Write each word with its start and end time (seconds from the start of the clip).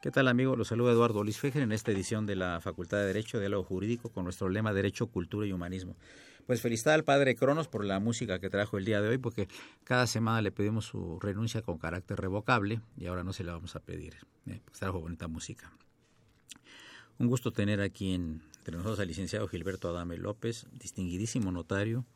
¿Qué 0.00 0.12
tal 0.12 0.28
amigos? 0.28 0.56
Los 0.56 0.68
saluda 0.68 0.92
Eduardo 0.92 1.24
Luis 1.24 1.40
Fejer 1.40 1.60
en 1.62 1.72
esta 1.72 1.90
edición 1.90 2.24
de 2.24 2.36
la 2.36 2.60
Facultad 2.60 2.98
de 2.98 3.06
Derecho, 3.06 3.40
Diálogo 3.40 3.64
Jurídico, 3.64 4.10
con 4.10 4.22
nuestro 4.22 4.48
lema 4.48 4.72
Derecho, 4.72 5.08
Cultura 5.08 5.44
y 5.44 5.52
Humanismo. 5.52 5.96
Pues 6.46 6.60
felicidad 6.60 6.94
al 6.94 7.02
padre 7.02 7.34
Cronos 7.34 7.66
por 7.66 7.84
la 7.84 7.98
música 7.98 8.38
que 8.38 8.48
trajo 8.48 8.78
el 8.78 8.84
día 8.84 9.00
de 9.00 9.08
hoy, 9.08 9.18
porque 9.18 9.48
cada 9.82 10.06
semana 10.06 10.40
le 10.40 10.52
pedimos 10.52 10.84
su 10.84 11.18
renuncia 11.18 11.62
con 11.62 11.78
carácter 11.78 12.20
revocable 12.20 12.80
y 12.96 13.06
ahora 13.06 13.24
no 13.24 13.32
se 13.32 13.42
la 13.42 13.54
vamos 13.54 13.74
a 13.74 13.80
pedir, 13.80 14.14
¿eh? 14.46 14.60
trajo 14.78 15.00
bonita 15.00 15.26
música. 15.26 15.72
Un 17.18 17.26
gusto 17.26 17.52
tener 17.52 17.80
aquí 17.80 18.14
en, 18.14 18.40
entre 18.58 18.76
nosotros 18.76 19.00
al 19.00 19.08
licenciado 19.08 19.48
Gilberto 19.48 19.88
Adame 19.88 20.16
López, 20.16 20.68
distinguidísimo 20.70 21.50
notario, 21.50 22.06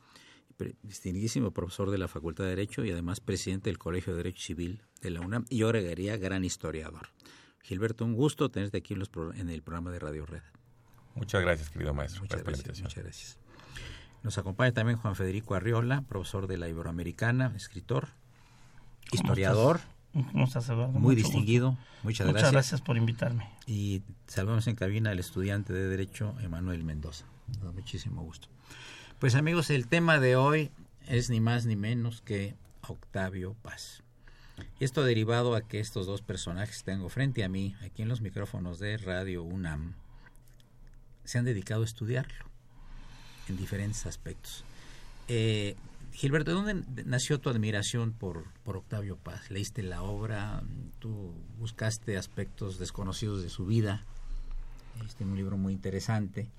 distinguidísimo 0.83 1.51
profesor 1.51 1.91
de 1.91 1.97
la 1.97 2.07
Facultad 2.07 2.45
de 2.45 2.51
Derecho 2.51 2.85
y 2.85 2.91
además 2.91 3.19
presidente 3.19 3.69
del 3.69 3.77
Colegio 3.77 4.13
de 4.13 4.17
Derecho 4.17 4.41
Civil 4.41 4.83
de 5.01 5.09
la 5.09 5.19
UNAM 5.19 5.43
y 5.49 5.57
yo 5.57 5.67
agregaría 5.67 6.15
gran 6.15 6.45
historiador. 6.45 7.09
Gilberto, 7.63 8.03
un 8.03 8.13
gusto 8.13 8.51
tenerte 8.51 8.77
aquí 8.77 8.93
en, 8.93 9.49
el 9.49 9.61
programa 9.61 9.89
de 9.91 9.99
Radio 9.99 10.25
Red. 10.25 10.43
Muchas 11.15 11.41
gracias, 11.41 11.69
querido 11.69 11.93
maestro. 11.93 12.21
Muchas 12.21 12.43
gracias, 12.43 12.81
muchas 12.81 13.03
gracias. 13.03 13.37
Nos 14.21 14.37
acompaña 14.37 14.73
también 14.73 14.97
Juan 14.99 15.15
Federico 15.15 15.55
Arriola, 15.55 16.01
profesor 16.07 16.47
de 16.47 16.57
la 16.57 16.67
Iberoamericana, 16.67 17.53
escritor, 17.55 18.09
historiador. 19.11 19.79
¿Cómo 20.13 20.45
estás, 20.45 20.69
Eduardo? 20.69 20.99
Muy 20.99 21.15
distinguido. 21.15 21.77
Muchas, 22.03 22.27
gracias. 22.27 22.33
Muchas 22.33 22.51
gracias 22.51 22.81
por 22.81 22.97
invitarme. 22.97 23.49
Y 23.65 24.03
salvamos 24.27 24.67
en 24.67 24.75
cabina 24.75 25.11
al 25.11 25.19
estudiante 25.19 25.73
de 25.73 25.87
Derecho, 25.87 26.35
Emanuel 26.41 26.83
Mendoza. 26.83 27.25
muchísimo 27.73 28.21
gusto. 28.23 28.49
Pues 29.19 29.35
amigos, 29.35 29.69
el 29.69 29.87
tema 29.87 30.19
de 30.19 30.35
hoy 30.35 30.69
es 31.07 31.29
ni 31.29 31.39
más 31.39 31.65
ni 31.65 31.75
menos 31.75 32.21
que 32.21 32.55
Octavio 32.87 33.55
Paz. 33.61 34.02
Y 34.79 34.85
esto 34.85 35.03
derivado 35.03 35.55
a 35.55 35.61
que 35.61 35.79
estos 35.79 36.05
dos 36.05 36.21
personajes 36.21 36.83
tengo 36.83 37.09
frente 37.09 37.43
a 37.43 37.49
mí, 37.49 37.75
aquí 37.81 38.01
en 38.01 38.09
los 38.09 38.21
micrófonos 38.21 38.79
de 38.79 38.97
Radio 38.97 39.43
UNAM, 39.43 39.95
se 41.23 41.37
han 41.37 41.45
dedicado 41.45 41.81
a 41.81 41.85
estudiarlo 41.85 42.45
en 43.49 43.57
diferentes 43.57 44.05
aspectos. 44.05 44.63
Eh, 45.27 45.75
Gilberto, 46.11 46.51
¿de 46.51 46.73
dónde 46.73 47.03
nació 47.05 47.39
tu 47.39 47.49
admiración 47.49 48.11
por, 48.13 48.45
por 48.63 48.77
Octavio 48.77 49.17
Paz? 49.17 49.49
¿Leíste 49.49 49.81
la 49.81 50.03
obra? 50.03 50.61
¿Tú 50.99 51.33
buscaste 51.57 52.17
aspectos 52.17 52.77
desconocidos 52.77 53.41
de 53.41 53.49
su 53.49 53.65
vida? 53.65 54.05
Este 55.03 55.23
un 55.23 55.35
libro 55.35 55.57
muy 55.57 55.73
interesante 55.73 56.49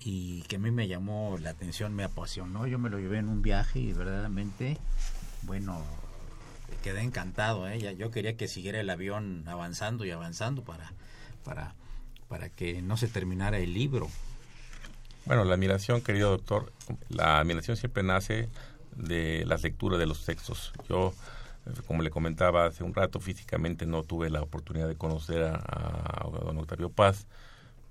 y 0.00 0.42
que 0.42 0.56
a 0.56 0.58
mí 0.58 0.70
me 0.70 0.86
llamó 0.86 1.38
la 1.40 1.50
atención, 1.50 1.94
me 1.94 2.04
apasionó. 2.04 2.66
Yo 2.66 2.78
me 2.78 2.90
lo 2.90 2.98
llevé 2.98 3.18
en 3.18 3.28
un 3.28 3.42
viaje 3.42 3.80
y 3.80 3.92
verdaderamente, 3.92 4.76
bueno, 5.42 5.82
quedé 6.82 7.02
encantado. 7.02 7.68
¿eh? 7.68 7.96
yo 7.96 8.10
quería 8.10 8.36
que 8.36 8.48
siguiera 8.48 8.80
el 8.80 8.90
avión 8.90 9.44
avanzando 9.46 10.04
y 10.04 10.10
avanzando 10.10 10.62
para, 10.62 10.92
para, 11.44 11.74
para 12.28 12.48
que 12.48 12.82
no 12.82 12.96
se 12.96 13.08
terminara 13.08 13.58
el 13.58 13.74
libro. 13.74 14.08
Bueno, 15.26 15.44
la 15.44 15.54
admiración, 15.54 16.00
querido 16.00 16.30
doctor, 16.30 16.72
la 17.08 17.38
admiración 17.38 17.76
siempre 17.76 18.02
nace 18.02 18.48
de 18.96 19.44
las 19.46 19.62
lecturas 19.62 19.98
de 19.98 20.06
los 20.06 20.24
textos. 20.24 20.72
Yo, 20.88 21.12
como 21.86 22.02
le 22.02 22.10
comentaba 22.10 22.66
hace 22.66 22.84
un 22.84 22.94
rato, 22.94 23.20
físicamente 23.20 23.86
no 23.86 24.02
tuve 24.02 24.30
la 24.30 24.42
oportunidad 24.42 24.88
de 24.88 24.96
conocer 24.96 25.42
a, 25.44 26.26
don 26.44 26.58
Octavio 26.58 26.90
Paz, 26.90 27.26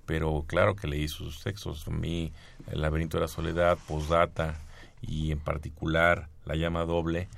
pero 0.06 0.44
claro 0.46 0.74
que 0.74 0.88
leí 0.88 1.08
sus 1.08 1.42
textos. 1.42 1.86
A 1.86 1.90
mí, 1.90 2.32
El 2.70 2.82
laberinto 2.82 3.16
de 3.16 3.22
la 3.22 3.28
soledad, 3.28 3.78
Postdata 3.86 4.56
y 5.00 5.32
en 5.32 5.38
particular 5.38 6.28
La 6.44 6.56
llama 6.56 6.84
doble, 6.84 7.28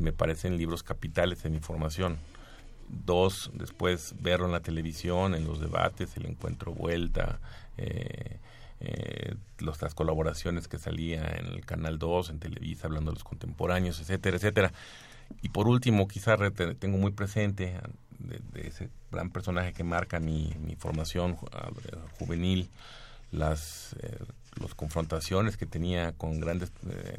me 0.00 0.12
parecen 0.12 0.56
libros 0.56 0.82
capitales 0.82 1.44
en 1.44 1.54
información. 1.54 2.18
Dos, 2.88 3.50
después 3.54 4.14
verlo 4.20 4.46
en 4.46 4.52
la 4.52 4.60
televisión, 4.60 5.34
en 5.34 5.46
los 5.46 5.60
debates, 5.60 6.16
el 6.16 6.26
encuentro 6.26 6.72
vuelta, 6.72 7.40
eh, 7.76 8.38
eh, 8.80 9.34
las 9.58 9.94
colaboraciones 9.94 10.68
que 10.68 10.78
salía 10.78 11.24
en 11.38 11.46
el 11.46 11.64
Canal 11.64 11.98
2, 11.98 12.30
en 12.30 12.38
Televisa, 12.40 12.86
hablando 12.86 13.10
de 13.10 13.16
los 13.16 13.24
contemporáneos, 13.24 14.00
etcétera, 14.00 14.36
etcétera. 14.36 14.72
Y 15.40 15.48
por 15.48 15.66
último, 15.68 16.06
quizás 16.06 16.38
tengo 16.78 16.98
muy 16.98 17.12
presente 17.12 17.80
de, 18.18 18.68
ese 18.68 18.90
gran 19.10 19.30
personaje 19.30 19.72
que 19.72 19.84
marca 19.84 20.20
mi, 20.20 20.54
mi 20.60 20.76
formación 20.76 21.36
juvenil, 22.18 22.68
las, 23.32 23.96
las 24.60 24.74
confrontaciones 24.74 25.56
que 25.56 25.66
tenía 25.66 26.12
con 26.12 26.40
grandes 26.40 26.72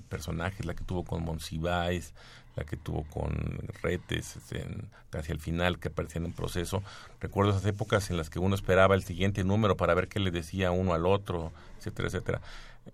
personajes, 0.10 0.66
la 0.66 0.74
que 0.74 0.84
tuvo 0.84 1.04
con 1.04 1.24
Monsiváis, 1.24 2.14
la 2.56 2.64
que 2.64 2.78
tuvo 2.78 3.04
con 3.04 3.34
Retes 3.82 4.38
en, 4.52 4.90
casi 5.10 5.32
al 5.32 5.40
final, 5.40 5.80
que 5.80 5.90
aparecía 5.90 6.20
en 6.20 6.26
un 6.26 6.34
proceso. 6.34 6.84
Recuerdo 7.20 7.52
esas 7.52 7.66
épocas 7.66 8.10
en 8.10 8.18
las 8.18 8.30
que 8.30 8.40
uno 8.40 8.56
esperaba 8.56 8.96
el 8.96 9.04
siguiente 9.04 9.44
número 9.44 9.76
para 9.76 9.94
ver 9.94 10.08
qué 10.08 10.20
le 10.20 10.32
decía 10.32 10.72
uno 10.72 10.94
al 10.94 11.06
otro, 11.06 11.52
etcétera, 11.78 12.08
etcétera. 12.08 12.42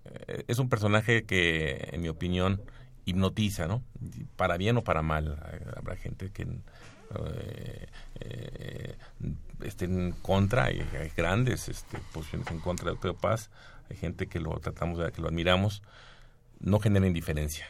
Eh, 0.05 0.45
es 0.47 0.59
un 0.59 0.69
personaje 0.69 1.23
que, 1.23 1.89
en 1.91 2.01
mi 2.01 2.09
opinión, 2.09 2.61
hipnotiza, 3.05 3.67
¿no? 3.67 3.83
Para 4.35 4.57
bien 4.57 4.77
o 4.77 4.83
para 4.83 5.01
mal. 5.01 5.37
Habrá 5.75 5.95
gente 5.95 6.31
que 6.31 6.43
eh, 6.43 7.87
eh, 8.19 8.95
esté 9.63 9.85
en 9.85 10.13
contra, 10.13 10.65
hay 10.65 10.83
grandes 11.15 11.69
este, 11.69 11.97
posiciones 12.13 12.49
en 12.51 12.59
contra 12.59 12.85
de 12.85 12.91
Alfredo 12.91 13.15
Paz, 13.15 13.49
hay 13.91 13.97
gente 13.97 14.27
que 14.27 14.39
lo 14.39 14.51
tratamos 14.59 14.97
de 14.99 15.11
que 15.11 15.21
lo 15.21 15.27
admiramos, 15.27 15.83
no 16.59 16.79
genera 16.79 17.07
indiferencia. 17.07 17.65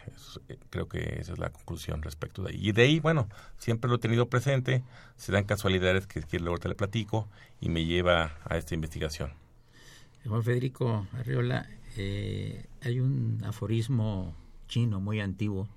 Eh, 0.49 0.57
creo 0.69 0.87
que 0.87 1.19
esa 1.19 1.33
es 1.33 1.39
la 1.39 1.49
conclusión 1.49 2.01
respecto 2.01 2.43
de 2.43 2.51
ahí. 2.51 2.59
Y 2.61 2.71
de 2.71 2.83
ahí, 2.83 2.99
bueno, 2.99 3.29
siempre 3.57 3.89
lo 3.89 3.95
he 3.95 3.99
tenido 3.99 4.29
presente, 4.29 4.83
se 5.15 5.31
dan 5.31 5.45
casualidades 5.45 6.07
que, 6.07 6.21
que 6.21 6.39
luego 6.39 6.57
te 6.57 6.69
le 6.69 6.75
platico 6.75 7.27
y 7.59 7.69
me 7.69 7.85
lleva 7.85 8.37
a 8.45 8.57
esta 8.57 8.75
investigación. 8.75 9.33
Juan 10.25 10.43
Federico 10.43 11.07
Arriola, 11.13 11.67
eh, 11.97 12.65
hay 12.81 12.99
un 12.99 13.41
aforismo 13.43 14.35
chino 14.67 14.99
muy 14.99 15.19
antiguo 15.19 15.67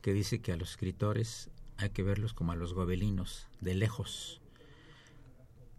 que 0.00 0.12
dice 0.12 0.40
que 0.40 0.52
a 0.52 0.56
los 0.56 0.70
escritores 0.70 1.50
hay 1.78 1.90
que 1.90 2.02
verlos 2.02 2.32
como 2.32 2.52
a 2.52 2.56
los 2.56 2.74
gobelinos, 2.74 3.48
de 3.60 3.74
lejos 3.74 4.41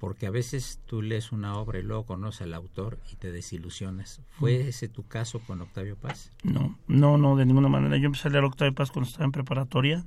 porque 0.03 0.27
a 0.27 0.31
veces 0.31 0.81
tú 0.85 1.01
lees 1.01 1.31
una 1.31 1.55
obra 1.55 1.79
y 1.79 1.81
luego 1.81 2.03
conoces 2.03 2.41
al 2.41 2.53
autor 2.53 2.99
y 3.09 3.15
te 3.15 3.31
desilusionas. 3.31 4.19
¿Fue 4.31 4.67
ese 4.67 4.89
tu 4.89 5.07
caso 5.07 5.39
con 5.39 5.61
Octavio 5.61 5.95
Paz? 5.95 6.29
No, 6.43 6.77
no, 6.87 7.17
no, 7.17 7.37
de 7.37 7.45
ninguna 7.45 7.69
manera. 7.69 7.95
Yo 7.95 8.07
empecé 8.07 8.27
a 8.27 8.31
leer 8.31 8.43
Octavio 8.43 8.75
Paz 8.75 8.91
cuando 8.91 9.07
estaba 9.07 9.23
en 9.23 9.31
preparatoria 9.31 10.03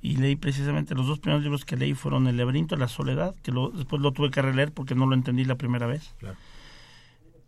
y 0.00 0.18
leí 0.18 0.36
precisamente 0.36 0.94
los 0.94 1.08
dos 1.08 1.18
primeros 1.18 1.42
libros 1.42 1.64
que 1.64 1.76
leí 1.76 1.94
fueron 1.94 2.28
El 2.28 2.36
laberinto 2.36 2.76
de 2.76 2.80
la 2.80 2.86
soledad, 2.86 3.34
que 3.42 3.50
después 3.74 4.00
lo 4.00 4.12
tuve 4.12 4.30
que 4.30 4.40
releer 4.40 4.70
porque 4.70 4.94
no 4.94 5.04
lo 5.04 5.16
entendí 5.16 5.44
la 5.44 5.56
primera 5.56 5.88
vez. 5.88 6.14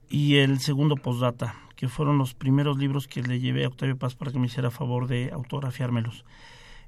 Y 0.08 0.38
el 0.38 0.58
segundo 0.58 0.96
Postdata, 0.96 1.55
que 1.76 1.87
fueron 1.87 2.19
los 2.19 2.34
primeros 2.34 2.78
libros 2.78 3.06
que 3.06 3.22
le 3.22 3.38
llevé 3.38 3.64
a 3.64 3.69
Octavio 3.69 3.96
Paz 3.96 4.17
para 4.17 4.32
que 4.32 4.40
me 4.40 4.46
hiciera 4.46 4.72
favor 4.72 5.06
de 5.06 5.31
autografiármelos. 5.32 6.25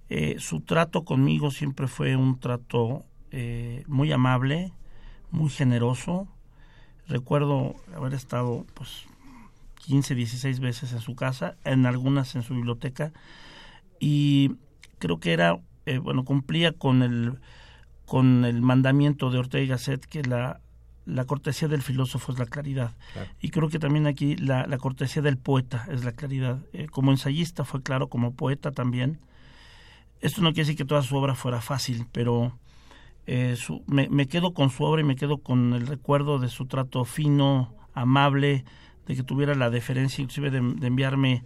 Eh, 0.08 0.40
su 0.40 0.61
trato 0.61 1.05
conmigo 1.05 1.52
siempre 1.52 1.87
fue 1.87 2.17
un 2.17 2.40
trato 2.40 3.05
eh, 3.32 3.84
muy 3.87 4.12
amable, 4.12 4.73
muy 5.31 5.50
generoso. 5.50 6.29
Recuerdo 7.08 7.75
haber 7.94 8.14
estado 8.14 8.64
pues 8.75 9.06
15, 9.87 10.14
16 10.14 10.61
veces 10.61 10.93
en 10.93 11.00
su 11.00 11.17
casa, 11.17 11.56
en 11.64 11.87
algunas 11.87 12.34
en 12.34 12.43
su 12.43 12.55
biblioteca 12.55 13.12
y 13.99 14.56
creo 14.99 15.19
que 15.19 15.32
era 15.32 15.58
eh, 15.87 15.99
bueno, 15.99 16.25
cumplía 16.25 16.73
con 16.73 17.02
el 17.02 17.38
con 18.06 18.44
el 18.44 18.62
mandamiento 18.62 19.31
de 19.31 19.38
Ortega 19.38 19.64
y 19.64 19.69
Gasset 19.69 20.05
que 20.06 20.23
la 20.23 20.61
la 21.05 21.25
cortesía 21.25 21.69
del 21.69 21.82
filósofo 21.82 22.32
es 22.32 22.38
la 22.38 22.46
claridad. 22.46 22.93
Y 23.40 23.50
creo 23.50 23.69
que 23.69 23.79
también 23.79 24.06
aquí 24.06 24.37
la, 24.37 24.67
la 24.67 24.79
cortesía 24.79 25.23
del 25.23 25.37
poeta 25.37 25.87
es 25.90 26.05
la 26.05 26.12
claridad. 26.12 26.61
Eh, 26.73 26.87
como 26.87 27.11
ensayista 27.11 27.64
fue 27.64 27.82
claro, 27.82 28.08
como 28.08 28.34
poeta 28.34 28.70
también. 28.70 29.19
Esto 30.20 30.43
no 30.43 30.50
quiere 30.52 30.67
decir 30.67 30.76
que 30.76 30.84
toda 30.84 31.02
su 31.02 31.17
obra 31.17 31.34
fuera 31.34 31.61
fácil, 31.61 32.06
pero 32.12 32.56
eh, 33.26 33.56
me, 33.86 34.26
quedo 34.26 34.52
con 34.52 34.70
su 34.70 34.84
obra 34.84 35.00
y 35.00 35.04
me 35.04 35.16
quedo 35.16 35.38
con 35.38 35.74
el 35.74 35.86
recuerdo 35.86 36.38
de 36.38 36.48
su 36.48 36.66
trato 36.66 37.04
fino, 37.04 37.74
amable, 37.94 38.64
de 39.06 39.16
que 39.16 39.22
tuviera 39.22 39.54
la 39.54 39.70
deferencia 39.70 40.22
inclusive 40.22 40.50
de, 40.50 40.58
enviarme 40.58 41.44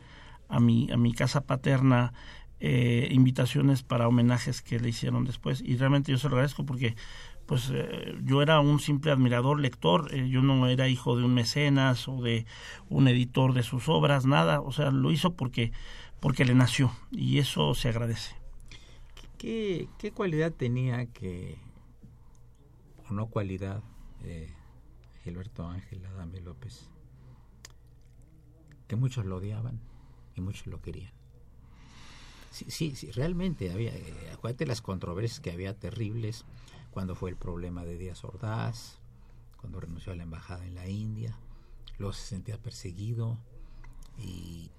a 0.49 0.61
mi, 0.61 0.90
a 0.90 0.96
mi 0.96 1.12
casa 1.12 1.43
paterna 1.43 2.12
eh, 2.61 3.08
invitaciones 3.11 3.82
para 3.82 4.08
homenajes 4.08 4.62
que 4.62 4.81
le 4.81 4.88
hicieron 4.88 5.25
después. 5.25 5.61
Y 5.61 5.76
realmente 5.76 6.12
yo 6.12 6.19
se 6.19 6.28
lo 6.28 6.37
agradezco 6.37 6.64
porque 6.64 6.96
pues 7.44 7.70
eh, 7.73 8.14
yo 8.25 8.43
era 8.43 8.61
un 8.61 8.81
simple 8.81 9.12
admirador 9.12 9.61
lector 9.61 10.12
yo 10.12 10.43
no 10.43 10.67
era 10.67 10.88
hijo 10.88 11.17
de 11.17 11.25
un 11.25 11.32
mecenas 11.32 12.08
o 12.08 12.20
de 12.20 12.44
un 12.88 13.06
editor 13.06 13.52
de 13.52 13.62
sus 13.62 13.88
obras 13.88 14.26
nada 14.26 14.61
o 14.61 14.73
sea 14.73 14.90
lo 14.90 15.12
hizo 15.12 15.34
porque 15.34 15.70
porque 16.19 16.44
le 16.44 16.55
nació 16.55 16.90
y 17.12 17.38
eso 17.38 17.75
se 17.75 17.88
agradece. 17.88 18.34
Qué, 19.38 19.88
qué 19.99 20.11
cualidad 20.11 20.50
tenía 20.50 21.06
que 21.06 21.58
o 23.08 23.12
no 23.12 23.29
cualidad 23.29 23.82
de 24.23 24.53
Gilberto 25.23 25.67
Ángel 25.67 26.05
Adame 26.06 26.41
López, 26.41 26.88
que 28.88 28.97
muchos 28.97 29.25
lo 29.26 29.37
odiaban 29.37 29.81
y 30.35 30.41
muchos 30.41 30.67
lo 30.67 30.81
querían. 30.81 31.12
Sí, 32.50 32.97
sí, 32.97 33.11
realmente 33.11 33.70
había, 33.70 33.94
eh, 33.94 34.31
acuérdate 34.32 34.64
las 34.64 34.81
controversias 34.81 35.41
que 35.41 35.50
había 35.50 35.79
terribles 35.79 36.47
cuando 36.91 37.14
fue 37.14 37.29
el 37.29 37.37
problema 37.37 37.85
de 37.85 37.99
Díaz 37.99 38.25
Ordaz, 38.25 38.99
cuando 39.59 39.81
renunció 39.81 40.12
a 40.12 40.17
la 40.17 40.23
embajada 40.23 40.64
en 40.64 40.75
la 40.75 40.88
India, 40.88 41.38
luego 41.99 42.14
se 42.14 42.26
sentía 42.26 42.56
perseguido 42.59 43.38
y, 44.19 44.70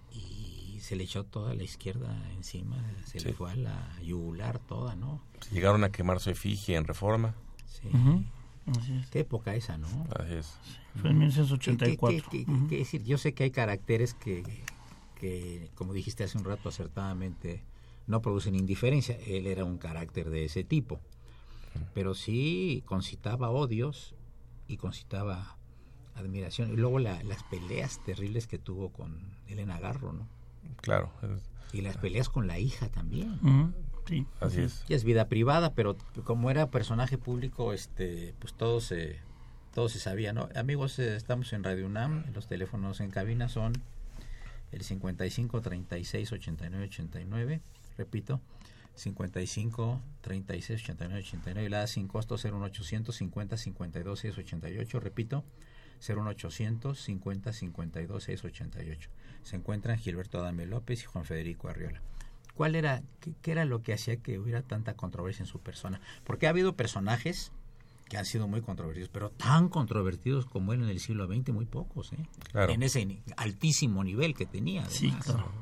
se 0.80 0.96
le 0.96 1.04
echó 1.04 1.26
toda 1.26 1.54
la 1.54 1.64
izquierda 1.64 2.16
encima, 2.32 2.78
se 3.04 3.20
le 3.20 3.34
fue 3.34 3.52
a 3.52 3.56
la 3.56 4.00
yugular 4.02 4.60
toda, 4.60 4.96
¿no? 4.96 5.22
Llegaron 5.52 5.84
a 5.84 5.92
quemar 5.92 6.20
su 6.22 6.30
efigie 6.30 6.78
en 6.78 6.86
reforma. 6.86 7.36
Sí. 7.68 7.90
Qué 9.12 9.20
época 9.20 9.56
esa, 9.56 9.78
¿no? 9.78 9.88
Así 10.20 10.34
es. 10.34 10.58
Fue 10.96 11.12
en 11.12 11.20
1984. 11.20 12.30
¿Qué, 12.70 12.78
decir? 12.78 13.04
Yo 13.04 13.18
sé 13.18 13.34
que 13.34 13.44
hay 13.44 13.52
caracteres 13.52 14.14
que, 14.14 14.44
que, 15.16 15.70
como 15.76 15.94
dijiste 15.94 16.24
hace 16.24 16.38
un 16.38 16.44
rato 16.44 16.70
acertadamente, 16.70 17.64
no 18.08 18.22
producen 18.22 18.56
indiferencia. 18.56 19.18
Él 19.26 19.48
era 19.48 19.64
un 19.64 19.78
carácter 19.78 20.30
de 20.30 20.46
ese 20.46 20.64
tipo. 20.64 21.00
Pero 21.94 22.14
sí 22.14 22.84
concitaba 22.86 23.50
odios 23.52 24.16
y 24.68 24.78
concitaba 24.78 25.58
admiración. 26.16 26.74
Y 26.74 26.76
luego 26.76 27.00
las 27.00 27.44
peleas 27.50 28.04
terribles 28.04 28.48
que 28.48 28.58
tuvo 28.58 28.90
con 28.90 29.22
Elena 29.48 29.80
Garro, 29.80 30.14
¿no? 30.14 30.28
Claro. 30.82 31.12
Y 31.72 31.82
las 31.82 31.98
peleas 31.98 32.30
con 32.30 32.48
la 32.48 32.60
hija 32.60 32.90
también. 32.90 33.40
Sí. 34.08 34.26
Así 34.40 34.62
es. 34.62 34.84
Y 34.88 34.94
es 34.94 35.04
vida 35.04 35.28
privada, 35.28 35.74
pero 35.74 35.98
como 36.24 36.50
era 36.50 36.72
personaje 36.72 37.18
público, 37.18 37.74
este, 37.74 38.34
pues 38.40 38.54
todo 38.54 38.80
se, 38.80 39.20
todo 39.74 39.90
se 39.90 40.00
sabía, 40.00 40.34
¿no? 40.34 40.50
Amigos, 40.56 40.98
eh, 41.00 41.16
estamos 41.16 41.52
en 41.54 41.64
Radio 41.64 41.86
UNAM, 41.86 42.26
los 42.34 42.48
teléfonos 42.48 43.00
en 43.02 43.12
cabina 43.12 43.50
son 43.50 43.74
el 44.72 44.82
55 44.82 45.62
36 45.62 46.32
89 46.32 46.86
89, 46.86 47.62
repito, 47.98 48.42
55 48.96 50.02
36 50.22 50.84
89 50.84 51.20
89 51.22 51.70
la 51.70 51.88
sin 51.88 52.08
costo 52.08 52.36
01800 52.36 53.16
50 53.16 53.58
52 53.58 54.20
688, 54.20 55.00
repito, 55.00 55.44
01800 56.00 57.00
50 57.00 57.54
52 57.54 58.24
688. 58.24 59.10
Se 59.44 59.56
encuentran 59.56 59.98
Gilberto 59.98 60.40
Adame 60.40 60.66
López 60.66 61.04
y 61.04 61.06
Juan 61.06 61.26
Federico 61.26 61.70
Arriola. 61.70 62.02
¿Cuál 62.58 62.74
era, 62.74 63.04
qué, 63.44 63.52
era 63.52 63.66
lo 63.66 63.84
que 63.84 63.94
hacía 63.94 64.18
que 64.18 64.40
hubiera 64.40 64.64
tanta 64.64 64.96
controversia 64.96 65.44
en 65.44 65.48
su 65.48 65.60
persona? 65.60 66.02
Porque 66.24 66.48
ha 66.48 66.50
habido 66.50 66.76
personajes 66.76 67.52
que 68.10 68.18
han 68.18 68.26
sido 68.26 68.48
muy 68.48 68.62
controvertidos, 68.62 69.10
pero 69.10 69.30
tan 69.30 69.70
controvertidos 69.70 70.48
como 70.48 70.74
él 70.74 70.82
en 70.82 70.90
el 70.90 71.00
siglo 71.00 71.28
XX, 71.28 71.50
muy 71.50 71.66
pocos, 71.66 72.14
¿eh? 72.14 72.26
En 72.56 72.82
ese 72.82 73.22
altísimo 73.36 74.04
nivel 74.04 74.34
que 74.34 74.48
tenía. 74.48 74.90
Sí, 74.90 75.14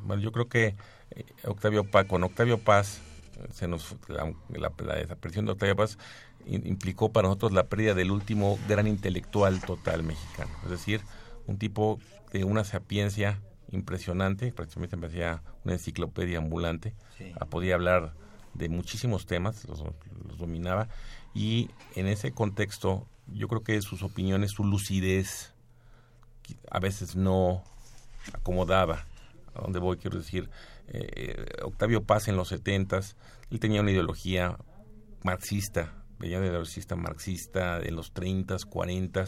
Bueno, 0.06 0.22
yo 0.22 0.32
creo 0.32 0.48
que 0.48 0.75
eh, 1.12 1.25
Octavio 1.44 1.84
Paz, 1.84 2.06
con 2.06 2.24
Octavio 2.24 2.60
Paz, 2.60 3.02
se 3.52 3.68
nos, 3.68 3.98
la, 4.08 4.34
la, 4.50 4.96
desaparición 4.96 5.46
de 5.46 5.52
Octavio 5.52 5.75
Paz 5.75 5.98
implicó 6.46 7.12
para 7.12 7.28
nosotros 7.28 7.52
la 7.52 7.68
pérdida 7.68 7.94
del 7.94 8.12
último 8.12 8.58
gran 8.70 8.88
intelectual 8.88 9.60
total 9.60 10.04
mexicano. 10.04 10.52
Es 10.64 10.70
decir, 10.70 11.02
un 11.46 11.58
tipo 11.58 12.00
de 12.32 12.46
una 12.46 12.64
sapiencia 12.64 13.42
impresionante, 13.72 14.54
prácticamente 14.54 14.96
me 14.96 15.08
hacía 15.08 15.42
una 15.66 15.74
enciclopedia 15.74 16.38
ambulante, 16.38 16.94
ah, 17.40 17.46
podía 17.46 17.76
hablar 17.76 18.14
de 18.54 18.70
muchísimos 18.70 19.26
temas, 19.26 19.68
los, 19.68 19.84
dominaba, 20.38 20.88
y 21.34 21.70
en 21.96 22.08
ese 22.08 22.32
contexto 22.32 23.08
yo 23.28 23.48
creo 23.48 23.64
que 23.64 23.82
sus 23.82 24.04
opiniones, 24.04 24.52
su 24.52 24.64
lucidez, 24.64 25.54
a 26.70 26.80
veces 26.80 27.16
no 27.16 27.64
acomodaba. 28.34 29.06
A 29.56 29.62
dónde 29.62 29.80
voy, 29.80 29.98
quiero 29.98 30.18
decir, 30.18 30.50
eh, 30.88 31.46
Octavio 31.64 32.04
Paz 32.04 32.28
en 32.28 32.36
los 32.36 32.50
setentas, 32.50 33.16
él 33.50 33.60
tenía 33.60 33.82
una 33.82 33.92
ideología 33.92 34.58
marxista, 35.24 35.94
venía 36.20 36.40
de 36.40 36.52
marxista 36.52 36.96
marxista 36.96 37.80
de 37.80 37.92
los 37.92 38.12
30, 38.12 38.58
40 38.70 39.26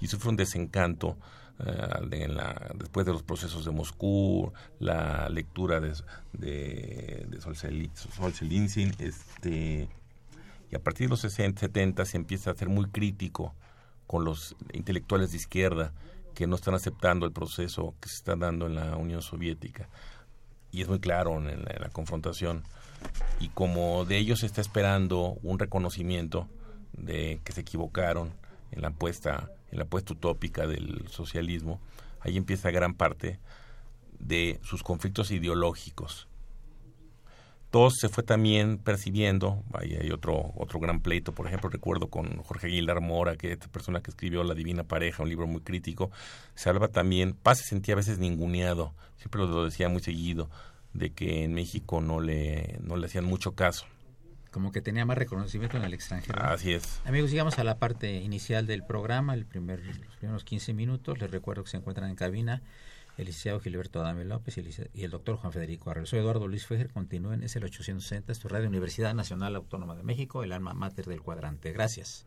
y 0.00 0.06
sufre 0.06 0.30
un 0.30 0.36
desencanto 0.36 1.16
eh, 1.60 2.28
la, 2.28 2.70
después 2.74 3.04
de 3.06 3.12
los 3.12 3.22
procesos 3.22 3.64
de 3.64 3.70
Moscú, 3.70 4.52
la 4.78 5.28
lectura 5.28 5.80
de, 5.80 5.92
de, 6.32 7.26
de 7.28 7.40
Solzhenitsyn, 7.40 8.94
este, 8.98 9.88
Y 10.70 10.76
a 10.76 10.78
partir 10.78 11.06
de 11.06 11.10
los 11.10 11.20
60, 11.20 11.60
70 11.60 12.04
se 12.04 12.16
empieza 12.16 12.50
a 12.50 12.54
ser 12.54 12.68
muy 12.68 12.86
crítico 12.86 13.54
con 14.06 14.24
los 14.24 14.56
intelectuales 14.72 15.30
de 15.30 15.36
izquierda 15.36 15.92
que 16.34 16.46
no 16.46 16.54
están 16.54 16.74
aceptando 16.74 17.26
el 17.26 17.32
proceso 17.32 17.94
que 18.00 18.08
se 18.08 18.14
está 18.16 18.36
dando 18.36 18.66
en 18.66 18.76
la 18.76 18.96
Unión 18.96 19.22
Soviética. 19.22 19.88
Y 20.70 20.82
es 20.82 20.88
muy 20.88 21.00
claro 21.00 21.36
en 21.36 21.64
la, 21.64 21.88
confrontación. 21.90 22.62
Y 23.40 23.48
como 23.48 24.04
de 24.04 24.18
ellos 24.18 24.40
se 24.40 24.46
está 24.46 24.60
esperando 24.60 25.38
un 25.42 25.58
reconocimiento 25.58 26.48
de 26.92 27.40
que 27.42 27.52
se 27.52 27.62
equivocaron 27.62 28.32
en 28.70 28.82
la 28.82 28.88
apuesta, 28.88 29.50
en 29.70 29.78
la 29.78 29.84
apuesta 29.84 30.12
utópica 30.12 30.66
del 30.66 31.08
socialismo, 31.08 31.80
ahí 32.20 32.36
empieza 32.36 32.70
gran 32.70 32.94
parte 32.94 33.38
de 34.18 34.60
sus 34.62 34.82
conflictos 34.82 35.30
ideológicos 35.30 36.28
todo 37.70 37.90
se 37.90 38.08
fue 38.08 38.24
también 38.24 38.78
percibiendo, 38.78 39.62
hay 39.74 40.10
otro, 40.10 40.52
otro 40.56 40.80
gran 40.80 41.00
pleito, 41.00 41.32
por 41.32 41.46
ejemplo, 41.46 41.68
recuerdo 41.68 42.08
con 42.08 42.42
Jorge 42.42 42.68
Aguilar 42.68 43.00
Mora, 43.00 43.36
que 43.36 43.52
esta 43.52 43.68
persona 43.68 44.00
que 44.00 44.10
escribió 44.10 44.42
La 44.42 44.54
Divina 44.54 44.84
Pareja, 44.84 45.22
un 45.22 45.28
libro 45.28 45.46
muy 45.46 45.60
crítico, 45.60 46.10
se 46.54 46.70
hablaba 46.70 46.88
también, 46.88 47.34
Paz 47.34 47.58
se 47.58 47.64
sentía 47.64 47.92
a 47.92 47.96
veces 47.96 48.18
ninguneado, 48.18 48.94
siempre 49.16 49.42
lo 49.42 49.64
decía 49.64 49.90
muy 49.90 50.00
seguido, 50.00 50.48
de 50.94 51.12
que 51.12 51.44
en 51.44 51.52
México 51.52 52.00
no 52.00 52.20
le, 52.20 52.78
no 52.82 52.96
le 52.96 53.06
hacían 53.06 53.24
mucho 53.24 53.52
caso. 53.52 53.84
Como 54.58 54.72
que 54.72 54.80
tenía 54.80 55.04
más 55.04 55.16
reconocimiento 55.16 55.76
en 55.76 55.84
el 55.84 55.94
extranjero. 55.94 56.42
Así 56.42 56.72
es. 56.72 57.00
Amigos, 57.04 57.30
llegamos 57.30 57.60
a 57.60 57.64
la 57.64 57.78
parte 57.78 58.16
inicial 58.16 58.66
del 58.66 58.82
programa, 58.82 59.34
el 59.34 59.46
primer, 59.46 59.86
los 59.86 60.16
primeros 60.16 60.42
15 60.42 60.74
minutos. 60.74 61.20
Les 61.20 61.30
recuerdo 61.30 61.62
que 61.62 61.70
se 61.70 61.76
encuentran 61.76 62.10
en 62.10 62.16
cabina 62.16 62.60
el 63.18 63.26
licenciado 63.26 63.60
Gilberto 63.60 64.00
Adame 64.00 64.24
López 64.24 64.58
y 64.58 65.04
el, 65.04 65.12
doctor 65.12 65.36
Juan 65.36 65.52
Federico 65.52 65.92
Arrel. 65.92 66.08
Soy 66.08 66.18
Eduardo 66.18 66.48
Luis 66.48 66.66
Fejer, 66.66 66.90
continúen, 66.90 67.44
es 67.44 67.54
el 67.54 67.62
860, 67.62 68.32
es 68.32 68.40
tu 68.40 68.48
radio 68.48 68.66
Universidad 68.66 69.14
Nacional 69.14 69.54
Autónoma 69.54 69.94
de 69.94 70.02
México, 70.02 70.42
el 70.42 70.50
alma 70.50 70.74
mater 70.74 71.04
del 71.04 71.22
cuadrante. 71.22 71.72
Gracias. 71.72 72.26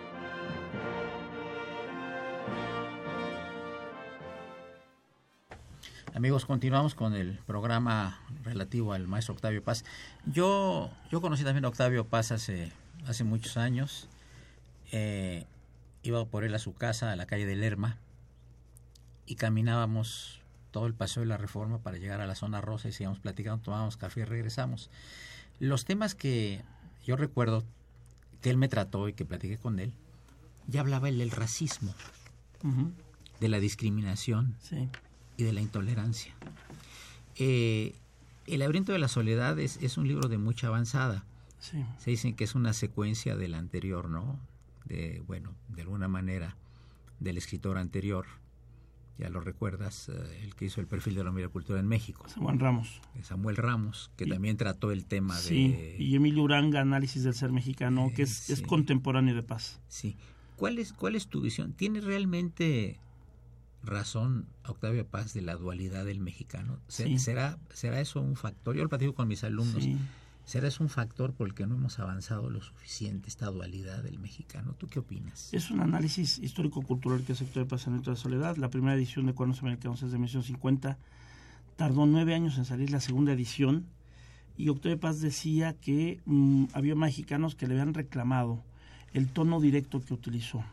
Amigos, 6.21 6.45
continuamos 6.45 6.93
con 6.93 7.15
el 7.15 7.39
programa 7.47 8.19
relativo 8.43 8.93
al 8.93 9.07
maestro 9.07 9.33
Octavio 9.33 9.63
Paz. 9.63 9.83
Yo, 10.27 10.91
yo 11.09 11.19
conocí 11.19 11.43
también 11.43 11.65
a 11.65 11.69
Octavio 11.69 12.05
Paz 12.05 12.31
hace, 12.31 12.71
hace 13.07 13.23
muchos 13.23 13.57
años. 13.57 14.07
Eh, 14.91 15.47
iba 16.03 16.23
por 16.25 16.43
él 16.43 16.53
a 16.53 16.59
su 16.59 16.75
casa, 16.75 17.11
a 17.11 17.15
la 17.15 17.25
calle 17.25 17.47
de 17.47 17.55
Lerma, 17.55 17.97
y 19.25 19.33
caminábamos 19.33 20.41
todo 20.69 20.85
el 20.85 20.93
paseo 20.93 21.21
de 21.21 21.27
la 21.27 21.37
Reforma 21.37 21.79
para 21.79 21.97
llegar 21.97 22.21
a 22.21 22.27
la 22.27 22.35
zona 22.35 22.61
rosa 22.61 22.87
y 22.87 22.91
seguíamos 22.91 23.19
platicando, 23.19 23.63
tomábamos 23.63 23.97
café 23.97 24.19
y 24.19 24.25
regresamos. 24.25 24.91
Los 25.57 25.85
temas 25.85 26.13
que 26.13 26.61
yo 27.03 27.15
recuerdo 27.15 27.63
que 28.43 28.51
él 28.51 28.57
me 28.57 28.67
trató 28.67 29.09
y 29.09 29.13
que 29.13 29.25
platiqué 29.25 29.57
con 29.57 29.79
él, 29.79 29.91
ya 30.67 30.81
hablaba 30.81 31.09
él 31.09 31.17
del 31.17 31.31
racismo, 31.31 31.95
de 33.39 33.49
la 33.49 33.59
discriminación. 33.59 34.55
Sí 34.59 34.87
y 35.41 35.43
de 35.43 35.53
la 35.53 35.61
intolerancia. 35.61 36.33
Eh, 37.37 37.95
el 38.47 38.59
laberinto 38.59 38.91
de 38.91 38.99
la 38.99 39.07
soledad 39.07 39.59
es, 39.59 39.97
un 39.97 40.07
libro 40.07 40.29
de 40.29 40.37
mucha 40.37 40.67
avanzada. 40.67 41.25
Se 41.59 42.09
dicen 42.09 42.35
que 42.35 42.43
es 42.43 42.55
una 42.55 42.73
secuencia 42.73 43.35
del 43.35 43.53
anterior, 43.53 44.09
¿no? 44.09 44.39
De, 44.85 45.21
bueno, 45.27 45.53
de 45.69 45.83
alguna 45.83 46.07
manera, 46.07 46.55
del 47.19 47.37
escritor 47.37 47.77
anterior. 47.77 48.25
Ya 49.17 49.29
lo 49.29 49.41
recuerdas, 49.41 50.09
eh, 50.09 50.39
el 50.43 50.55
que 50.55 50.65
hizo 50.65 50.81
el 50.81 50.87
perfil 50.87 51.13
de 51.13 51.23
la 51.23 51.47
cultura 51.49 51.79
en 51.79 51.87
México. 51.87 52.27
Samuel 52.27 52.59
Ramos. 52.59 53.01
Samuel 53.21 53.57
Ramos, 53.57 54.09
que 54.17 54.25
también 54.25 54.57
trató 54.57 54.91
el 54.91 55.05
tema 55.05 55.37
sí, 55.37 55.95
y 55.99 56.15
Emilio 56.15 56.41
Uranga, 56.41 56.81
Análisis 56.81 57.23
del 57.23 57.35
Ser 57.35 57.51
Mexicano, 57.51 58.11
que 58.15 58.23
es, 58.23 58.49
es 58.49 58.63
contemporáneo 58.63 59.35
de 59.35 59.43
paz. 59.43 59.79
Sí. 59.87 60.17
¿Cuál 60.55 60.79
es, 60.79 60.93
¿Cuál 60.93 61.15
es 61.15 61.27
tu 61.27 61.41
visión? 61.41 61.73
¿Tiene 61.73 62.01
realmente 62.01 62.99
razón 63.83 64.47
Octavio 64.65 65.05
Paz 65.05 65.33
de 65.33 65.41
la 65.41 65.55
dualidad 65.55 66.05
del 66.05 66.19
mexicano? 66.19 66.79
¿Será, 66.87 67.57
¿Será 67.73 68.01
eso 68.01 68.21
un 68.21 68.35
factor? 68.35 68.75
Yo 68.75 68.83
lo 68.83 68.89
platico 68.89 69.13
con 69.13 69.27
mis 69.27 69.43
alumnos. 69.43 69.87
¿Será 70.45 70.67
eso 70.67 70.83
un 70.83 70.89
factor 70.89 71.33
por 71.33 71.47
el 71.47 71.53
que 71.53 71.67
no 71.67 71.75
hemos 71.75 71.99
avanzado 71.99 72.49
lo 72.49 72.61
suficiente, 72.61 73.29
esta 73.29 73.45
dualidad 73.47 74.03
del 74.03 74.19
mexicano? 74.19 74.73
¿Tú 74.77 74.87
qué 74.87 74.99
opinas? 74.99 75.53
Es 75.53 75.69
un 75.71 75.81
análisis 75.81 76.39
histórico-cultural 76.39 77.23
que 77.23 77.33
hace 77.33 77.45
Octavio 77.45 77.67
Paz 77.67 77.87
en 77.87 78.01
de 78.01 78.15
Soledad. 78.15 78.57
La 78.57 78.69
primera 78.69 78.95
edición 78.95 79.27
de 79.27 79.33
Cuernos 79.33 79.61
Americanos 79.61 80.01
es 80.03 80.11
de 80.11 80.17
1950. 80.17 80.97
Tardó 81.77 82.05
nueve 82.05 82.33
años 82.33 82.57
en 82.57 82.65
salir 82.65 82.91
la 82.91 82.99
segunda 82.99 83.33
edición. 83.33 83.85
Y 84.57 84.69
Octavio 84.69 84.99
Paz 84.99 85.21
decía 85.21 85.73
que 85.73 86.19
mm, 86.25 86.65
había 86.73 86.95
mexicanos 86.95 87.55
que 87.55 87.67
le 87.67 87.75
habían 87.75 87.93
reclamado 87.93 88.63
el 89.13 89.29
tono 89.29 89.61
directo 89.61 90.03
que 90.03 90.13
utilizó 90.13 90.63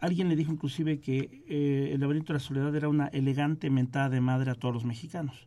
alguien 0.00 0.28
le 0.28 0.36
dijo 0.36 0.52
inclusive 0.52 1.00
que 1.00 1.44
eh, 1.48 1.90
el 1.92 2.00
laberinto 2.00 2.32
de 2.32 2.38
la 2.38 2.44
soledad 2.44 2.74
era 2.74 2.88
una 2.88 3.06
elegante 3.08 3.70
mentada 3.70 4.08
de 4.08 4.20
madre 4.20 4.50
a 4.50 4.54
todos 4.54 4.74
los 4.74 4.84
mexicanos. 4.84 5.46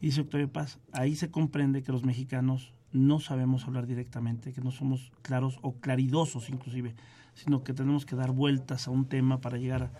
Y 0.00 0.06
dice 0.06 0.20
Octavio 0.20 0.50
Paz, 0.50 0.78
ahí 0.92 1.16
se 1.16 1.30
comprende 1.30 1.82
que 1.82 1.92
los 1.92 2.04
mexicanos 2.04 2.72
no 2.92 3.20
sabemos 3.20 3.64
hablar 3.64 3.86
directamente, 3.86 4.52
que 4.52 4.60
no 4.60 4.70
somos 4.70 5.12
claros 5.22 5.58
o 5.62 5.74
claridosos 5.74 6.48
inclusive, 6.48 6.94
sino 7.34 7.62
que 7.62 7.74
tenemos 7.74 8.06
que 8.06 8.16
dar 8.16 8.32
vueltas 8.32 8.86
a 8.86 8.90
un 8.90 9.06
tema 9.06 9.40
para 9.40 9.58
llegar 9.58 9.90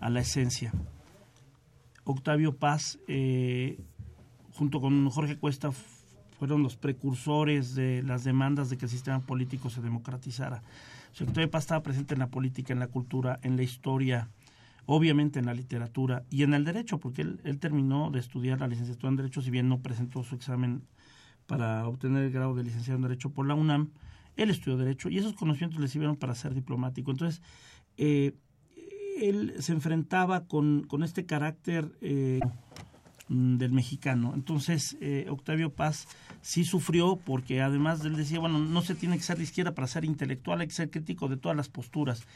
a, 0.00 0.10
la 0.10 0.20
esencia. 0.20 0.72
Octavio 2.04 2.56
Paz, 2.56 2.98
eh, 3.06 3.78
junto 4.52 4.80
con 4.80 5.08
Jorge 5.10 5.36
Cuesta, 5.36 5.70
fueron 6.38 6.64
los 6.64 6.76
precursores 6.76 7.76
de 7.76 8.02
las 8.02 8.24
demandas 8.24 8.68
de 8.68 8.76
que 8.76 8.86
el 8.86 8.90
sistema 8.90 9.20
político 9.20 9.70
se 9.70 9.80
democratizara. 9.80 10.62
Octavio 11.20 11.50
Paz 11.50 11.64
estaba 11.64 11.82
presente 11.82 12.14
en 12.14 12.20
la 12.20 12.28
política, 12.28 12.72
en 12.72 12.78
la 12.78 12.88
cultura, 12.88 13.38
en 13.42 13.56
la 13.56 13.62
historia, 13.62 14.30
obviamente 14.86 15.38
en 15.38 15.46
la 15.46 15.54
literatura 15.54 16.24
y 16.30 16.42
en 16.42 16.54
el 16.54 16.64
derecho, 16.64 16.98
porque 16.98 17.22
él, 17.22 17.40
él 17.44 17.58
terminó 17.58 18.10
de 18.10 18.18
estudiar 18.18 18.60
la 18.60 18.68
licenciatura 18.68 19.10
en 19.10 19.16
Derecho, 19.16 19.42
si 19.42 19.50
bien 19.50 19.68
no 19.68 19.80
presentó 19.80 20.22
su 20.22 20.34
examen 20.34 20.82
para 21.46 21.86
obtener 21.86 22.24
el 22.24 22.32
grado 22.32 22.54
de 22.54 22.64
licenciado 22.64 22.96
en 22.96 23.02
Derecho 23.02 23.30
por 23.30 23.46
la 23.46 23.54
UNAM, 23.54 23.90
él 24.36 24.50
estudió 24.50 24.76
Derecho 24.78 25.08
y 25.10 25.18
esos 25.18 25.34
conocimientos 25.34 25.80
le 25.80 25.88
sirvieron 25.88 26.16
para 26.16 26.34
ser 26.34 26.54
diplomático. 26.54 27.10
Entonces, 27.10 27.42
eh, 27.96 28.34
él 29.20 29.54
se 29.58 29.72
enfrentaba 29.72 30.46
con, 30.46 30.84
con 30.84 31.02
este 31.02 31.26
carácter 31.26 31.92
eh, 32.00 32.40
del 33.28 33.72
mexicano. 33.72 34.32
Entonces, 34.34 34.96
eh, 35.00 35.26
Octavio 35.30 35.72
Paz 35.72 36.06
sí 36.40 36.64
sufrió 36.64 37.16
porque 37.16 37.62
además 37.62 38.04
él 38.04 38.16
decía, 38.16 38.40
bueno, 38.40 38.58
no 38.58 38.82
se 38.82 38.94
tiene 38.94 39.16
que 39.16 39.22
ser 39.22 39.38
de 39.38 39.44
izquierda 39.44 39.74
para 39.74 39.86
ser 39.86 40.04
intelectual, 40.04 40.60
hay 40.60 40.66
que 40.66 40.74
ser 40.74 40.90
crítico 40.90 41.28
de 41.28 41.36
todas 41.36 41.56
las 41.56 41.68
posturas. 41.68 42.26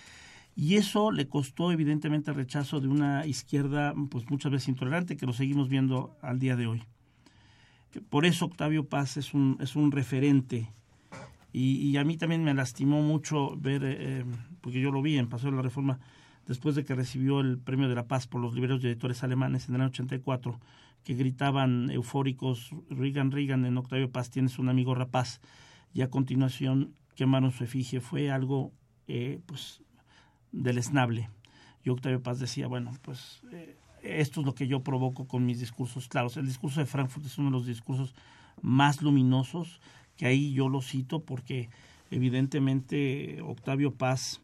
Y 0.55 0.76
eso 0.76 1.11
le 1.11 1.28
costó 1.28 1.71
evidentemente 1.71 2.31
el 2.31 2.37
rechazo 2.37 2.81
de 2.81 2.88
una 2.88 3.26
izquierda 3.26 3.95
pues 4.11 4.31
muchas 4.31 4.50
veces 4.50 4.69
intolerante 4.69 5.16
que 5.16 5.26
lo 5.26 5.35
seguimos 5.35 5.69
viendo 5.69 6.16
al 6.23 6.38
día 6.38 6.57
de 6.57 6.66
hoy. 6.66 6.83
Por 8.09 8.25
eso 8.25 8.47
Octavio 8.47 8.88
Paz 8.88 9.16
es 9.19 9.35
un, 9.35 9.59
es 9.61 9.76
un 9.76 9.93
referente. 9.93 10.71
Y, 11.52 11.97
a 11.97 12.05
mí 12.05 12.19
también 12.19 12.45
me 12.45 12.52
lastimó 12.52 13.00
mucho 13.00 13.57
ver, 13.57 13.81
eh, 13.83 14.25
porque 14.61 14.78
yo 14.78 14.90
lo 14.90 15.00
vi 15.00 15.16
en 15.16 15.26
Paseo 15.26 15.50
de 15.50 15.57
la 15.57 15.62
Reforma, 15.62 15.99
después 16.47 16.75
de 16.75 16.85
que 16.85 16.95
recibió 16.95 17.41
el 17.41 17.59
Premio 17.59 17.88
de 17.88 17.95
la 17.95 18.07
Paz 18.07 18.26
por 18.26 18.41
los 18.41 18.55
libreros 18.55 18.83
y 18.83 18.87
editores 18.87 19.23
alemanes 19.23 19.69
en 19.69 19.75
el 19.75 19.81
año 19.83 19.91
84, 19.91 20.61
que 21.05 21.15
gritaban 21.15 21.91
eufóricos, 21.91 22.71
Reagan, 22.91 23.31
Reagan, 23.31 23.65
en 23.65 23.79
Octavio 23.79 24.11
Paz 24.11 24.31
tienes 24.31 24.59
un 24.59 24.69
amigo 24.69 24.95
rapaz, 24.95 25.41
y 25.93 26.03
a 26.03 26.11
continuación 26.11 26.95
quemaron 27.15 27.53
su 27.53 27.65
efigie. 27.65 28.00
Fue 28.00 28.31
algo, 28.31 28.73
eh, 29.09 29.41
pues, 29.47 29.83
deleznable. 30.53 31.31
Y 31.85 31.91
Octavio 31.91 32.23
Paz 32.23 32.38
decía, 32.38 32.67
bueno, 32.67 32.93
pues 33.03 33.41
eh, 33.53 33.76
esto 34.03 34.41
es 34.41 34.47
lo 34.47 34.55
que 34.55 34.67
yo 34.67 34.81
provoco 34.83 35.26
con 35.26 35.47
mis 35.47 35.61
discursos 35.61 36.09
claros. 36.09 36.37
El 36.37 36.47
discurso 36.47 36.81
de 36.81 36.87
Frankfurt 36.87 37.26
es 37.26 37.38
uno 37.38 37.49
de 37.49 37.57
los 37.57 37.67
discursos 37.67 38.15
más 38.61 39.03
luminosos, 39.03 39.81
que 40.17 40.26
ahí 40.26 40.53
yo 40.53 40.69
lo 40.69 40.83
cito 40.83 41.21
porque 41.21 41.69
evidentemente 42.11 43.41
Octavio 43.43 43.95
Paz 43.95 44.41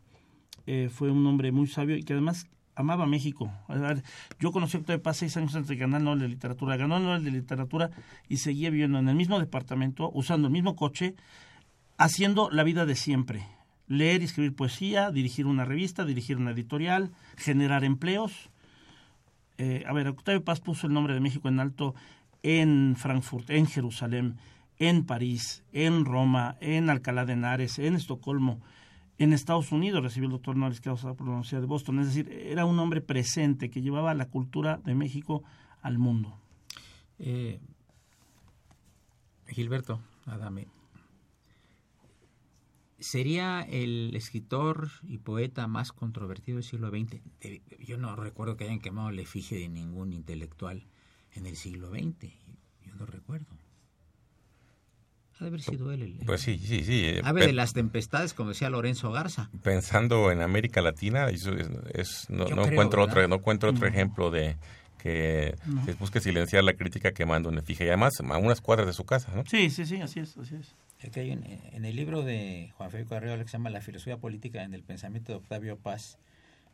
eh, 0.66 0.88
fue 0.92 1.10
un 1.10 1.26
hombre 1.26 1.52
muy 1.52 1.66
sabio 1.66 1.96
y 1.96 2.02
que 2.02 2.12
además 2.12 2.46
amaba 2.74 3.06
México. 3.06 3.52
yo 4.38 4.52
conocí 4.52 4.76
a 4.76 4.80
Octavio 4.80 5.02
Paz 5.02 5.18
seis 5.18 5.36
años 5.36 5.54
antes 5.54 5.68
de 5.68 5.76
ganar 5.76 6.00
el 6.00 6.04
Nobel 6.04 6.20
de 6.20 6.28
Literatura. 6.28 6.76
Ganó 6.76 6.96
el 6.96 7.04
Nobel 7.04 7.24
de 7.24 7.30
Literatura 7.30 7.90
y 8.28 8.38
seguía 8.38 8.70
viviendo 8.70 8.98
en 8.98 9.08
el 9.08 9.14
mismo 9.14 9.38
departamento, 9.38 10.10
usando 10.14 10.48
el 10.48 10.52
mismo 10.52 10.74
coche, 10.76 11.14
haciendo 11.98 12.50
la 12.50 12.62
vida 12.62 12.86
de 12.86 12.94
siempre 12.94 13.46
leer 13.88 14.22
y 14.22 14.24
escribir 14.24 14.54
poesía, 14.54 15.10
dirigir 15.10 15.46
una 15.46 15.64
revista, 15.64 16.04
dirigir 16.04 16.38
una 16.38 16.52
editorial, 16.52 17.10
generar 17.36 17.84
empleos. 17.84 18.50
Eh, 19.58 19.84
a 19.86 19.92
ver, 19.92 20.08
Octavio 20.08 20.42
Paz 20.42 20.60
puso 20.60 20.86
el 20.86 20.94
nombre 20.94 21.14
de 21.14 21.20
México 21.20 21.48
en 21.48 21.60
alto 21.60 21.94
en 22.42 22.96
Frankfurt, 22.96 23.50
en 23.50 23.66
Jerusalén, 23.66 24.36
en 24.78 25.04
París, 25.04 25.62
en 25.72 26.04
Roma, 26.04 26.56
en 26.60 26.90
Alcalá 26.90 27.24
de 27.24 27.34
Henares, 27.34 27.78
en 27.78 27.94
Estocolmo, 27.94 28.60
en 29.22 29.32
Estados 29.32 29.70
Unidos 29.70 30.02
recibió 30.02 30.26
el 30.26 30.32
doctor 30.32 30.56
Norris 30.56 30.80
Causa 30.80 31.14
por 31.14 31.26
la 31.26 31.34
Universidad 31.34 31.60
de 31.60 31.68
Boston. 31.68 32.00
Es 32.00 32.08
decir, 32.08 32.28
era 32.32 32.64
un 32.64 32.78
hombre 32.80 33.00
presente 33.00 33.70
que 33.70 33.80
llevaba 33.80 34.14
la 34.14 34.28
cultura 34.28 34.78
de 34.84 34.96
México 34.96 35.44
al 35.80 35.98
mundo. 35.98 36.36
Eh, 37.20 37.60
Gilberto 39.46 40.00
Adame, 40.26 40.66
sería 42.98 43.60
el 43.60 44.14
escritor 44.16 44.90
y 45.04 45.18
poeta 45.18 45.68
más 45.68 45.92
controvertido 45.92 46.56
del 46.56 46.64
siglo 46.64 46.90
XX. 46.90 47.20
Yo 47.78 47.98
no 47.98 48.16
recuerdo 48.16 48.56
que 48.56 48.64
hayan 48.64 48.80
quemado 48.80 49.12
la 49.12 49.22
efigie 49.22 49.56
de 49.56 49.68
ningún 49.68 50.12
intelectual 50.12 50.88
en 51.34 51.46
el 51.46 51.54
siglo 51.56 51.90
XX. 51.90 52.32
Yo 52.86 52.94
no 52.96 53.06
recuerdo. 53.06 53.61
Ha 55.42 55.46
de 55.46 55.48
haber 55.48 55.62
sido 55.62 55.90
él 55.90 56.02
el... 56.02 56.14
Pues 56.24 56.40
sí, 56.40 56.56
sí, 56.56 56.84
sí. 56.84 57.04
Eh, 57.04 57.20
Ave 57.24 57.46
de 57.46 57.52
las 57.52 57.72
tempestades, 57.72 58.32
como 58.32 58.50
decía 58.50 58.70
Lorenzo 58.70 59.10
Garza. 59.10 59.50
Pensando 59.64 60.30
en 60.30 60.40
América 60.40 60.80
Latina, 60.82 61.26
es, 61.30 62.30
no, 62.30 62.46
encuentro 62.46 63.02
otro, 63.02 63.26
no 63.26 63.34
encuentro 63.34 63.70
otro 63.70 63.88
ejemplo 63.88 64.30
de 64.30 64.56
que 65.02 65.56
se 65.84 65.94
busque 65.94 66.20
silenciar 66.20 66.62
la 66.62 66.74
crítica 66.74 67.10
quemando 67.10 67.48
una 67.48 67.58
efigie. 67.58 67.86
Y 67.86 67.88
además 67.88 68.12
a 68.20 68.38
unas 68.38 68.60
cuadras 68.60 68.86
de 68.86 68.92
su 68.92 69.04
casa, 69.04 69.32
¿no? 69.34 69.44
Sí, 69.46 69.68
sí, 69.70 69.84
sí, 69.84 70.00
así 70.00 70.20
es, 70.20 70.36
así 70.36 70.54
es. 70.54 70.76
en, 71.16 71.84
el 71.84 71.96
libro 71.96 72.22
de 72.22 72.72
Juan 72.76 72.92
Federico 72.92 73.16
Arreola 73.16 73.42
que 73.42 73.48
se 73.48 73.54
llama 73.54 73.70
La 73.70 73.80
filosofía 73.80 74.18
política 74.18 74.62
en 74.62 74.74
el 74.74 74.84
pensamiento 74.84 75.32
de 75.32 75.38
Octavio 75.38 75.76
Paz, 75.76 76.18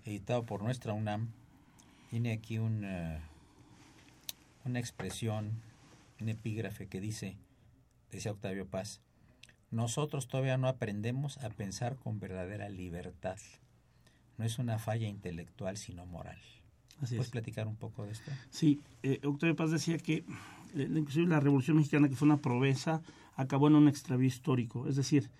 editado 0.05 0.45
por 0.45 0.63
nuestra 0.63 0.93
UNAM, 0.93 1.31
tiene 2.11 2.33
aquí 2.33 2.59
un, 2.59 2.85
eh, 2.85 3.19
una 4.67 4.79
expresión, 4.79 5.53
un 6.21 6.29
epígrafe 6.29 6.87
que 6.87 7.01
dice, 7.01 7.39
decía 8.11 8.33
Octavio 8.33 8.67
Paz, 8.67 9.01
nosotros 9.71 10.29
todavía 10.29 10.57
no 10.57 10.69
aprendemos 10.69 11.39
a 11.39 11.51
pensar 11.51 11.97
con 11.97 12.21
verdadera 12.21 12.69
libertad. 12.69 13.39
No 14.39 14.45
es 14.45 14.59
una 14.59 14.79
falla 14.79 15.09
intelectual, 15.09 15.77
sino 15.77 16.07
moral. 16.07 16.39
¿Puedes 17.01 17.31
platicar 17.31 17.69
un 17.69 17.77
poco 17.77 18.05
de 18.05 18.13
esto? 18.13 18.31
Sí, 18.51 18.81
eh, 19.03 19.21
Octavio 19.25 19.55
Paz 19.55 19.71
decía 19.71 19.99
que 19.99 20.25
eh, 20.75 20.89
inclusive 20.91 21.27
la 21.27 21.41
Revolución 21.41 21.77
Mexicana, 21.77 22.09
que 22.09 22.17
fue 22.17 22.27
una 22.27 22.39
proveza, 22.39 23.03
acabó 23.37 23.69
en 23.69 23.77
un 23.77 23.89
extravío 23.89 24.27
histórico. 24.27 24.89
Es 24.89 24.97
decir, 24.97 25.31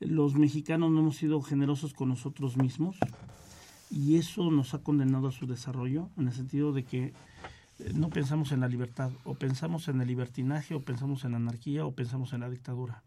los 0.00 0.34
mexicanos 0.34 0.90
no 0.90 1.00
hemos 1.00 1.16
sido 1.16 1.40
generosos 1.42 1.92
con 1.94 2.08
nosotros 2.08 2.56
mismos 2.56 2.96
y 3.90 4.16
eso 4.16 4.50
nos 4.50 4.74
ha 4.74 4.78
condenado 4.82 5.28
a 5.28 5.32
su 5.32 5.46
desarrollo, 5.46 6.10
en 6.16 6.28
el 6.28 6.32
sentido 6.32 6.72
de 6.72 6.84
que 6.84 7.12
no 7.94 8.10
pensamos 8.10 8.52
en 8.52 8.60
la 8.60 8.68
libertad, 8.68 9.12
o 9.24 9.34
pensamos 9.34 9.88
en 9.88 10.00
el 10.00 10.08
libertinaje, 10.08 10.74
o 10.74 10.82
pensamos 10.82 11.24
en 11.24 11.32
la 11.32 11.36
anarquía, 11.38 11.84
o 11.86 11.92
pensamos 11.92 12.32
en 12.32 12.40
la 12.40 12.50
dictadura. 12.50 13.02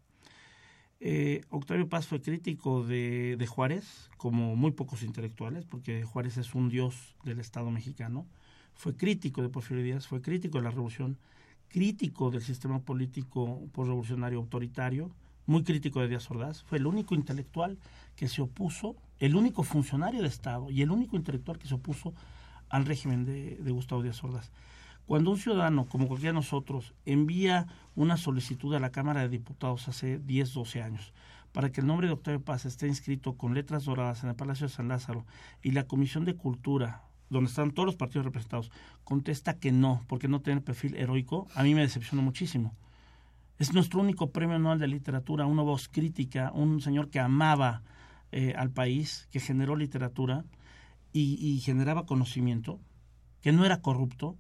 Eh, 1.00 1.42
Octavio 1.50 1.90
Paz 1.90 2.08
fue 2.08 2.22
crítico 2.22 2.84
de, 2.84 3.36
de, 3.38 3.48
Juárez, 3.48 4.10
como 4.18 4.56
muy 4.56 4.72
pocos 4.72 5.04
intelectuales, 5.04 5.66
porque 5.66 6.04
Juárez 6.04 6.38
es 6.38 6.54
un 6.54 6.70
dios 6.70 7.16
del 7.24 7.40
Estado 7.40 7.72
mexicano. 7.72 8.28
Fue 8.76 8.96
crítico 8.96 9.42
de 9.42 9.50
Porfirio 9.50 9.84
Díaz, 9.84 10.08
fue 10.08 10.22
crítico 10.22 10.60
de 10.60 10.64
la 10.64 10.70
revolución, 10.70 11.18
crítico 11.70 12.30
del 12.30 12.42
sistema 12.42 12.80
político 12.80 13.62
revolucionario 13.76 14.40
autoritario, 14.40 15.12
muy 15.48 15.64
crítico 15.64 16.02
de 16.02 16.08
Díaz 16.08 16.30
Ordaz. 16.30 16.64
Fue 16.64 16.78
el 16.78 16.86
único 16.86 17.16
intelectual 17.16 17.80
que 18.16 18.28
se 18.28 18.42
opuso, 18.42 18.96
el 19.20 19.36
único 19.36 19.64
funcionario 19.64 20.22
de 20.22 20.28
Estado 20.28 20.70
y 20.70 20.82
el 20.82 20.92
único 20.92 21.16
intelectual 21.16 21.58
que 21.58 21.68
se 21.68 21.74
opuso 21.74 22.14
al 22.72 22.86
régimen 22.86 23.26
de, 23.26 23.72
Gustavo 23.72 24.02
Díaz 24.02 24.24
Ordaz. 24.24 24.52
Cuando 25.06 25.30
un 25.30 25.38
ciudadano, 25.38 25.86
como 25.86 26.08
cualquiera 26.08 26.32
de 26.32 26.40
nosotros, 26.40 26.94
envía 27.06 27.68
una 27.96 28.18
solicitud 28.18 28.74
a 28.74 28.80
la 28.80 28.92
Cámara 28.92 29.22
de 29.22 29.30
Diputados 29.30 29.88
hace 29.88 30.20
10, 30.20 30.54
12 30.54 30.82
años 30.82 31.14
para 31.52 31.70
que 31.70 31.82
el 31.82 31.88
nombre 31.88 32.08
de 32.08 32.14
Octavio 32.14 32.42
Paz 32.42 32.66
esté 32.66 32.88
inscrito 32.88 33.36
con 33.36 33.54
letras 33.54 33.84
doradas 33.84 34.24
en 34.24 34.30
el 34.30 34.36
Palacio 34.36 34.68
de 34.68 34.74
San 34.74 34.88
Lázaro 34.88 35.26
y 35.62 35.72
la 35.72 35.86
Comisión 35.86 36.24
de 36.24 36.36
Cultura, 36.36 37.04
donde 37.30 37.50
están 37.50 37.72
todos 37.72 37.86
los 37.86 37.98
partidos 37.98 38.24
representados, 38.24 38.72
contesta 39.04 39.60
que 39.60 39.74
no, 39.74 40.06
porque 40.08 40.30
no 40.30 40.40
tiene 40.40 40.62
perfil 40.62 40.96
heroico, 40.96 41.48
a 41.54 41.64
mí 41.64 41.76
me 41.76 41.82
decepciona 41.82 42.24
muchísimo. 42.24 42.74
Es 43.60 43.74
nuestro 43.74 44.00
único 44.00 44.32
premio 44.32 44.56
anual 44.56 44.80
de 44.80 44.88
literatura, 44.88 45.46
una 45.46 45.62
voz 45.62 45.90
crítica, 45.90 46.52
un 46.54 46.80
señor 46.80 47.10
que 47.10 47.20
amaba 47.20 47.84
eh, 48.32 48.54
al 48.58 48.72
país, 48.72 49.28
que 49.30 49.42
generó 49.42 49.76
literatura 49.76 50.46
y, 51.14 51.38
y 51.40 51.60
generaba 51.60 52.06
conocimiento, 52.06 52.80
que 53.42 53.52
no 53.52 53.66
era 53.66 53.82
corrupto, 53.82 54.38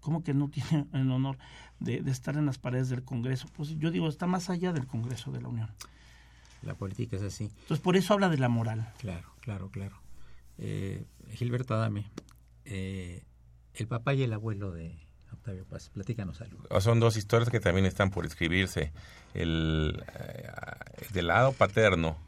¿Cómo 0.00 0.24
que 0.24 0.34
no 0.34 0.48
tiene 0.48 0.86
el 0.92 1.10
honor 1.10 1.38
de, 1.78 2.02
estar 2.10 2.36
en 2.36 2.46
las 2.46 2.58
paredes 2.58 2.88
del 2.88 3.04
Congreso? 3.04 3.46
Pues 3.56 3.78
yo 3.78 3.90
digo, 3.90 4.08
está 4.08 4.26
más 4.26 4.50
allá 4.50 4.72
del 4.72 4.86
Congreso 4.86 5.30
de 5.30 5.40
la 5.40 5.48
Unión. 5.48 5.70
La 6.62 6.74
política 6.74 7.16
es 7.16 7.22
así. 7.22 7.44
Entonces, 7.44 7.80
por 7.80 7.96
eso 7.96 8.12
habla 8.12 8.28
de 8.28 8.38
la 8.38 8.48
moral. 8.48 8.92
Claro, 8.98 9.32
claro, 9.40 9.70
claro. 9.70 9.96
Eh, 10.58 11.06
Gilberto 11.30 11.74
Adame, 11.74 12.10
eh, 12.66 13.24
el 13.74 13.86
papá 13.86 14.12
y 14.12 14.22
el 14.22 14.32
abuelo 14.32 14.70
de 14.70 14.98
Octavio 15.32 15.64
Paz, 15.64 15.88
platícanos 15.88 16.42
algo. 16.42 16.62
Son 16.80 17.00
dos 17.00 17.16
historias 17.16 17.48
que 17.48 17.60
también 17.60 17.86
están 17.86 18.10
por 18.10 18.26
escribirse. 18.26 18.92
El, 19.32 20.04
eh, 20.18 20.48
del 21.14 21.28
lado 21.28 21.52
paterno 21.52 22.18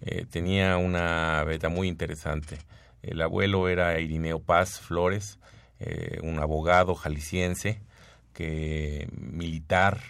eh, 0.00 0.26
tenía 0.30 0.76
una 0.76 1.42
beta 1.44 1.68
muy 1.68 1.88
interesante. 1.88 2.58
El 3.02 3.20
abuelo 3.20 3.68
era 3.68 3.98
Irineo 4.00 4.40
Paz 4.40 4.80
Flores, 4.80 5.38
eh, 5.80 6.18
un 6.22 6.38
abogado 6.38 6.94
jalisciense 6.94 7.80
que 8.32 9.08
militar 9.12 10.00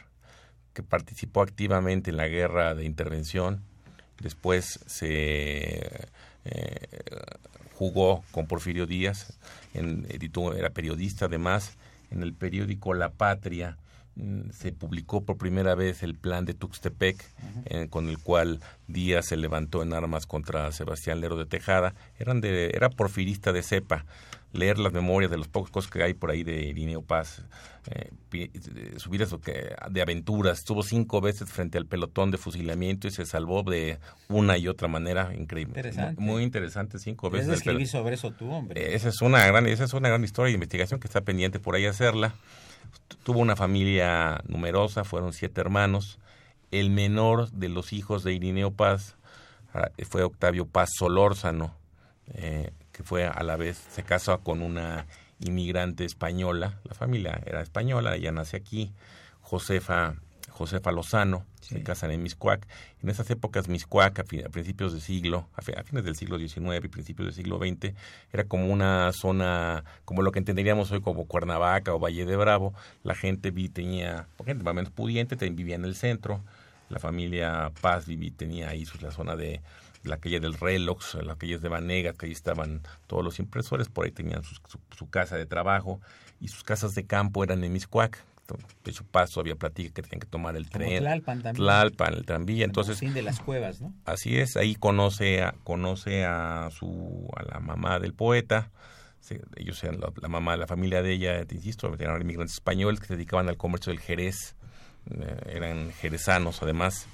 que 0.74 0.82
participó 0.82 1.42
activamente 1.42 2.10
en 2.10 2.16
la 2.16 2.28
guerra 2.28 2.74
de 2.74 2.84
intervención 2.84 3.62
después 4.20 4.80
se 4.86 6.08
eh, 6.44 6.88
jugó 7.74 8.24
con 8.32 8.46
Porfirio 8.46 8.86
Díaz 8.86 9.38
editó, 9.74 10.54
era 10.54 10.70
periodista 10.70 11.26
además 11.26 11.76
en 12.10 12.22
el 12.22 12.32
periódico 12.34 12.94
La 12.94 13.10
Patria 13.10 13.76
se 14.52 14.72
publicó 14.72 15.24
por 15.24 15.36
primera 15.36 15.74
vez 15.74 16.02
el 16.02 16.14
plan 16.14 16.44
de 16.44 16.54
Tuxtepec, 16.54 17.24
eh, 17.66 17.86
con 17.88 18.08
el 18.08 18.18
cual 18.18 18.60
Díaz 18.88 19.26
se 19.26 19.36
levantó 19.36 19.82
en 19.82 19.92
armas 19.92 20.26
contra 20.26 20.70
Sebastián 20.72 21.20
Lero 21.20 21.36
de 21.36 21.46
Tejada. 21.46 21.94
Eran 22.18 22.40
de, 22.40 22.70
era 22.74 22.90
porfirista 22.90 23.52
de 23.52 23.62
cepa. 23.62 24.04
Leer 24.52 24.78
las 24.78 24.94
memorias 24.94 25.30
de 25.30 25.36
los 25.36 25.46
pocos 25.46 25.70
cosas 25.70 25.90
que 25.90 26.02
hay 26.02 26.14
por 26.14 26.30
ahí 26.30 26.42
de 26.42 26.62
Irineo 26.64 27.02
Paz, 27.02 27.44
eh, 27.90 28.10
subir 28.96 29.20
eso 29.20 29.42
que, 29.42 29.74
de 29.90 30.00
aventuras. 30.00 30.60
Estuvo 30.60 30.82
cinco 30.82 31.20
veces 31.20 31.50
frente 31.50 31.76
al 31.76 31.84
pelotón 31.84 32.30
de 32.30 32.38
fusilamiento 32.38 33.08
y 33.08 33.10
se 33.10 33.26
salvó 33.26 33.62
de 33.62 33.98
una 34.28 34.56
y 34.56 34.66
otra 34.66 34.88
manera 34.88 35.34
increíble. 35.34 35.92
Muy, 36.16 36.42
interesante, 36.42 36.98
cinco 36.98 37.28
veces. 37.28 37.58
escribir 37.58 37.88
sobre 37.88 38.14
eso 38.14 38.30
tú, 38.30 38.50
hombre. 38.50 38.94
Esa 38.94 39.10
es 39.10 39.20
una 39.20 39.46
gran, 39.46 39.66
esa 39.66 39.84
es 39.84 39.92
una 39.92 40.08
gran 40.08 40.24
historia 40.24 40.48
de 40.48 40.54
investigación 40.54 40.98
que 40.98 41.08
está 41.08 41.20
pendiente 41.20 41.60
por 41.60 41.74
ahí 41.74 41.84
hacerla. 41.84 42.34
Tuvo 43.22 43.40
una 43.40 43.56
familia 43.56 44.42
numerosa, 44.46 45.04
fueron 45.04 45.32
siete 45.32 45.60
hermanos. 45.60 46.18
El 46.70 46.90
menor 46.90 47.50
de 47.50 47.68
los 47.68 47.92
hijos 47.92 48.24
de 48.24 48.32
Irineo 48.32 48.70
Paz 48.70 49.16
ah, 49.74 49.90
fue 50.08 50.22
Octavio 50.22 50.66
Paz 50.66 50.90
Solórzano, 50.96 51.74
eh, 52.34 52.72
que 52.92 53.02
fue 53.02 53.26
a 53.26 53.42
la 53.42 53.56
vez, 53.56 53.82
se 53.90 54.02
casó 54.02 54.40
con 54.40 54.62
una 54.62 55.06
inmigrante 55.40 56.04
española, 56.04 56.80
la 56.84 56.94
familia 56.94 57.40
era 57.46 57.62
española, 57.62 58.16
ella 58.16 58.32
nace 58.32 58.56
aquí, 58.56 58.92
Josefa 59.40 60.16
Josefa 60.58 60.90
Lozano, 60.90 61.46
se 61.60 61.84
casan 61.84 62.10
en 62.10 62.20
Miscuac. 62.20 62.66
En 63.00 63.08
esas 63.10 63.30
épocas 63.30 63.68
Miscuac, 63.68 64.18
a, 64.18 64.24
principios 64.24 64.92
del 64.92 65.00
siglo, 65.00 65.48
a, 65.54 65.62
fines 65.62 66.04
del 66.04 66.16
siglo 66.16 66.36
XIX 66.36 66.84
y 66.84 66.88
principios 66.88 67.26
del 67.26 67.34
siglo 67.34 67.58
XX, 67.58 67.94
era 68.32 68.42
como 68.42 68.66
una 68.66 69.12
zona, 69.12 69.84
como 70.04 70.22
lo 70.22 70.32
que 70.32 70.40
entenderíamos 70.40 70.90
hoy 70.90 71.00
como 71.00 71.26
Cuernavaca 71.26 71.94
o 71.94 72.00
Valle 72.00 72.24
de 72.24 72.34
Bravo. 72.34 72.74
La 73.04 73.14
gente 73.14 73.52
vi, 73.52 73.68
tenía, 73.68 74.26
gente 74.44 74.64
más 74.64 74.72
o 74.72 74.74
menos 74.74 74.90
pudiente, 74.90 75.36
vivía 75.50 75.76
en 75.76 75.84
el 75.84 75.94
centro. 75.94 76.42
La 76.88 76.98
familia 76.98 77.70
Paz 77.80 78.06
viví, 78.06 78.32
tenía 78.32 78.70
ahí 78.70 78.84
la 79.00 79.12
zona 79.12 79.36
de 79.36 79.60
la 80.02 80.16
calle 80.16 80.40
del 80.40 80.54
Relox, 80.54 81.14
las 81.22 81.36
calles 81.36 81.62
de 81.62 81.68
Vanegas, 81.68 82.16
que 82.16 82.26
ahí 82.26 82.32
estaban 82.32 82.82
todos 83.06 83.22
los 83.22 83.38
impresores, 83.38 83.88
por 83.88 84.06
ahí 84.06 84.10
tenían 84.10 84.42
su, 84.42 84.56
su 84.90 85.08
casa 85.08 85.36
de 85.36 85.46
trabajo 85.46 86.00
y 86.40 86.48
sus 86.48 86.64
casas 86.64 86.96
de 86.96 87.04
campo 87.04 87.44
eran 87.44 87.62
en 87.62 87.72
Miscuac, 87.72 88.24
de 88.56 88.90
hecho 88.90 89.04
paso 89.04 89.40
había 89.40 89.56
platica 89.56 89.92
que 89.92 90.02
tenían 90.02 90.20
que 90.20 90.26
tomar 90.26 90.56
el 90.56 90.70
tren. 90.70 91.02
Tlalpan 91.02 91.42
también. 91.42 91.64
Tlalpan, 91.64 92.14
el 92.14 92.24
tranvía. 92.24 92.64
Entonces, 92.64 92.98
fin 92.98 93.12
de 93.12 93.22
las 93.22 93.40
cuevas, 93.40 93.80
¿no? 93.80 93.92
Así 94.04 94.38
es, 94.38 94.56
ahí 94.56 94.74
conoce 94.74 95.42
a, 95.42 95.54
conoce 95.64 96.24
a 96.24 96.70
su 96.70 97.28
a 97.36 97.42
la 97.42 97.60
mamá 97.60 97.98
del 97.98 98.14
poeta. 98.14 98.70
ellos 99.56 99.82
eran 99.84 100.00
la, 100.00 100.28
mamá 100.28 100.52
de 100.52 100.58
la 100.58 100.66
familia 100.66 101.02
de 101.02 101.12
ella, 101.12 101.44
te 101.44 101.54
insisto, 101.54 101.94
eran 101.98 102.20
inmigrantes 102.22 102.54
españoles 102.54 103.00
que 103.00 103.06
se 103.06 103.16
dedicaban 103.16 103.48
al 103.48 103.56
comercio 103.56 103.92
del 103.92 104.00
Jerez. 104.00 104.54
Eh, 105.10 105.52
eran 105.54 105.92
jerezanos 105.92 106.62
además. 106.62 107.06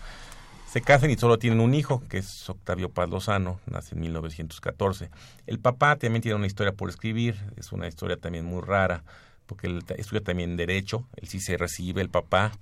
Se 0.70 0.82
casan 0.82 1.10
y 1.10 1.16
solo 1.16 1.38
tienen 1.38 1.60
un 1.60 1.72
hijo, 1.72 2.02
que 2.08 2.18
es 2.18 2.50
Octavio 2.50 2.88
Paz 2.88 3.08
Lozano, 3.08 3.60
nace 3.66 3.94
en 3.94 4.00
1914. 4.00 5.08
El 5.46 5.60
papá 5.60 5.94
también 5.94 6.20
tiene 6.20 6.34
una 6.34 6.48
historia 6.48 6.72
por 6.72 6.90
escribir, 6.90 7.36
es 7.56 7.70
una 7.70 7.86
historia 7.86 8.16
también 8.16 8.44
muy 8.44 8.60
rara 8.60 9.04
porque 9.46 9.66
él 9.66 9.83
estudia 9.96 10.22
también 10.22 10.57
Derecho, 10.57 11.07
él 11.16 11.28
sí 11.28 11.40
se 11.40 11.57
recibe, 11.57 12.00
el 12.00 12.09
papá, 12.09 12.52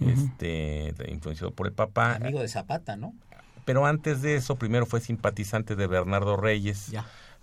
este, 0.00 0.94
influenciado 1.08 1.52
por 1.52 1.66
el 1.66 1.72
papá. 1.72 2.16
Amigo 2.16 2.40
de 2.40 2.48
Zapata, 2.48 2.96
¿no? 2.96 3.14
Pero 3.64 3.86
antes 3.86 4.20
de 4.20 4.36
eso, 4.36 4.56
primero 4.56 4.84
fue 4.84 5.00
simpatizante 5.00 5.76
de 5.76 5.86
Bernardo 5.86 6.36
Reyes 6.36 6.92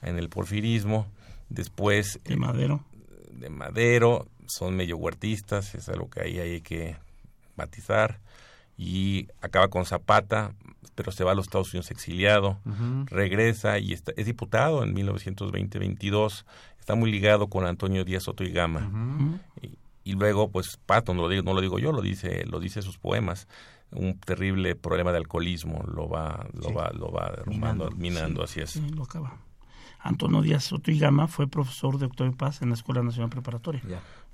en 0.02 0.18
el 0.18 0.30
porfirismo, 0.30 1.08
después... 1.50 2.20
De 2.24 2.38
Madero. 2.38 2.84
De 3.32 3.50
Madero, 3.50 4.28
son 4.46 4.76
medio 4.76 4.98
huertistas, 4.98 5.74
es 5.74 5.90
algo 5.90 6.10
que 6.10 6.22
ahí 6.22 6.40
hay 6.40 6.62
que 6.62 6.98
matizar, 7.56 8.20
y 8.78 9.28
acaba 9.42 9.70
con 9.70 9.86
Zapata, 9.86 10.54
pero 10.96 11.12
se 11.12 11.24
va 11.24 11.32
a 11.32 11.36
los 11.36 11.46
Estados 11.46 11.74
Unidos 11.74 11.92
exiliado, 11.92 12.60
regresa 13.06 13.80
y 13.80 13.94
está, 13.94 14.12
es 14.18 14.26
diputado 14.26 14.84
en 14.84 14.96
1920-22 14.96 16.46
está 16.82 16.96
muy 16.96 17.12
ligado 17.12 17.48
con 17.48 17.66
Antonio 17.66 18.04
Díaz 18.04 18.24
Soto 18.24 18.44
y 18.44 18.52
Gama. 18.52 18.90
y, 20.04 20.14
luego, 20.14 20.50
pues, 20.50 20.78
Pato, 20.86 21.14
no 21.14 21.22
lo, 21.22 21.30
digo, 21.30 21.44
no 21.44 21.54
lo 21.54 21.62
digo 21.62 21.78
yo, 21.80 21.92
lo 21.92 22.02
dice, 22.02 22.44
lo 22.46 22.60
dice 22.60 22.82
sus 22.82 22.98
poemas, 22.98 23.48
un 23.92 24.18
terrible 24.20 24.76
problema 24.76 25.12
de 25.12 25.20
alcoholismo 25.20 25.84
lo 25.84 26.10
va, 26.10 26.48
lo 26.54 26.74
va, 26.74 26.90
lo 26.92 27.12
va 27.12 27.32
derrumbando, 27.38 27.92
minando, 27.92 28.44
así 28.44 28.62
es. 28.62 28.78
lo 28.78 29.04
acaba. 29.04 29.38
Antonio 30.00 30.42
Díaz 30.42 30.64
Soto 30.64 30.90
y 30.90 30.98
Gama 30.98 31.28
fue 31.28 31.48
profesor 31.48 32.00
de 32.00 32.08
Octavio 32.08 32.36
Paz 32.36 32.64
en 32.64 32.70
la 32.70 32.76
Escuela 32.76 33.04
Nacional 33.04 33.30
Preparatoria. 33.30 33.84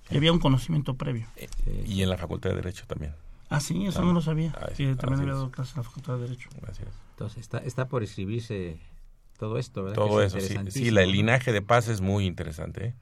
Y 0.10 0.15
había 0.15 0.31
un 0.31 0.39
conocimiento 0.39 0.93
previo. 0.93 1.27
Eh, 1.36 1.49
y 1.86 2.01
en 2.01 2.10
la 2.10 2.17
Facultad 2.17 2.51
de 2.51 2.55
Derecho 2.55 2.86
también. 2.88 3.13
Ah, 3.49 3.60
sí, 3.60 3.86
eso 3.86 4.01
no 4.01 4.13
lo 4.13 4.21
sabía. 4.21 4.53
Ah, 4.55 4.67
también 4.95 5.19
había 5.19 5.33
dado 5.33 5.51
clases 5.51 5.75
en 5.75 5.81
la 5.81 5.83
Facultad 5.83 6.15
de 6.15 6.21
Derecho. 6.21 6.49
Entonces, 7.12 7.39
está, 7.39 7.57
está 7.57 7.89
por 7.89 8.03
escribirse 8.03 8.79
todo 9.38 9.58
esto, 9.58 9.84
¿verdad? 9.84 9.95
Todo 9.95 10.21
eso, 10.21 10.39
sí. 10.39 10.56
Sí, 10.69 10.88
el 10.88 11.12
linaje 11.12 11.52
de 11.52 11.62
Paz 11.62 11.88
es 11.88 12.02
muy 12.02 12.26
interesante. 12.26 12.88
¿eh? 12.88 12.93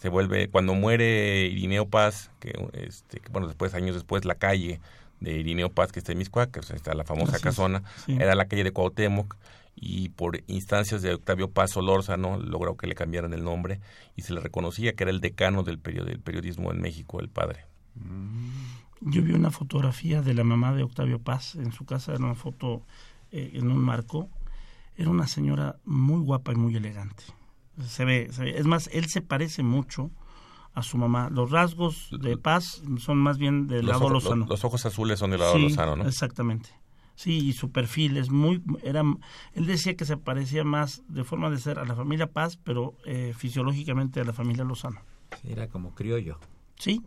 Se 0.00 0.08
vuelve, 0.08 0.48
cuando 0.48 0.74
muere 0.74 1.46
Irineo 1.46 1.88
Paz, 1.88 2.30
que, 2.38 2.52
este, 2.72 3.20
bueno, 3.30 3.48
después, 3.48 3.74
años 3.74 3.94
después, 3.94 4.24
la 4.24 4.36
calle 4.36 4.80
de 5.20 5.38
Irineo 5.38 5.70
Paz, 5.70 5.90
que 5.90 5.98
está 5.98 6.12
en 6.12 6.18
Miscuac, 6.18 6.50
que 6.50 6.60
está 6.60 6.94
la 6.94 7.04
famosa 7.04 7.38
casona, 7.40 7.82
era 8.06 8.34
la 8.34 8.46
calle 8.46 8.64
de 8.64 8.72
Cuauhtémoc, 8.72 9.36
y 9.80 10.08
por 10.10 10.42
instancias 10.48 11.02
de 11.02 11.14
Octavio 11.14 11.50
Paz 11.50 11.72
Solórzano 11.72 12.38
logró 12.38 12.76
que 12.76 12.86
le 12.86 12.94
cambiaran 12.94 13.32
el 13.32 13.44
nombre 13.44 13.80
y 14.16 14.22
se 14.22 14.34
le 14.34 14.40
reconocía 14.40 14.94
que 14.94 15.04
era 15.04 15.10
el 15.10 15.20
decano 15.20 15.62
del, 15.62 15.80
del 15.80 16.18
periodismo 16.18 16.72
en 16.72 16.80
México, 16.80 17.20
el 17.20 17.28
padre. 17.28 17.64
Yo 19.00 19.22
vi 19.22 19.32
una 19.32 19.50
fotografía 19.50 20.22
de 20.22 20.34
la 20.34 20.44
mamá 20.44 20.74
de 20.74 20.82
Octavio 20.82 21.20
Paz 21.20 21.54
en 21.54 21.72
su 21.72 21.84
casa, 21.84 22.12
era 22.12 22.24
una 22.24 22.34
foto 22.34 22.82
eh, 23.30 23.52
en 23.54 23.70
un 23.70 23.78
marco, 23.78 24.28
era 24.98 25.10
una 25.10 25.28
señora 25.28 25.76
muy 25.84 26.20
guapa 26.20 26.52
y 26.52 26.56
muy 26.56 26.74
elegante. 26.76 27.22
Se 27.86 28.04
ve, 28.04 28.28
es 28.28 28.66
más, 28.66 28.90
él 28.92 29.06
se 29.06 29.22
parece 29.22 29.62
mucho 29.62 30.10
a 30.74 30.82
su 30.82 30.98
mamá. 30.98 31.30
Los 31.30 31.52
rasgos 31.52 32.08
de 32.10 32.36
paz 32.36 32.82
son 32.98 33.18
más 33.18 33.38
bien 33.38 33.68
del 33.68 33.86
lado 33.86 34.10
lozano. 34.10 34.46
Los, 34.48 34.64
ojos 34.64 34.84
azules 34.84 35.20
son 35.20 35.30
del 35.30 35.40
lado 35.40 35.56
lozano, 35.56 35.94
¿no? 35.94 36.06
Exactamente. 36.06 36.70
Sí, 37.14 37.48
y 37.48 37.52
su 37.52 37.70
perfil 37.70 38.16
es 38.16 38.30
muy, 38.30 38.62
era, 38.82 39.02
él 39.54 39.66
decía 39.66 39.96
que 39.96 40.04
se 40.04 40.16
parecía 40.16 40.64
más 40.64 41.02
de 41.08 41.22
forma 41.24 41.48
de 41.50 41.58
ser 41.58 41.78
a 41.78 41.84
la 41.84 41.94
familia 41.94 42.28
Paz, 42.28 42.58
pero 42.62 42.94
eh, 43.06 43.32
fisiológicamente 43.36 44.20
a 44.20 44.24
la 44.24 44.32
familia 44.32 44.64
Lozano. 44.64 45.00
era 45.44 45.68
como 45.68 45.94
criollo. 45.94 46.38
Sí. 46.76 47.02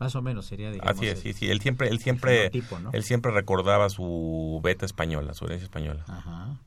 Más 0.00 0.16
o 0.16 0.22
menos 0.22 0.46
sería, 0.46 0.70
digamos. 0.70 0.96
Así 0.96 1.06
es, 1.06 1.20
sí, 1.20 1.32
sí. 1.32 1.48
Él 1.48 1.60
siempre, 1.60 1.88
él 1.88 2.00
siempre, 2.00 2.50
él 2.92 3.04
siempre 3.04 3.30
recordaba 3.30 3.88
su 3.88 4.60
beta 4.64 4.84
española, 4.84 5.32
su 5.34 5.44
herencia 5.44 5.64
española. 5.64 6.04
Ajá 6.08 6.58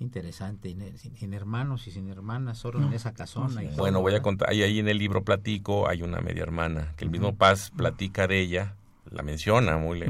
interesante, 0.00 0.74
sin, 0.96 1.34
hermanos 1.34 1.86
y 1.86 1.90
sin 1.90 2.08
hermanas, 2.08 2.58
solo 2.58 2.80
en 2.80 2.92
esa 2.92 3.12
casona. 3.12 3.64
Y 3.64 3.74
bueno, 3.76 4.00
voy 4.00 4.14
a 4.14 4.22
contar, 4.22 4.50
ahí, 4.50 4.62
ahí 4.62 4.78
en 4.78 4.88
el 4.88 4.98
libro 4.98 5.24
platico, 5.24 5.88
hay 5.88 6.02
una 6.02 6.20
media 6.20 6.42
hermana, 6.42 6.94
que 6.96 7.04
el 7.04 7.10
mismo 7.10 7.34
Paz 7.36 7.72
platica 7.76 8.26
de 8.26 8.40
ella, 8.40 8.74
la 9.10 9.22
menciona 9.22 9.76
muy, 9.76 10.04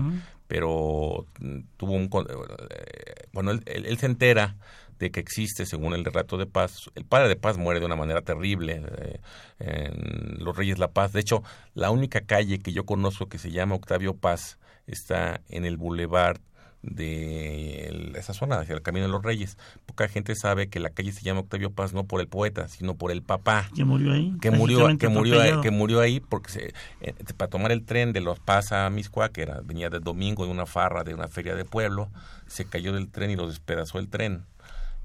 pero 0.47 1.27
mm, 1.41 1.59
tuvo 1.77 1.93
un... 1.93 2.05
Eh, 2.05 3.29
bueno, 3.33 3.53
él, 3.53 3.63
él, 3.67 3.99
se 3.99 4.07
entera 4.07 4.57
de 4.99 5.11
que 5.11 5.21
existe, 5.21 5.65
según 5.65 5.95
el 5.95 6.05
relato 6.05 6.37
de 6.37 6.47
Paz, 6.47 6.91
el 6.95 7.05
padre 7.05 7.29
de 7.29 7.37
Paz 7.37 7.57
muere 7.57 7.81
de 7.81 7.87
una 7.87 7.97
manera 7.97 8.23
terrible 8.23 8.83
eh, 8.99 9.21
en 9.61 10.45
Los 10.45 10.57
Reyes 10.57 10.79
La 10.79 10.89
Paz. 10.89 11.13
De 11.13 11.21
hecho, 11.21 11.43
la 11.75 11.91
única 11.91 12.23
calle 12.23 12.59
que 12.59 12.73
yo 12.73 12.85
conozco 12.85 13.29
que 13.29 13.39
se 13.39 13.51
llama 13.51 13.77
Octavio 13.77 14.15
Paz 14.15 14.59
está 14.87 15.41
en 15.49 15.65
el 15.65 15.77
Boulevard 15.77 16.41
de 16.83 18.13
esa 18.17 18.33
zona, 18.33 18.61
hacia 18.61 18.75
el 18.75 18.83
Camino 18.83 19.07
de 19.07 19.13
los 19.13 19.23
Reyes. 19.23 19.57
Poca 19.87 20.09
gente 20.09 20.35
sabe 20.35 20.69
que 20.69 20.81
la 20.81 20.91
calle 20.91 21.13
se 21.13 21.23
llama 21.23 21.41
Octavio 21.41 21.71
Paz 21.71 21.93
no 21.93 22.05
por 22.05 22.21
el 22.21 22.29
poeta, 22.29 22.69
sino 22.69 22.95
por 22.95 23.11
el 23.11 23.23
papá. 23.23 23.69
Que 23.75 23.85
murió 23.85 24.13
ahí. 24.13 24.35
Que 24.41 24.51
murió, 24.51 24.99
que 24.99 25.09
murió, 25.09 25.41
ahí, 25.41 25.61
que 25.61 25.71
murió 25.71 26.01
ahí 26.01 26.21
porque 26.21 26.51
se, 26.51 26.75
eh, 27.01 27.15
para 27.37 27.51
tomar 27.51 27.73
el 27.73 27.85
tren 27.85 28.13
de 28.13 28.21
los 28.21 28.39
Paz 28.39 28.73
a 28.73 28.89
Miscua, 28.91 29.31
que 29.31 29.43
era, 29.43 29.61
venía 29.63 29.91
del 29.91 30.03
domingo 30.03 30.45
de 30.45 30.53
una 30.53 30.67
farra 30.67 31.05
de 31.05 31.15
una 31.15 31.29
feria 31.29 31.55
de 31.55 31.65
pueblo, 31.65 32.09
se 32.47 32.65
cayó 32.65 32.93
del 32.93 33.09
tren 33.09 33.31
y 33.31 33.37
lo 33.37 33.49
despedazó 33.49 33.99
el 33.99 34.09
tren. 34.09 34.45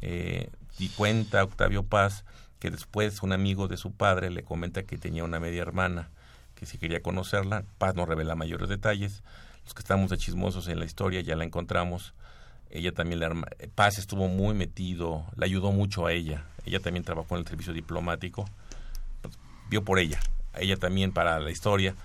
Eh, 0.02 0.50
y 0.80 0.90
cuenta 0.90 1.44
Octavio 1.44 1.84
Paz 1.84 2.26
que 2.60 2.72
después 2.72 3.22
un 3.24 3.34
amigo 3.34 3.68
de 3.68 3.78
su 3.78 3.92
padre 3.92 4.30
le 4.30 4.44
comenta 4.44 4.84
que 4.84 4.98
tenía 4.98 5.24
una 5.24 5.40
media 5.40 5.62
hermana, 5.62 6.10
que 6.56 6.66
si 6.66 6.78
quería 6.78 7.02
conocerla, 7.02 7.66
Paz 7.78 7.96
no 7.96 8.06
revela 8.06 8.36
mayores 8.36 8.70
detalles, 8.70 9.22
los 9.64 9.74
que 9.74 9.80
estamos 9.80 10.10
de 10.10 10.18
chismosos 10.18 10.68
en 10.68 10.80
la 10.80 10.86
historia 10.86 11.22
ya 11.22 11.36
la 11.36 11.44
encontramos. 11.44 12.14
Ella 12.70 12.92
también, 12.92 13.20
la 13.20 13.34
Paz 13.76 13.98
estuvo 14.00 14.28
muy 14.28 14.56
metido, 14.56 15.26
le 15.38 15.46
ayudó 15.46 15.72
mucho 15.72 16.06
a 16.06 16.12
ella. 16.12 16.46
Ella 16.66 16.80
también 16.80 17.04
trabajó 17.04 17.36
en 17.36 17.42
el 17.42 17.48
servicio 17.48 17.74
diplomático, 17.74 18.46
pues, 19.22 19.38
vio 19.70 19.84
por 19.84 20.00
ella. 20.00 20.20
ella 20.56 20.78
también 20.78 21.12
para 21.12 21.40
la 21.40 21.52
historia, 21.52 21.96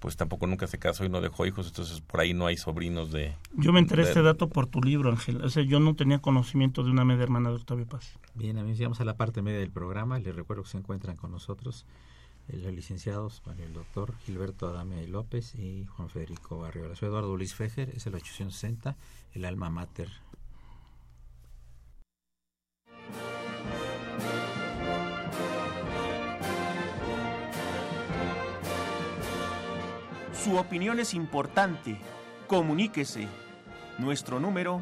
pues 0.00 0.16
tampoco 0.16 0.46
nunca 0.46 0.66
se 0.66 0.78
casó 0.78 1.04
y 1.04 1.08
no 1.08 1.20
dejó 1.20 1.46
hijos, 1.46 1.68
entonces 1.68 2.00
por 2.00 2.20
ahí 2.20 2.34
no 2.34 2.46
hay 2.46 2.56
sobrinos 2.56 3.10
de... 3.12 3.34
Yo 3.54 3.72
me 3.72 3.78
enteré 3.78 4.02
de 4.02 4.08
este 4.08 4.22
dato 4.22 4.48
por 4.48 4.66
tu 4.66 4.82
libro, 4.82 5.10
Ángel. 5.10 5.42
O 5.42 5.48
sea, 5.48 5.62
yo 5.62 5.80
no 5.80 5.94
tenía 5.94 6.18
conocimiento 6.18 6.82
de 6.82 6.90
una 6.90 7.04
media 7.04 7.22
hermana 7.22 7.50
de 7.50 7.56
Octavio 7.56 7.86
Paz. 7.86 8.18
Bien, 8.34 8.58
a 8.58 8.62
mí 8.62 8.74
llegamos 8.74 9.00
a 9.00 9.04
la 9.04 9.16
parte 9.16 9.42
media 9.42 9.60
del 9.60 9.70
programa. 9.70 10.18
Les 10.18 10.34
recuerdo 10.34 10.64
que 10.64 10.70
se 10.70 10.78
encuentran 10.78 11.16
con 11.16 11.30
nosotros 11.30 11.86
los 12.48 12.72
licenciados, 12.72 13.42
el 13.58 13.72
doctor 13.72 14.16
Gilberto 14.18 14.68
Adame 14.68 15.06
López 15.06 15.54
y 15.54 15.86
Juan 15.86 16.08
Federico 16.08 16.58
Barriola. 16.58 16.94
Soy 16.94 17.08
Eduardo 17.08 17.36
Luis 17.36 17.54
Fejer, 17.54 17.90
es 17.90 18.06
el 18.06 18.14
860, 18.14 18.96
el 19.34 19.44
alma 19.44 19.70
mater. 19.70 20.10
Su 30.32 30.56
opinión 30.56 31.00
es 31.00 31.12
importante. 31.14 31.98
Comuníquese. 32.46 33.26
Nuestro 33.98 34.38
número 34.38 34.80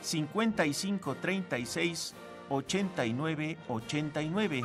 5536 0.00 2.14
8989. 2.48 4.64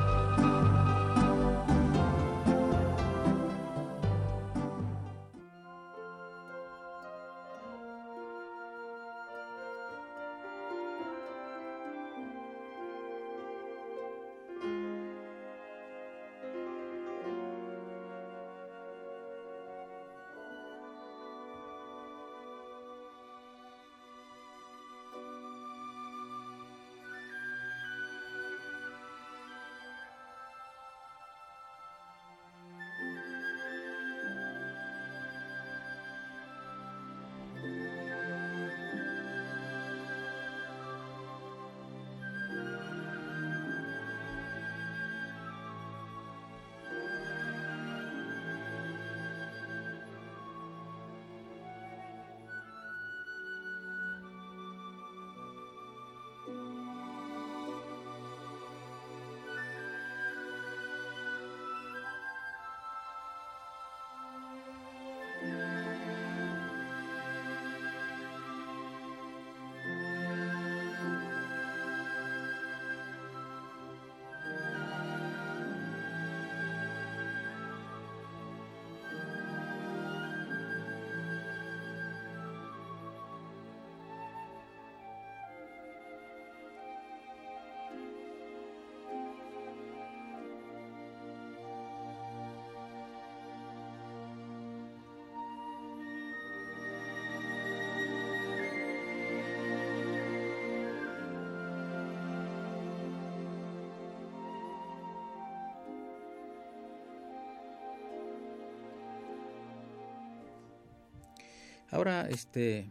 Ahora, 111.91 112.25
este, 112.29 112.87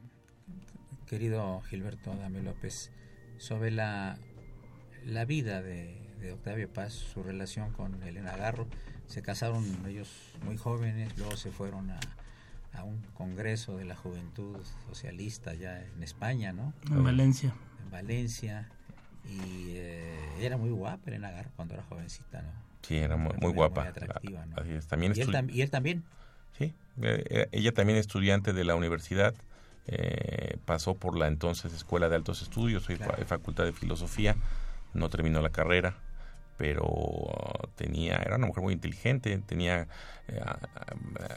querido 1.06 1.62
Gilberto 1.62 2.12
Adame 2.12 2.42
López, 2.42 2.92
sobre 3.38 3.70
la, 3.70 4.18
la 5.06 5.24
vida 5.24 5.62
de, 5.62 5.96
Octavio 6.34 6.70
Paz, 6.70 6.92
su 6.92 7.22
relación 7.22 7.72
con 7.72 8.02
Elena 8.02 8.36
Garro. 8.36 8.66
Se 9.06 9.22
casaron 9.22 9.64
ellos 9.88 10.10
muy 10.44 10.58
jóvenes, 10.58 11.16
luego 11.16 11.34
se 11.38 11.50
fueron 11.50 11.90
a, 11.90 11.98
a 12.74 12.84
un 12.84 13.00
congreso 13.14 13.78
de 13.78 13.86
la 13.86 13.96
juventud 13.96 14.58
socialista 14.86 15.54
ya 15.54 15.82
en 15.82 16.02
España, 16.02 16.52
¿no? 16.52 16.74
En 16.90 17.02
Valencia. 17.02 17.54
En 17.82 17.90
Valencia. 17.90 18.68
Y 19.24 19.76
eh, 19.76 20.18
era 20.40 20.58
muy 20.58 20.70
guapa 20.70 21.02
Elena 21.06 21.30
Garro 21.30 21.50
cuando 21.56 21.72
era 21.72 21.82
jovencita, 21.84 22.42
¿no? 22.42 22.50
Sí, 22.82 22.96
era 22.96 23.16
muy, 23.16 23.32
guapa. 23.52 23.88
atractiva, 23.88 24.44
¿no? 24.44 24.56
También 24.88 25.14
¿Y, 25.16 25.20
él 25.20 25.50
¿Y 25.50 25.62
él 25.62 25.70
también? 25.70 26.04
Sí, 26.60 26.74
eh, 27.02 27.24
eh, 27.30 27.48
ella 27.52 27.72
también 27.72 27.98
estudiante 27.98 28.52
de 28.52 28.64
la 28.64 28.74
universidad, 28.74 29.34
eh, 29.86 30.58
pasó 30.66 30.94
por 30.94 31.16
la 31.16 31.26
entonces 31.26 31.72
Escuela 31.72 32.10
de 32.10 32.16
Altos 32.16 32.42
Estudios, 32.42 32.82
soy 32.84 32.96
Facultad 33.26 33.64
de 33.64 33.72
Filosofía, 33.72 34.36
no 34.92 35.08
terminó 35.08 35.40
la 35.40 35.48
carrera, 35.48 35.96
pero 36.58 37.70
tenía, 37.76 38.16
era 38.16 38.36
una 38.36 38.46
mujer 38.46 38.62
muy 38.62 38.74
inteligente, 38.74 39.38
tenía, 39.46 39.88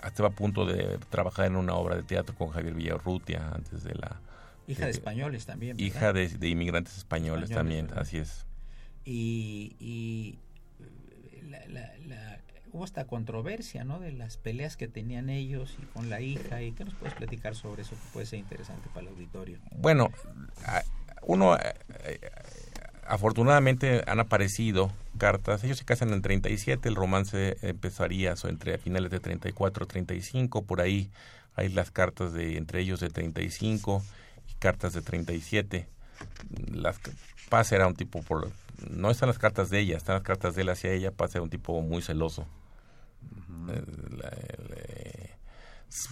estaba 0.05 0.29
a 0.29 0.31
punto 0.33 0.65
de 0.65 0.99
trabajar 1.09 1.45
en 1.45 1.55
una 1.55 1.75
obra 1.75 1.95
de 1.95 2.03
teatro 2.03 2.35
con 2.35 2.49
Javier 2.49 2.73
Villarrutia 2.73 3.49
antes 3.53 3.85
de 3.85 3.95
la... 3.95 4.19
Hija 4.67 4.85
de, 4.85 4.91
españoles 4.91 5.45
también. 5.45 5.79
Hija 5.79 6.11
de, 6.11 6.47
inmigrantes 6.47 6.97
españoles, 6.97 7.49
también, 7.49 7.89
así 7.95 8.17
es. 8.17 8.45
Y, 9.05 9.75
y 9.79 10.39
la, 12.05 12.41
hubo 12.73 12.85
esta 12.85 13.05
controversia, 13.05 13.83
¿no? 13.83 13.99
De 13.99 14.11
las 14.11 14.37
peleas 14.37 14.75
que 14.75 14.87
tenían 14.87 15.29
ellos 15.29 15.77
y 15.81 15.85
con 15.85 16.09
la 16.09 16.21
hija. 16.21 16.61
¿Y 16.61 16.71
qué 16.71 16.83
nos 16.83 16.95
puedes 16.95 17.13
platicar 17.13 17.55
sobre 17.55 17.83
eso 17.83 17.91
que 17.91 18.11
puede 18.11 18.25
ser 18.25 18.39
interesante 18.39 18.89
para 18.89 19.01
el 19.01 19.13
auditorio? 19.13 19.59
Bueno, 19.77 20.09
uno, 21.21 21.55
eh, 21.55 21.73
eh, 22.03 22.19
afortunadamente 23.07 24.03
han 24.07 24.19
aparecido 24.19 24.91
cartas. 25.19 25.63
Ellos 25.63 25.77
se 25.77 25.85
casan 25.85 26.09
en 26.09 26.15
el 26.15 26.21
37, 26.23 26.89
el 26.89 26.95
romance 26.95 27.57
empezaría 27.61 28.33
entre 28.43 28.79
finales 28.79 29.11
de 29.11 29.19
34 29.19 29.85
35, 29.85 30.63
por 30.63 30.81
ahí 30.81 31.11
hay 31.55 31.69
las 31.69 31.91
cartas 31.91 32.33
de 32.33 32.57
entre 32.57 32.81
ellos 32.81 32.99
de 32.99 33.09
35 33.09 34.03
y 34.49 34.53
cartas 34.55 34.93
de 34.93 35.03
37. 35.03 35.87
Las 36.71 36.99
Paz 37.49 37.71
era 37.71 37.85
un 37.85 37.95
tipo 37.95 38.23
por 38.23 38.49
no 38.89 39.11
están 39.11 39.27
las 39.27 39.37
cartas 39.37 39.69
de 39.69 39.79
ella, 39.79 39.95
están 39.95 40.15
las 40.15 40.23
cartas 40.23 40.55
de 40.55 40.63
él 40.63 40.69
hacia 40.69 40.91
ella, 40.91 41.11
Paz 41.11 41.35
era 41.35 41.43
un 41.43 41.51
tipo 41.51 41.79
muy 41.81 42.01
celoso 42.01 42.47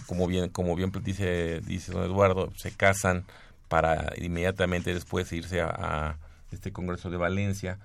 como 0.06 0.26
bien 0.26 0.48
como 0.48 0.76
bien 0.76 0.92
dice 1.02 1.60
dice 1.60 1.92
don 1.92 2.04
Eduardo 2.04 2.52
se 2.56 2.70
casan 2.72 3.24
para 3.68 4.12
inmediatamente 4.18 4.92
después 4.92 5.32
irse 5.32 5.60
a, 5.62 6.18
este 6.50 6.70
congreso 6.70 7.08
de 7.08 7.16
Valencia. 7.16 7.78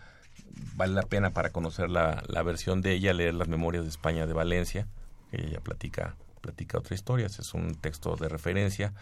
Vale 0.76 0.94
la 0.94 1.04
pena 1.04 1.30
para 1.30 1.52
conocer 1.52 1.90
la, 1.90 2.22
la, 2.28 2.44
versión 2.44 2.82
de 2.82 2.92
ella 2.92 3.14
leer 3.14 3.34
las 3.34 3.48
memorias 3.48 3.86
de 3.86 3.90
España 3.90 4.28
de 4.28 4.34
Valencia 4.34 4.88
que 5.32 5.42
ella 5.42 5.62
platica 5.62 6.18
platica 6.42 6.78
otra 6.78 6.94
historia 6.94 7.28
es 7.28 7.54
un 7.54 7.76
texto 7.76 8.18
de 8.18 8.28
referencia. 8.28 8.94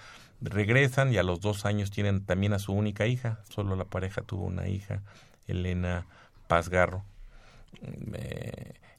Regresan 0.42 1.12
y 1.12 1.18
a 1.18 1.24
los 1.24 1.42
dos 1.42 1.66
años 1.66 1.90
tienen 1.90 2.24
también 2.24 2.54
a 2.54 2.60
su 2.60 2.74
única 2.74 3.08
hija 3.08 3.40
solo 3.50 3.76
la 3.76 3.86
pareja 3.86 4.22
tuvo 4.22 4.46
una 4.46 4.68
hija 4.68 5.02
Elena 5.48 6.06
Pazgarro 6.48 7.04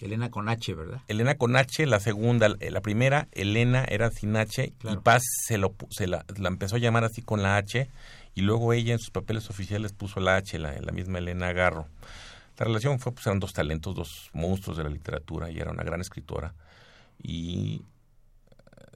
Elena 0.00 0.30
con 0.30 0.48
H, 0.48 0.74
¿verdad? 0.74 1.00
Elena 1.08 1.36
con 1.36 1.56
H, 1.56 1.86
la 1.86 2.00
segunda, 2.00 2.48
eh, 2.60 2.70
la 2.70 2.80
primera, 2.80 3.28
Elena 3.32 3.84
era 3.88 4.10
sin 4.10 4.36
H 4.36 4.72
y 4.82 4.96
Paz 4.98 5.22
se, 5.46 5.58
lo, 5.58 5.74
se 5.90 6.06
la, 6.06 6.24
empezó 6.44 6.76
a 6.76 6.78
llamar 6.78 7.04
así 7.04 7.22
con 7.22 7.42
la 7.42 7.56
H 7.56 7.88
y 8.34 8.40
luego 8.42 8.72
ella 8.72 8.92
en 8.92 8.98
sus 8.98 9.10
papeles 9.10 9.48
oficiales 9.48 9.92
puso 9.92 10.20
la 10.20 10.36
H, 10.36 10.58
la, 10.58 10.78
la 10.80 10.92
misma 10.92 11.18
Elena 11.18 11.52
Garro. 11.52 11.86
La 12.58 12.64
relación 12.64 12.98
fue, 12.98 13.12
pues 13.12 13.26
eran 13.26 13.38
dos 13.38 13.52
talentos, 13.52 13.94
dos 13.94 14.30
monstruos 14.32 14.78
de 14.78 14.84
la 14.84 14.90
literatura 14.90 15.50
y 15.50 15.58
era 15.58 15.70
una 15.70 15.82
gran 15.82 16.00
escritora. 16.00 16.54
Y 17.22 17.82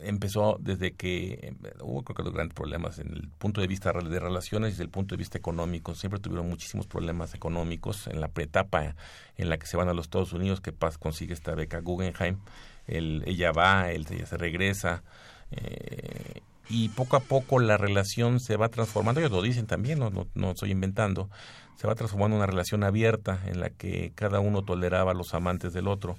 empezó 0.02 0.56
desde 0.60 0.92
que 0.92 1.32
eh, 1.42 1.54
hubo 1.82 2.02
creo 2.02 2.16
que 2.16 2.22
los 2.22 2.32
grandes 2.32 2.54
problemas 2.54 2.98
en 2.98 3.08
el 3.12 3.28
punto 3.28 3.60
de 3.60 3.66
vista 3.66 3.92
de 3.92 4.20
relaciones 4.20 4.68
y 4.68 4.72
desde 4.72 4.84
el 4.84 4.90
punto 4.90 5.14
de 5.14 5.18
vista 5.18 5.38
económico. 5.38 5.94
Siempre 5.94 6.20
tuvieron 6.20 6.48
muchísimos 6.48 6.86
problemas 6.86 7.34
económicos 7.34 8.06
en 8.06 8.20
la 8.20 8.30
etapa 8.36 8.94
en 9.36 9.48
la 9.48 9.58
que 9.58 9.66
se 9.66 9.76
van 9.76 9.88
a 9.88 9.94
los 9.94 10.06
Estados 10.06 10.32
Unidos, 10.32 10.60
que 10.60 10.72
Paz 10.72 10.98
consigue 10.98 11.34
esta 11.34 11.54
beca 11.54 11.80
Guggenheim. 11.80 12.38
ella 12.86 13.52
va, 13.52 13.90
él, 13.90 14.06
ella 14.10 14.26
se 14.26 14.36
regresa. 14.36 15.02
Eh, 15.50 16.42
y 16.68 16.88
poco 16.90 17.16
a 17.16 17.20
poco 17.20 17.58
la 17.58 17.76
relación 17.76 18.38
se 18.38 18.56
va 18.56 18.68
transformando, 18.68 19.20
ellos 19.20 19.32
lo 19.32 19.42
dicen 19.42 19.66
también, 19.66 19.98
no, 19.98 20.10
no, 20.10 20.28
no 20.34 20.52
estoy 20.52 20.70
inventando, 20.70 21.28
se 21.74 21.88
va 21.88 21.96
transformando 21.96 22.36
en 22.36 22.42
una 22.42 22.46
relación 22.46 22.84
abierta 22.84 23.40
en 23.46 23.58
la 23.58 23.70
que 23.70 24.12
cada 24.14 24.38
uno 24.38 24.62
toleraba 24.62 25.10
a 25.10 25.14
los 25.14 25.34
amantes 25.34 25.72
del 25.72 25.88
otro. 25.88 26.16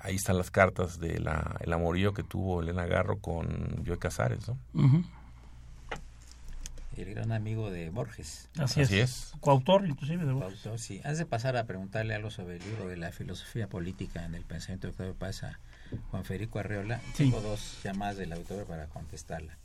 Ahí 0.00 0.16
están 0.16 0.36
las 0.36 0.50
cartas 0.50 0.98
del 0.98 1.24
de 1.24 1.32
el 1.60 1.72
amorío 1.72 2.12
que 2.12 2.22
tuvo 2.22 2.62
Elena 2.62 2.86
Garro 2.86 3.18
con 3.18 3.84
Joe 3.86 3.98
Casares, 3.98 4.48
¿no? 4.48 4.58
El 6.96 7.14
gran 7.14 7.32
amigo 7.32 7.70
de 7.70 7.88
Borges. 7.90 8.48
Así, 8.58 8.80
es. 8.80 9.32
Coautor, 9.40 9.86
inclusive, 9.86 10.26
de 10.26 10.32
Borges. 10.32 10.60
Coautor, 10.60 10.78
sí. 10.78 11.00
Antes 11.04 11.18
de 11.18 11.26
pasar 11.26 11.56
a 11.56 11.64
preguntarle 11.64 12.14
algo 12.14 12.30
sobre 12.30 12.56
el 12.56 12.64
libro 12.64 12.86
de 12.86 12.96
la 12.96 13.12
filosofía 13.12 13.66
política 13.68 14.24
en 14.24 14.34
el 14.34 14.44
pensamiento 14.44 14.88
de 14.88 14.90
Octavio 14.90 15.14
Paz 15.14 15.44
a 15.44 15.58
Juan 16.10 16.24
Federico 16.24 16.58
Arreola, 16.58 17.00
tengo 17.16 17.40
dos 17.40 17.78
llamadas 17.82 18.16
del 18.16 18.32
autor 18.32 18.66
para 18.66 18.86
contestarla. 18.86 19.56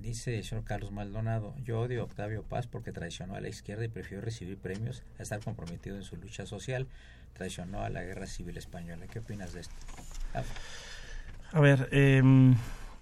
Dice 0.00 0.38
el 0.38 0.44
señor 0.44 0.64
Carlos 0.64 0.92
Maldonado, 0.92 1.54
yo 1.64 1.80
odio 1.80 2.02
a 2.02 2.04
Octavio 2.04 2.42
Paz 2.42 2.66
porque 2.66 2.92
traicionó 2.92 3.34
a 3.34 3.40
la 3.40 3.48
izquierda 3.48 3.84
y 3.84 3.88
prefirió 3.88 4.20
recibir 4.20 4.56
premios 4.56 5.02
a 5.18 5.22
estar 5.22 5.40
comprometido 5.40 5.96
en 5.96 6.02
su 6.02 6.16
lucha 6.16 6.46
social 6.46 6.86
traicionó 7.38 7.82
a 7.82 7.88
la 7.88 8.02
guerra 8.02 8.26
civil 8.26 8.56
española. 8.58 9.06
¿Qué 9.06 9.20
opinas 9.20 9.54
de 9.54 9.60
esto? 9.60 9.74
A 11.52 11.60
ver, 11.60 11.88
em, 11.92 12.54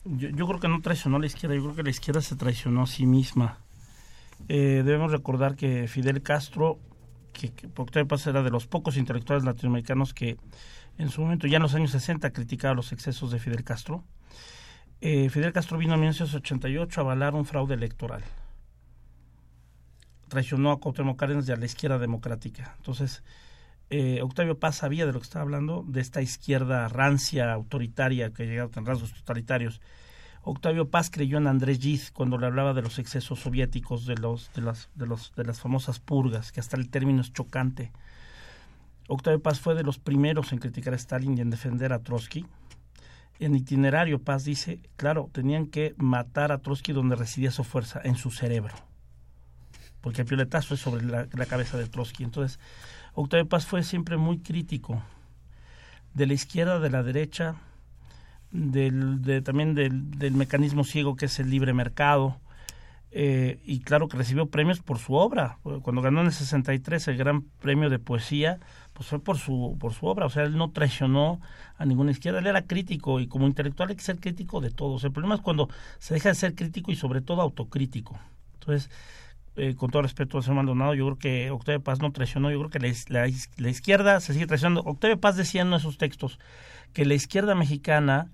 yo, 0.05 0.47
creo 0.47 0.61
que 0.61 0.69
no 0.69 0.81
traicionó 0.81 1.17
a 1.17 1.21
la 1.21 1.27
izquierda, 1.27 1.57
yo 1.57 1.63
creo 1.63 1.75
que 1.75 1.83
la 1.83 1.91
izquierda 1.91 2.21
se 2.21 2.37
traicionó 2.37 2.83
a 2.83 2.87
sí 2.87 3.07
misma. 3.07 3.59
Eh, 4.49 4.83
debemos 4.85 5.11
recordar 5.11 5.57
que 5.57 5.89
Fidel 5.89 6.23
Castro, 6.23 6.79
que, 7.33 7.51
que 7.51 7.67
Octavio 7.75 8.07
Paz 8.07 8.27
era 8.27 8.43
de 8.43 8.51
los 8.51 8.67
pocos 8.67 8.97
intelectuales 8.97 9.45
latinoamericanos 9.45 10.15
que 10.15 10.37
en 10.99 11.11
su 11.11 11.23
momento, 11.23 11.47
ya 11.47 11.57
en 11.57 11.63
los 11.63 11.75
años 11.75 11.91
60, 11.91 12.31
criticaba 12.33 12.75
los 12.75 12.93
excesos 12.93 13.33
de 13.33 13.39
Fidel 13.39 13.65
Castro. 13.65 14.05
Eh, 15.01 15.29
Fidel 15.29 15.53
Castro 15.53 15.79
vino 15.79 15.95
en 15.95 16.01
1988 16.01 17.01
a 17.01 17.05
avalar 17.05 17.35
un 17.35 17.45
fraude 17.45 17.75
electoral. 17.75 18.23
Traicionó 20.29 20.73
a 20.73 20.81
Cuauhtémoc 20.81 21.19
Cárdenas 21.19 21.49
y 21.49 21.53
a 21.53 21.57
la 21.57 21.67
izquierda 21.67 21.99
democrática. 21.99 22.75
Entonces, 22.79 23.23
eh, 23.91 24.21
Octavio 24.23 24.59
Paz 24.59 24.77
sabía 24.77 25.07
de 25.07 25.13
lo 25.13 25.21
que 25.21 25.25
estaba 25.25 25.43
hablando, 25.43 25.85
de 25.87 26.01
esta 26.01 26.23
izquierda 26.23 26.89
rancia, 26.89 27.53
autoritaria, 27.53 28.33
que 28.33 28.47
llegado 28.47 28.71
con 28.71 28.87
rasgos 28.87 29.13
totalitarios. 29.13 29.81
Octavio 30.43 30.91
Paz 30.91 31.11
creyó 31.11 31.39
en 31.39 31.47
Andrés 31.47 31.79
Gide 31.79 32.05
cuando 32.13 32.39
le 32.39 32.47
hablaba 32.47 32.73
de 32.73 32.83
los 32.83 32.99
excesos 32.99 33.41
soviéticos, 33.41 34.07
de, 34.07 34.17
las, 34.17 34.51
de, 34.55 35.07
los, 35.07 35.33
de 35.37 35.45
las 35.45 35.61
famosas 35.61 36.01
purgas, 36.01 36.53
que 36.53 36.61
hasta 36.61 36.77
el 36.77 36.89
término 36.89 37.21
es 37.21 37.33
chocante. 37.33 37.93
Octavio 39.09 39.41
Paz 39.41 39.61
fue 39.61 39.75
de 39.75 39.85
los 39.85 39.99
primeros 39.99 40.53
en 40.53 40.59
criticar 40.59 40.95
a 40.95 40.97
Stalin 40.97 41.39
y 41.39 41.41
en 41.41 41.51
defender 41.51 41.93
a 41.93 42.01
Trotsky. 42.01 42.47
En 43.39 43.55
itinerario, 43.55 44.21
Paz 44.21 44.45
dice, 44.45 44.81
claro, 44.97 45.29
tenían 45.33 45.67
que 45.67 45.95
matar 45.99 46.53
a 46.53 46.59
Trotsky 46.59 46.93
donde 46.93 47.17
residía 47.17 47.51
su 47.51 47.65
fuerza, 47.65 48.01
en 48.03 48.17
su 48.17 48.31
cerebro. 48.31 48.75
Porque 50.01 50.23
el 50.23 50.27
pioletazo 50.27 50.75
es 50.75 50.81
sobre 50.81 51.05
la, 51.05 51.47
cabeza 51.47 51.77
de 51.77 51.87
Trotsky. 51.87 52.25
Entonces, 52.25 52.59
Octavio 53.15 53.49
Paz 53.49 53.67
fue 53.67 53.83
siempre 53.83 54.17
muy 54.17 54.39
crítico 54.39 55.03
de 56.15 56.27
la 56.27 56.35
izquierda, 56.35 56.81
de 56.81 56.91
la 56.91 57.03
derecha, 57.03 57.57
del, 58.53 59.21
de, 59.23 59.43
también 59.43 59.75
del, 59.75 60.33
mecanismo 60.33 60.85
ciego 60.85 61.17
que 61.17 61.27
es 61.27 61.39
el 61.39 61.51
libre 61.51 61.75
mercado. 61.75 62.39
Eh, 63.11 63.61
y 63.65 63.81
claro 63.81 64.09
que 64.09 64.17
recibió 64.17 64.47
premios 64.47 64.81
por 64.81 64.99
su 64.99 65.15
obra. 65.15 65.59
Cuando 65.83 66.03
ganó 66.03 66.21
en 66.21 66.27
el 66.27 66.33
63 66.33 67.09
el 67.09 67.17
gran 67.17 67.43
premio 67.43 67.91
de 67.91 67.99
poesía, 67.99 68.61
pues 68.97 69.11
fue 69.11 69.19
por 69.19 69.37
su, 69.37 69.77
por 69.79 69.93
su 69.93 70.07
obra. 70.07 70.25
O 70.25 70.31
sea, 70.31 70.45
él 70.45 70.57
no 70.57 70.71
traicionó 70.71 71.39
a 71.77 71.85
ninguna 71.85 72.13
izquierda. 72.13 72.39
Él 72.39 72.47
era 72.47 72.63
crítico 72.63 73.21
y 73.21 73.27
como 73.27 73.47
intelectual 73.47 73.91
hay 73.91 73.97
que 73.97 74.03
ser 74.03 74.19
crítico 74.19 74.63
de 74.63 74.71
todos. 74.71 75.05
El 75.05 75.13
problema 75.13 75.35
es 75.35 75.43
cuando 75.43 75.69
se 75.99 76.15
deja 76.15 76.31
de 76.31 76.35
ser 76.35 76.55
crítico 76.55 76.91
y 76.91 76.97
sobre 76.97 77.21
todo 77.21 77.43
autocrítico. 77.43 78.19
Entonces, 78.55 78.91
eh, 79.57 79.75
con 79.75 79.91
todo 79.91 80.01
respeto 80.01 80.39
al 80.39 80.45
señor 80.45 80.57
Maldonado, 80.57 80.95
yo 80.95 81.05
creo 81.05 81.19
que 81.19 81.51
Octavio 81.51 81.83
Paz 81.83 82.01
no 82.01 82.11
traicionó, 82.11 82.51
yo 82.51 82.59
creo 82.59 82.71
que 82.71 82.79
la, 82.79 83.29
la, 83.59 83.69
izquierda 83.69 84.21
se 84.21 84.33
sigue 84.33 84.47
traicionando. 84.47 84.81
Octavio 84.81 85.21
Paz 85.21 85.37
decía 85.37 85.61
en 85.61 85.75
esos 85.75 85.99
textos 85.99 86.39
que 86.95 87.05
la 87.05 87.15
izquierda 87.15 87.55
mexicana 87.55 88.31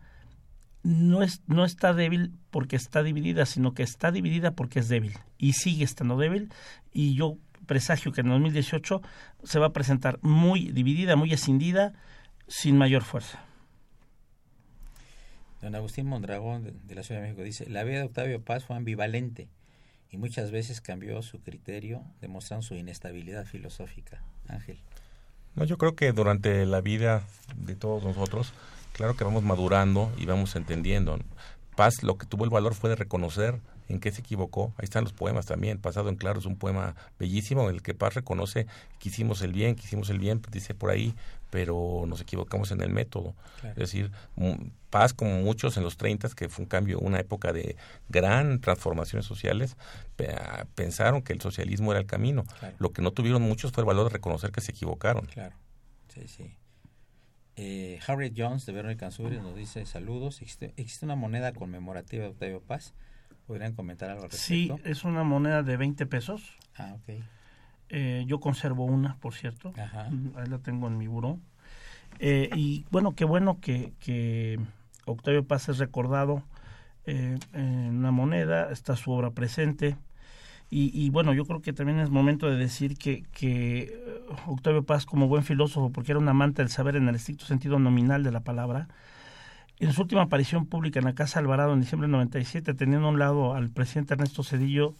no, 0.85 1.25
es, 1.25 1.42
no 1.48 1.64
está 1.64 1.92
débil 1.92 2.33
porque 2.53 2.77
está 2.77 3.03
dividida, 3.03 3.46
sino 3.46 3.75
que 3.75 3.83
está 3.83 4.12
dividida 4.12 4.53
porque 4.53 4.79
es 4.79 4.88
débil 4.88 5.18
y 5.38 5.55
sigue 5.55 5.85
estando 5.85 6.16
débil 6.16 6.51
y 6.92 7.14
yo 7.14 7.37
presagio 7.66 8.12
que 8.12 8.20
en 8.20 8.29
2018 8.29 9.03
se 9.44 9.59
va 9.59 9.66
a 9.66 9.72
presentar 9.72 10.18
muy 10.22 10.70
dividida, 10.72 11.16
muy 11.16 11.33
escindida, 11.33 11.92
sin 12.48 12.77
mayor 12.77 13.03
fuerza. 13.03 13.40
Don 15.61 15.75
Agustín 15.75 16.07
Mondragón 16.07 16.72
de 16.85 16.94
la 16.94 17.03
Ciudad 17.03 17.20
de 17.20 17.29
México 17.29 17.44
dice, 17.44 17.70
la 17.70 17.85
vida 17.85 17.98
de 17.98 18.05
Octavio 18.05 18.42
Paz 18.42 18.64
fue 18.64 18.77
ambivalente 18.77 19.48
y 20.11 20.18
muchas 20.18 20.51
veces 20.51 20.81
cambió 20.81 21.22
su 21.22 21.40
criterio 21.40 22.03
demostrando 22.20 22.62
su 22.62 22.75
inestabilidad 22.75 23.46
filosófica. 23.46 24.22
Ángel. 24.48 24.79
No, 25.55 25.64
yo 25.64 25.79
creo 25.79 25.94
que 25.94 26.12
durante 26.12 26.66
la 26.66 26.81
vida 26.81 27.22
de 27.57 27.77
todos 27.77 28.03
nosotros, 28.03 28.53
claro 28.92 29.16
que 29.16 29.25
vamos 29.25 29.42
madurando 29.42 30.12
y 30.18 30.27
vamos 30.27 30.57
entendiendo. 30.57 31.18
Paz 31.77 32.03
lo 32.03 32.18
que 32.18 32.27
tuvo 32.27 32.44
el 32.44 32.51
valor 32.51 32.75
fue 32.75 32.90
de 32.90 32.96
reconocer 32.96 33.61
en 33.88 34.01
qué 34.01 34.11
se 34.11 34.21
equivocó. 34.21 34.73
Ahí 34.77 34.85
están 34.85 35.05
los 35.05 35.12
poemas 35.12 35.47
también. 35.47 35.79
Pasado 35.79 36.09
en 36.09 36.16
claro 36.16 36.38
es 36.38 36.47
un 36.47 36.57
poema 36.57 36.95
bellísimo 37.18 37.68
en 37.68 37.77
el 37.77 37.83
que 37.83 37.95
Paz 37.95 38.14
reconoce 38.14 38.66
que 38.99 39.09
hicimos 39.09 39.42
el 39.42 39.53
bien, 39.53 39.75
que 39.75 39.83
hicimos 39.83 40.11
el 40.11 40.18
bien, 40.18 40.40
dice 40.51 40.75
por 40.75 40.90
ahí, 40.90 41.14
pero 41.51 42.05
nos 42.07 42.21
equivocamos 42.21 42.71
en 42.71 42.81
el 42.81 42.90
método. 42.90 43.35
Es 43.62 43.77
decir, 43.77 44.11
Paz, 44.90 45.12
como 45.12 45.40
muchos 45.40 45.77
en 45.77 45.83
los 45.83 45.97
30, 45.97 46.31
que 46.31 46.49
fue 46.49 46.64
un 46.64 46.68
cambio, 46.68 46.99
una 46.99 47.21
época 47.21 47.53
de 47.53 47.77
gran 48.09 48.61
transformaciones 48.61 49.27
sociales, 49.27 49.77
pensaron 50.75 51.23
que 51.23 51.33
el 51.33 51.40
socialismo 51.40 51.92
era 51.92 52.01
el 52.01 52.07
camino. 52.07 52.45
Lo 52.79 52.92
que 52.92 53.03
no 53.03 53.12
tuvieron 53.12 53.42
muchos 53.42 53.73
fue 53.73 53.83
el 53.83 53.87
valor 53.87 54.05
de 54.05 54.14
reconocer 54.14 54.51
que 54.51 54.61
se 54.61 54.73
equivocaron. 54.73 55.27
Claro, 55.27 55.55
sí, 56.09 56.27
sí. 56.27 56.57
Eh, 57.57 58.01
Harriet 58.07 58.33
Jones 58.35 58.64
de 58.64 58.73
Verónica 58.73 59.11
nos 59.11 59.55
dice 59.55 59.85
saludos. 59.85 60.40
¿Existe, 60.40 60.73
¿Existe, 60.77 61.05
una 61.05 61.16
moneda 61.16 61.53
conmemorativa 61.53 62.25
de 62.25 62.31
Octavio 62.31 62.62
Paz? 62.62 62.95
¿Podrían 63.46 63.74
comentar 63.74 64.11
algo 64.11 64.24
al 64.24 64.31
respecto? 64.31 64.76
Sí, 64.76 64.83
es 64.90 65.05
una 65.05 65.24
moneda 65.24 65.62
de 65.62 65.76
20 65.76 66.07
pesos. 66.07 66.57
Ah, 66.76 66.94
ok. 66.94 67.22
Eh, 67.88 68.24
yo 68.26 68.40
conservo 68.40 68.85
una, 68.85 69.16
por 69.16 69.35
cierto. 69.35 69.72
Mm, 69.72 70.38
ahí 70.38 70.48
la 70.48 70.59
tengo 70.59 70.87
en 70.87 70.96
mi 70.96 71.07
buró. 71.07 71.38
Eh, 72.18 72.48
y 72.55 72.87
bueno, 72.90 73.14
qué 73.14 73.24
bueno 73.24 73.59
que, 73.61 73.92
que 74.00 74.59
Octavio 75.05 75.44
Paz 75.44 75.68
es 75.68 75.78
recordado 75.78 76.42
eh, 77.05 77.38
en 77.52 77.96
una 77.96 78.11
moneda, 78.11 78.70
está 78.70 78.96
su 78.96 79.12
obra 79.12 79.31
presente. 79.31 79.96
Y, 80.70 80.90
y, 80.98 81.11
bueno, 81.11 81.35
yo 81.35 81.44
creo 81.44 81.61
que 81.61 81.74
también 81.74 81.98
es 81.98 82.09
momento 82.09 82.48
de 82.48 82.57
decir 82.57 82.96
que, 82.96 83.24
que 83.33 84.24
Octavio 84.46 84.85
Paz, 84.85 85.05
como 85.05 85.28
buen 85.28 85.44
filósofo, 85.44 85.90
porque 85.90 86.12
era 86.12 86.18
un 86.18 86.28
amante 86.31 86.62
del 86.62 86.70
saber 86.70 86.96
en 86.96 87.09
el 87.09 87.14
estricto 87.14 87.44
sentido 87.44 87.78
nominal 87.78 88.22
de 88.22 88.33
la 88.33 88.40
palabra, 88.40 88.88
en 89.85 89.92
su 89.92 90.03
última 90.03 90.23
aparición 90.23 90.66
pública 90.66 91.01
en 91.01 91.07
la 91.07 91.14
Casa 91.14 91.40
Alvarado 91.40 91.73
en 91.73 91.81
diciembre 91.81 92.07
del 92.07 92.12
97, 92.12 92.73
teniendo 92.75 93.09
a 93.09 93.11
un 93.11 93.18
lado 93.18 93.55
al 93.55 93.68
presidente 93.71 94.14
Ernesto 94.14 94.45
Cedillo, 94.45 94.95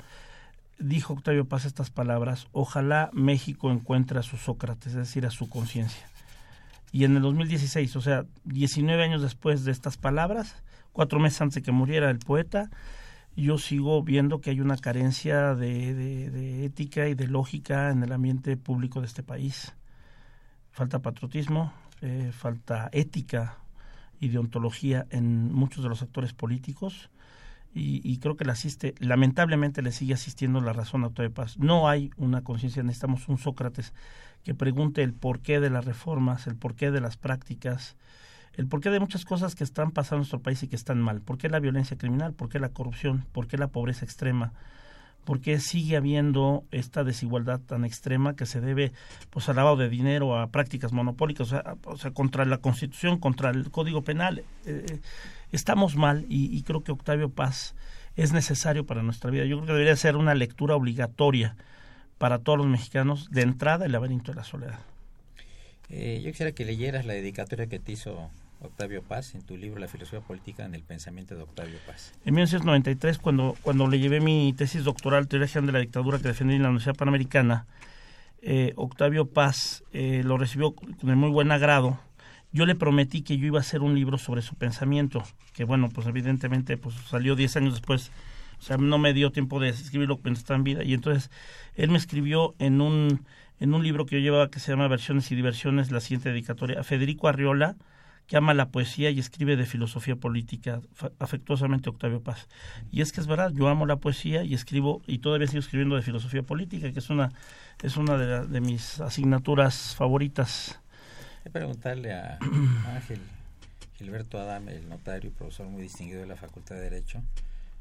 dijo 0.81 1.13
Octavio 1.13 1.45
Paz 1.45 1.67
estas 1.67 1.91
palabras, 1.91 2.49
ojalá 2.51 3.09
México 3.13 3.71
encuentre 3.71 4.19
a 4.19 4.25
su 4.25 4.37
Sócrates, 4.37 4.89
es 4.89 4.95
decir, 4.95 5.25
a 5.25 5.31
su 5.31 5.49
conciencia. 5.49 6.05
Y 6.91 7.05
en 7.05 7.15
el 7.15 7.23
2016, 7.23 7.95
o 7.95 8.01
sea, 8.01 8.27
19 8.43 9.05
años 9.05 9.23
después 9.23 9.65
de 9.65 9.71
estas 9.71 9.99
palabras, 9.99 10.65
cuatro 10.93 11.21
meses 11.21 11.41
antes 11.41 11.55
de 11.55 11.63
que 11.63 11.71
muriera 11.71 12.11
el 12.11 12.19
poeta, 12.19 12.69
yo 13.37 13.59
sigo 13.59 14.03
viendo 14.03 14.41
que 14.41 14.51
hay 14.51 14.61
una 14.61 14.77
carencia 14.77 15.55
de, 15.55 16.65
ética 16.65 17.07
y 17.07 17.15
de 17.15 17.29
lógica 17.29 17.91
en 17.91 18.03
el 18.03 18.11
ambiente 18.11 18.57
público 18.57 19.01
de 19.01 19.07
este 19.07 19.23
país. 19.23 19.75
Falta 20.73 20.99
patriotismo, 20.99 21.73
eh, 22.01 22.33
falta 22.33 22.89
ética 22.91 23.62
y 24.23 24.29
deontología 24.29 25.05
en 25.11 25.53
muchos 25.53 25.83
de 25.83 25.89
los 25.89 26.01
actores 26.01 26.33
políticos 26.33 27.11
y, 27.75 28.19
creo 28.19 28.37
que 28.37 28.45
le 28.45 28.53
asiste, 28.53 28.95
lamentablemente 28.99 29.81
le 29.81 29.93
sigue 29.93 30.15
asistiendo 30.15 30.61
la 30.61 30.75
razón 30.75 31.03
a 31.03 31.07
Octavio 31.07 31.33
Paz. 31.33 31.59
No 31.59 31.89
hay 31.89 32.11
una 32.19 32.45
conciencia, 32.45 32.83
necesitamos 32.83 33.29
un 33.29 33.39
Sócrates 33.39 33.95
que 34.45 34.55
pregunte 34.55 35.03
el 35.03 35.15
porqué 35.15 35.59
de 35.59 35.71
las 35.71 35.87
reformas, 35.87 36.47
el 36.47 36.55
porqué 36.55 36.91
de 36.91 37.01
las 37.01 37.17
prácticas, 37.17 37.97
el 38.53 38.69
porqué 38.69 38.91
de 38.91 39.01
muchas 39.01 39.25
cosas 39.25 39.55
que 39.55 39.65
están 39.65 39.91
pasando 39.91 40.17
en 40.17 40.21
nuestro 40.21 40.43
país 40.43 40.63
y 40.63 40.69
que 40.69 40.77
están 40.77 41.01
mal. 41.01 41.23
¿Por 41.23 41.39
qué 41.39 41.49
la 41.49 41.61
violencia 41.61 41.97
criminal? 41.97 42.35
¿Por 42.35 42.49
qué 42.49 42.61
la 42.61 42.69
corrupción? 42.69 43.25
¿Por 43.33 43.49
qué 43.49 43.57
la 43.57 43.69
pobreza 43.69 44.05
extrema? 44.05 44.53
Porque 45.25 45.61
sigue 45.61 45.97
habiendo 45.97 46.65
esta 46.71 47.05
desigualdad 47.05 47.61
tan 47.61 47.85
extrema 47.85 48.35
que 48.35 48.47
se 48.47 48.61
debe 48.61 48.93
pues 49.31 49.49
al 49.49 49.57
lavado 49.57 49.77
de 49.77 49.89
dinero, 49.89 50.39
a 50.39 50.49
prácticas 50.49 50.93
monopólicas, 50.93 51.53
o 51.85 51.97
sea, 51.97 52.11
contra 52.11 52.45
la 52.45 52.59
Constitución, 52.59 53.19
contra 53.19 53.51
el 53.51 53.71
Código 53.71 54.03
Penal. 54.03 54.39
Eh, 54.39 54.45
eh, 54.67 54.99
estamos 55.53 55.97
mal 55.97 56.27
y, 56.29 56.57
y, 56.57 56.63
creo 56.63 56.83
que 56.83 56.93
Octavio 56.93 57.31
Paz 57.31 57.75
es 58.17 58.33
necesario 58.33 58.85
para 58.85 59.03
nuestra 59.03 59.31
vida. 59.31 59.45
Yo 59.45 59.57
creo 59.57 59.67
que 59.67 59.73
debería 59.73 59.97
ser 59.97 60.17
una 60.17 60.35
lectura 60.35 60.75
obligatoria 60.75 61.57
para 62.19 62.39
todos 62.39 62.59
los 62.59 62.67
mexicanos 62.67 63.31
de 63.31 63.43
entrada 63.43 63.87
el 63.87 63.93
laberinto 63.93 64.33
de 64.33 64.37
la 64.37 64.45
soledad. 64.45 64.81
Eh, 65.89 66.21
yo 66.25 66.31
quisiera 66.31 66.53
que 66.53 66.65
leyeras 66.65 67.05
la 67.05 67.13
dedicatoria 67.13 67.67
que 67.67 67.79
te 67.79 67.93
hizo 67.93 68.31
Octavio 68.65 69.03
Paz 69.03 69.35
en 69.35 69.43
tu 69.43 69.57
libro 69.57 69.81
La 69.81 69.89
filosofía 69.89 70.21
política 70.21 70.65
en 70.65 70.75
el 70.75 70.83
pensamiento 70.83 71.35
de 71.35 71.43
Octavio 71.43 71.79
Paz. 71.87 72.13
En 72.25 72.35
1993, 72.35 73.19
cuando, 73.19 73.57
cuando 73.63 73.89
le 73.89 73.99
llevé 73.99 74.21
mi 74.21 74.53
tesis 74.53 74.85
doctoral, 74.85 75.29
Teoría 75.29 75.49
General 75.49 75.67
de 75.67 75.73
la 75.73 75.79
Dictadura 75.81 76.19
que 76.19 76.29
defendí 76.29 76.55
en 76.55 76.63
la 76.63 76.69
Universidad 76.69 76.97
Panamericana, 76.97 77.67
eh, 78.43 78.73
Octavio 78.77 79.27
Paz 79.27 79.85
eh, 79.93 80.23
lo 80.25 80.37
recibió 80.37 80.73
con 80.73 81.19
muy 81.19 81.31
buen 81.31 81.53
agrado. 81.53 81.99
Yo 82.53 82.67
le 82.67 82.75
prometí 82.75 83.23
que 83.23 83.39
yo 83.39 83.47
iba 83.47 83.59
a 83.59 83.63
hacer 83.63 83.81
un 83.81 83.95
libro 83.95 84.19
sobre 84.19 84.43
su 84.43 84.57
pensamiento, 84.57 85.23
que 85.55 85.65
bueno, 85.65 85.89
pues 85.89 86.07
evidentemente 86.07 86.77
pues 86.77 86.95
salió 87.09 87.35
10 87.35 87.57
años 87.57 87.75
después, 87.75 88.11
o 88.59 88.63
sea, 88.63 88.77
no 88.77 88.99
me 88.99 89.15
dio 89.15 89.33
tiempo 89.33 89.59
de 89.59 89.71
escribirlo 89.71 90.19
cuando 90.19 90.39
estaba 90.39 90.59
en 90.59 90.65
vida, 90.65 90.85
y 90.85 90.93
entonces 90.93 91.31
él 91.77 91.91
me 91.91 91.97
escribió 91.97 92.55
en 92.59 92.81
un, 92.81 93.25
en 93.59 93.73
un 93.73 93.83
libro 93.83 94.05
que 94.05 94.17
yo 94.17 94.23
llevaba 94.23 94.51
que 94.51 94.61
se 94.61 94.71
llama 94.71 94.87
Versiones 94.89 95.31
y 95.33 95.35
Diversiones, 95.35 95.91
la 95.91 96.01
siguiente 96.01 96.29
dedicatoria, 96.29 96.81
a 96.81 96.85
Federico 96.85 97.29
Arriola, 97.29 97.77
que 98.27 98.37
ama 98.37 98.55
la 98.55 98.71
poesía 98.71 99.11
y 99.11 99.19
escribe 99.19 99.57
de 99.57 99.67
filosofía 99.67 100.17
política, 100.17 100.81
afectuosamente 101.19 101.91
Octavio 101.91 102.23
Paz. 102.23 102.49
Y 102.91 103.01
es 103.01 103.13
que 103.13 103.21
es 103.21 103.27
verdad, 103.27 103.53
yo 103.53 103.69
amo 103.69 103.87
la 103.87 103.97
poesía 103.97 104.45
y 104.45 104.55
escribo, 104.55 105.03
y 105.07 105.19
todavía 105.19 105.47
sigo 105.47 105.61
escribiendo 105.61 105.97
de 105.97 106.03
filosofía 106.03 106.43
política, 106.43 106.93
que 106.93 106.99
es 106.99 107.11
una, 107.11 107.31
es 107.83 107.97
una 107.97 108.17
de, 108.17 108.61
mis 108.61 109.01
asignaturas 109.01 109.95
favoritas. 109.97 110.81
Voy 111.45 111.51
a 111.51 111.53
preguntarle 111.53 112.15
a 112.15 112.39
Ángel 112.95 113.21
Gilberto 113.99 114.41
Adam, 114.41 114.69
el 114.69 114.89
notario 114.89 115.31
y 115.31 115.33
profesor 115.33 115.67
muy 115.67 115.83
distinguido 115.83 116.21
de 116.21 116.27
la 116.27 116.37
Facultad 116.37 116.77
de 116.77 116.83
Derecho, 116.83 117.23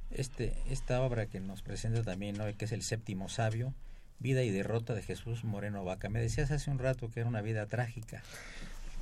este, 0.09 0.53
esta 0.69 1.01
obra 1.01 1.27
que 1.27 1.39
nos 1.39 1.61
presenta 1.61 2.03
también 2.03 2.39
hoy, 2.41 2.55
que 2.55 2.65
es 2.65 2.71
El 2.71 2.81
Séptimo 2.81 3.29
Sabio, 3.29 3.73
Vida 4.19 4.43
y 4.43 4.51
Derrota 4.51 4.93
de 4.93 5.01
Jesús 5.01 5.43
Moreno 5.43 5.83
Vaca. 5.83 6.09
Me 6.09 6.19
decías 6.19 6.51
hace 6.51 6.69
un 6.69 6.77
rato 6.77 7.09
que 7.09 7.21
era 7.21 7.29
una 7.29 7.41
vida 7.41 7.65
trágica. 7.65 8.21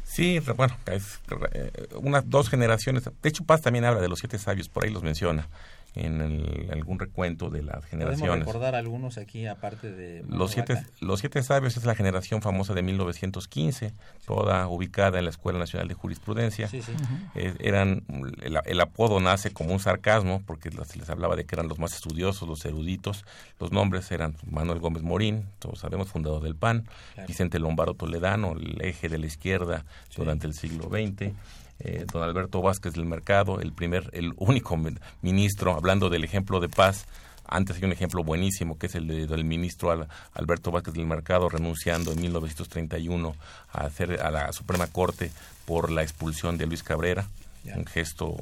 Sí, 0.09 0.39
bueno, 0.55 0.75
es 0.87 1.19
eh, 1.53 1.71
unas 1.93 2.27
dos 2.27 2.49
generaciones. 2.49 3.03
De 3.03 3.29
hecho, 3.29 3.43
Paz 3.43 3.61
también 3.61 3.85
habla 3.85 4.01
de 4.01 4.09
los 4.09 4.17
siete 4.17 4.39
sabios, 4.39 4.67
por 4.67 4.83
ahí 4.83 4.89
los 4.89 5.03
menciona 5.03 5.47
en 5.95 6.69
algún 6.71 6.99
recuento 6.99 7.49
de 7.49 7.63
las 7.63 7.85
generaciones. 7.85 8.29
Podemos 8.29 8.47
recordar 8.47 8.75
algunos 8.75 9.17
aquí, 9.17 9.47
aparte 9.47 9.91
de... 9.91 10.23
Los 10.27 10.51
siete, 10.51 10.83
los 10.99 11.19
siete 11.19 11.41
sabios 11.41 11.77
es 11.77 11.85
la 11.85 11.95
generación 11.95 12.41
famosa 12.41 12.73
de 12.73 12.83
1915, 12.83 13.93
toda 14.25 14.67
ubicada 14.67 15.17
en 15.17 15.25
la 15.25 15.31
Escuela 15.31 15.57
Nacional 15.59 15.87
de 15.87 15.95
Jurisprudencia. 15.95 16.67
Sí, 16.67 16.81
sí. 16.81 16.93
Eh, 17.35 17.55
eran, 17.59 18.03
el, 18.41 18.79
apodo 18.79 19.19
nace 19.19 19.51
como 19.51 19.73
un 19.73 19.79
sarcasmo, 19.79 20.43
porque 20.45 20.69
se 20.85 20.99
les 20.99 21.09
hablaba 21.09 21.35
de 21.35 21.45
que 21.45 21.55
eran 21.55 21.67
los 21.67 21.79
más 21.79 21.93
estudiosos, 21.93 22.47
los 22.47 22.63
eruditos. 22.65 23.25
Los 23.59 23.71
nombres 23.71 24.11
eran 24.11 24.35
Manuel 24.49 24.79
Gómez 24.79 25.03
Morín, 25.03 25.45
todos 25.59 25.79
sabemos, 25.79 26.09
fundador 26.09 26.43
del 26.43 26.55
PAN, 26.55 26.87
Vicente 27.27 27.59
Lombardo 27.59 27.95
Toledano, 27.95 28.53
el 28.53 28.81
eje 28.81 29.09
de 29.09 29.17
la 29.17 29.25
izquierda 29.25 29.85
durante 30.15 30.47
el 30.47 30.53
siglo 30.53 30.89
XX 30.89 31.33
eh, 31.79 32.05
don 32.11 32.23
Alberto 32.23 32.61
Vázquez 32.61 32.93
del 32.93 33.05
Mercado, 33.05 33.61
el 33.61 33.71
primer, 33.71 34.09
el 34.13 34.33
único 34.37 34.77
ministro, 35.21 35.73
hablando 35.73 36.09
del 36.09 36.23
ejemplo 36.23 36.59
de 36.59 36.69
paz, 36.69 37.05
antes 37.51 37.77
hay 37.77 37.85
un 37.85 37.91
ejemplo 37.91 38.23
buenísimo 38.23 38.77
que 38.77 38.85
es 38.85 38.95
el 38.95 39.27
del 39.27 39.43
ministro 39.43 40.07
Alberto 40.33 40.71
Vázquez 40.71 40.93
del 40.93 41.07
Mercado 41.07 41.49
renunciando 41.49 42.11
en 42.11 42.21
1931 42.21 43.35
a 43.71 43.85
hacer 43.85 44.21
a 44.21 44.29
la 44.29 44.53
Suprema 44.53 44.85
Corte 44.85 45.31
por 45.65 45.89
la 45.89 46.03
expulsión 46.03 46.57
de 46.59 46.67
Luis 46.67 46.83
Cabrera, 46.83 47.27
un 47.75 47.85
gesto 47.85 48.35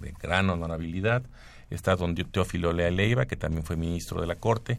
de 0.00 0.14
gran 0.22 0.48
honorabilidad. 0.50 1.22
Está 1.70 1.96
don 1.96 2.14
Teófilo 2.14 2.72
Leal 2.72 2.96
Leiva, 2.96 3.26
que 3.26 3.36
también 3.36 3.64
fue 3.64 3.76
ministro 3.76 4.20
de 4.20 4.26
la 4.28 4.36
Corte. 4.36 4.78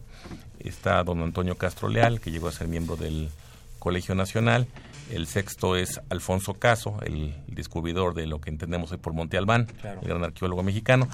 Está 0.60 1.04
don 1.04 1.22
Antonio 1.22 1.56
Castro 1.56 1.90
Leal, 1.90 2.22
que 2.22 2.32
llegó 2.32 2.48
a 2.48 2.52
ser 2.52 2.68
miembro 2.68 2.96
del 2.96 3.30
Colegio 3.78 4.16
Nacional 4.16 4.68
el 5.10 5.28
sexto 5.28 5.76
es 5.76 6.02
Alfonso 6.10 6.54
Caso, 6.54 6.98
el 7.04 7.36
descubridor 7.48 8.14
de 8.14 8.28
lo 8.28 8.40
que 8.40 8.50
entendemos 8.50 8.92
hoy 8.92 8.98
por 8.98 9.14
Monte 9.14 9.38
Albán, 9.38 9.68
el 10.02 10.08
gran 10.08 10.24
arqueólogo 10.24 10.64
mexicano. 10.64 11.08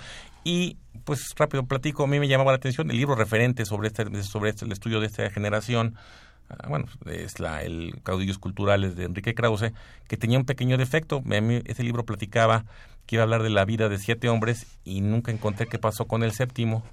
Y 0.43 0.77
pues 1.05 1.33
rápido 1.35 1.65
platico, 1.65 2.03
a 2.03 2.07
mí 2.07 2.19
me 2.19 2.27
llamaba 2.27 2.51
la 2.51 2.57
atención 2.57 2.89
el 2.91 2.97
libro 2.97 3.15
referente 3.15 3.65
sobre 3.65 3.87
este, 3.87 4.23
sobre 4.23 4.49
este, 4.51 4.65
el 4.65 4.71
estudio 4.71 4.99
de 4.99 5.07
esta 5.07 5.29
generación. 5.29 5.95
Ah, 6.49 6.67
bueno, 6.67 6.85
es 7.05 7.39
la, 7.39 7.63
el 7.63 7.99
Caudillos 8.03 8.37
Culturales 8.37 8.95
de 8.95 9.05
Enrique 9.05 9.33
Krause, 9.33 9.71
que 10.07 10.17
tenía 10.17 10.37
un 10.37 10.45
pequeño 10.45 10.77
defecto. 10.77 11.23
ese 11.65 11.83
libro 11.83 12.05
platicaba 12.05 12.65
que 13.05 13.15
iba 13.15 13.23
a 13.23 13.25
hablar 13.25 13.43
de 13.43 13.49
la 13.49 13.65
vida 13.65 13.89
de 13.89 13.97
siete 13.97 14.29
hombres 14.29 14.67
y 14.83 15.01
nunca 15.01 15.31
encontré 15.31 15.67
qué 15.67 15.79
pasó 15.79 16.05
con 16.05 16.23
el 16.23 16.31
séptimo. 16.31 16.83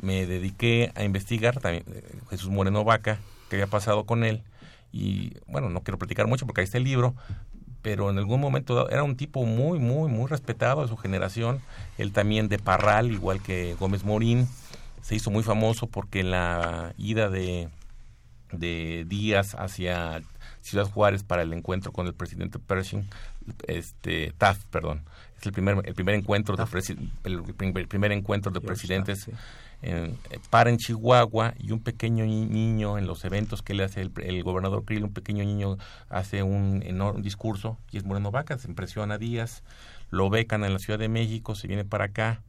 Me 0.00 0.26
dediqué 0.26 0.90
a 0.96 1.04
investigar 1.04 1.60
también, 1.60 1.84
eh, 1.94 2.02
Jesús 2.30 2.50
Moreno 2.50 2.82
Vaca, 2.82 3.18
qué 3.48 3.56
había 3.56 3.68
pasado 3.68 4.04
con 4.04 4.24
él 4.24 4.42
y 4.92 5.32
bueno, 5.46 5.70
no 5.70 5.82
quiero 5.82 5.98
platicar 5.98 6.26
mucho 6.26 6.46
porque 6.46 6.60
ahí 6.60 6.64
está 6.66 6.78
el 6.78 6.84
libro, 6.84 7.14
pero 7.80 8.10
en 8.10 8.18
algún 8.18 8.40
momento 8.40 8.88
era 8.90 9.02
un 9.02 9.16
tipo 9.16 9.44
muy, 9.44 9.78
muy, 9.78 10.08
muy 10.10 10.28
respetado 10.28 10.82
de 10.82 10.88
su 10.88 10.96
generación, 10.96 11.60
él 11.98 12.12
también 12.12 12.48
de 12.48 12.58
Parral, 12.58 13.10
igual 13.10 13.42
que 13.42 13.74
Gómez 13.74 14.04
Morín, 14.04 14.48
se 15.02 15.16
hizo 15.16 15.30
muy 15.30 15.42
famoso 15.42 15.88
porque 15.88 16.22
la 16.22 16.94
ida 16.96 17.28
de, 17.28 17.68
de 18.52 19.04
Díaz 19.08 19.54
hacia 19.54 20.22
Ciudad 20.60 20.88
Juárez 20.88 21.24
para 21.24 21.42
el 21.42 21.52
encuentro 21.52 21.90
con 21.90 22.06
el 22.06 22.14
presidente 22.14 22.60
Pershing, 22.60 23.04
este 23.66 24.32
Taft, 24.38 24.64
perdón, 24.66 25.02
es 25.38 25.46
el 25.46 25.52
primer 25.52 25.82
el 25.84 25.94
primer 25.94 26.14
encuentro 26.14 26.56
de 26.56 26.64
el, 27.24 27.42
primer 27.88 28.12
encuentro 28.12 28.52
de 28.52 28.60
presidentes 28.60 29.28
en, 29.82 30.16
para 30.50 30.70
en 30.70 30.78
Chihuahua 30.78 31.54
y 31.58 31.72
un 31.72 31.80
pequeño 31.80 32.24
niño 32.24 32.98
en 32.98 33.06
los 33.06 33.24
eventos 33.24 33.62
que 33.62 33.74
le 33.74 33.84
hace 33.84 34.00
el, 34.00 34.42
gobernador 34.42 34.84
Krill, 34.84 35.04
un 35.04 35.12
pequeño 35.12 35.44
niño 35.44 35.76
hace 36.08 36.42
un 36.42 36.82
enorme 36.84 37.22
discurso 37.22 37.78
y 37.90 37.98
es 37.98 38.04
Moreno 38.04 38.30
Vaca, 38.30 38.58
se 38.58 38.68
impresiona 38.68 39.14
a 39.14 39.18
Díaz, 39.18 39.62
lo 40.10 40.30
becan 40.30 40.64
en 40.64 40.72
la 40.72 40.78
Ciudad 40.78 40.98
de 40.98 41.08
México, 41.08 41.54
se 41.54 41.66
viene 41.66 41.84
para 41.84 42.06
acá, 42.06 42.40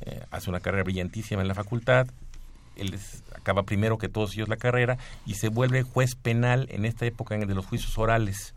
eh, 0.00 0.24
hace 0.30 0.50
una 0.50 0.60
carrera 0.60 0.82
brillantísima 0.82 1.40
en 1.40 1.48
la 1.48 1.54
facultad, 1.54 2.08
él 2.76 2.98
acaba 3.34 3.62
primero 3.62 3.96
que 3.96 4.08
todos 4.08 4.34
ellos 4.34 4.48
la 4.48 4.56
carrera 4.56 4.98
y 5.24 5.34
se 5.34 5.48
vuelve 5.48 5.82
juez 5.82 6.14
penal 6.14 6.66
en 6.70 6.84
esta 6.84 7.06
época 7.06 7.36
de 7.38 7.54
los 7.54 7.64
juicios 7.64 7.96
orales 7.96 8.54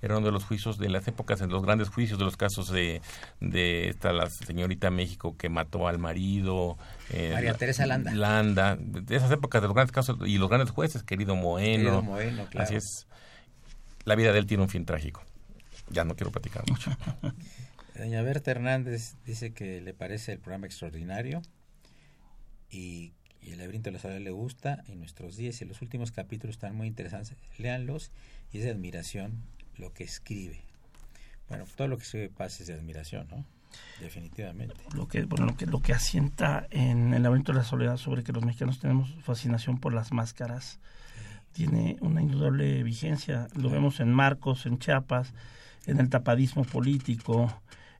era 0.00 0.16
uno 0.16 0.26
de 0.26 0.32
los 0.32 0.44
juicios 0.44 0.78
de 0.78 0.88
las 0.88 1.08
épocas, 1.08 1.40
en 1.40 1.50
los 1.50 1.62
grandes 1.62 1.88
juicios 1.88 2.18
de 2.18 2.24
los 2.24 2.36
casos 2.36 2.70
de, 2.70 3.02
de 3.40 3.88
esta 3.88 4.12
la 4.12 4.30
señorita 4.30 4.90
México 4.90 5.36
que 5.36 5.48
mató 5.48 5.88
al 5.88 5.98
marido. 5.98 6.78
Eh, 7.10 7.30
María 7.32 7.54
Teresa 7.54 7.86
Landa. 7.86 8.14
Landa, 8.14 8.76
de 8.76 9.16
esas 9.16 9.30
épocas 9.32 9.60
de 9.60 9.68
los 9.68 9.74
grandes 9.74 9.92
casos 9.92 10.18
y 10.24 10.38
los 10.38 10.48
grandes 10.48 10.70
jueces, 10.70 11.02
querido 11.02 11.34
Moeno. 11.34 11.84
Querido 11.84 12.02
Moeno, 12.02 12.46
claro. 12.46 12.64
Así 12.64 12.76
es. 12.76 13.06
La 14.04 14.14
vida 14.14 14.32
de 14.32 14.38
él 14.38 14.46
tiene 14.46 14.62
un 14.62 14.68
fin 14.68 14.84
trágico. 14.84 15.22
Ya 15.90 16.04
no 16.04 16.14
quiero 16.14 16.30
platicar 16.30 16.64
mucho. 16.68 16.90
Doña 17.98 18.22
Berta 18.22 18.52
Hernández 18.52 19.16
dice 19.26 19.52
que 19.52 19.80
le 19.80 19.92
parece 19.92 20.32
el 20.32 20.38
programa 20.38 20.66
extraordinario 20.66 21.42
y, 22.70 23.12
y 23.42 23.50
el 23.50 23.58
laberinto 23.58 23.90
de 23.90 23.98
salud 23.98 24.20
le 24.20 24.30
gusta 24.30 24.84
y 24.86 24.94
nuestros 24.94 25.36
días 25.36 25.60
y 25.62 25.64
los 25.64 25.82
últimos 25.82 26.12
capítulos 26.12 26.54
están 26.54 26.76
muy 26.76 26.86
interesantes. 26.86 27.36
Léanlos 27.58 28.12
y 28.52 28.58
es 28.58 28.64
de 28.64 28.70
admiración 28.70 29.42
lo 29.78 29.92
que 29.92 30.04
escribe. 30.04 30.60
Bueno, 31.48 31.64
todo 31.76 31.88
lo 31.88 31.96
que 31.96 32.04
escribe 32.04 32.28
Paz 32.28 32.60
es 32.60 32.66
de 32.66 32.74
admiración, 32.74 33.26
¿no? 33.30 33.44
Definitivamente. 34.00 34.74
Lo 34.94 35.08
que, 35.08 35.24
bueno, 35.24 35.46
lo 35.46 35.56
que, 35.56 35.66
lo 35.66 35.80
que 35.80 35.92
asienta 35.92 36.66
en 36.70 37.14
el 37.14 37.22
laberinto 37.22 37.52
de 37.52 37.58
la 37.58 37.64
soledad 37.64 37.96
sobre 37.96 38.22
que 38.22 38.32
los 38.32 38.44
mexicanos 38.44 38.80
tenemos 38.80 39.14
fascinación 39.22 39.78
por 39.78 39.92
las 39.92 40.12
máscaras 40.12 40.78
tiene 41.52 41.96
una 42.00 42.22
indudable 42.22 42.82
vigencia. 42.82 43.48
Lo 43.54 43.70
vemos 43.70 44.00
en 44.00 44.12
Marcos, 44.12 44.66
en 44.66 44.78
Chiapas, 44.78 45.32
en 45.86 45.98
el 45.98 46.08
tapadismo 46.08 46.64
político, 46.64 47.52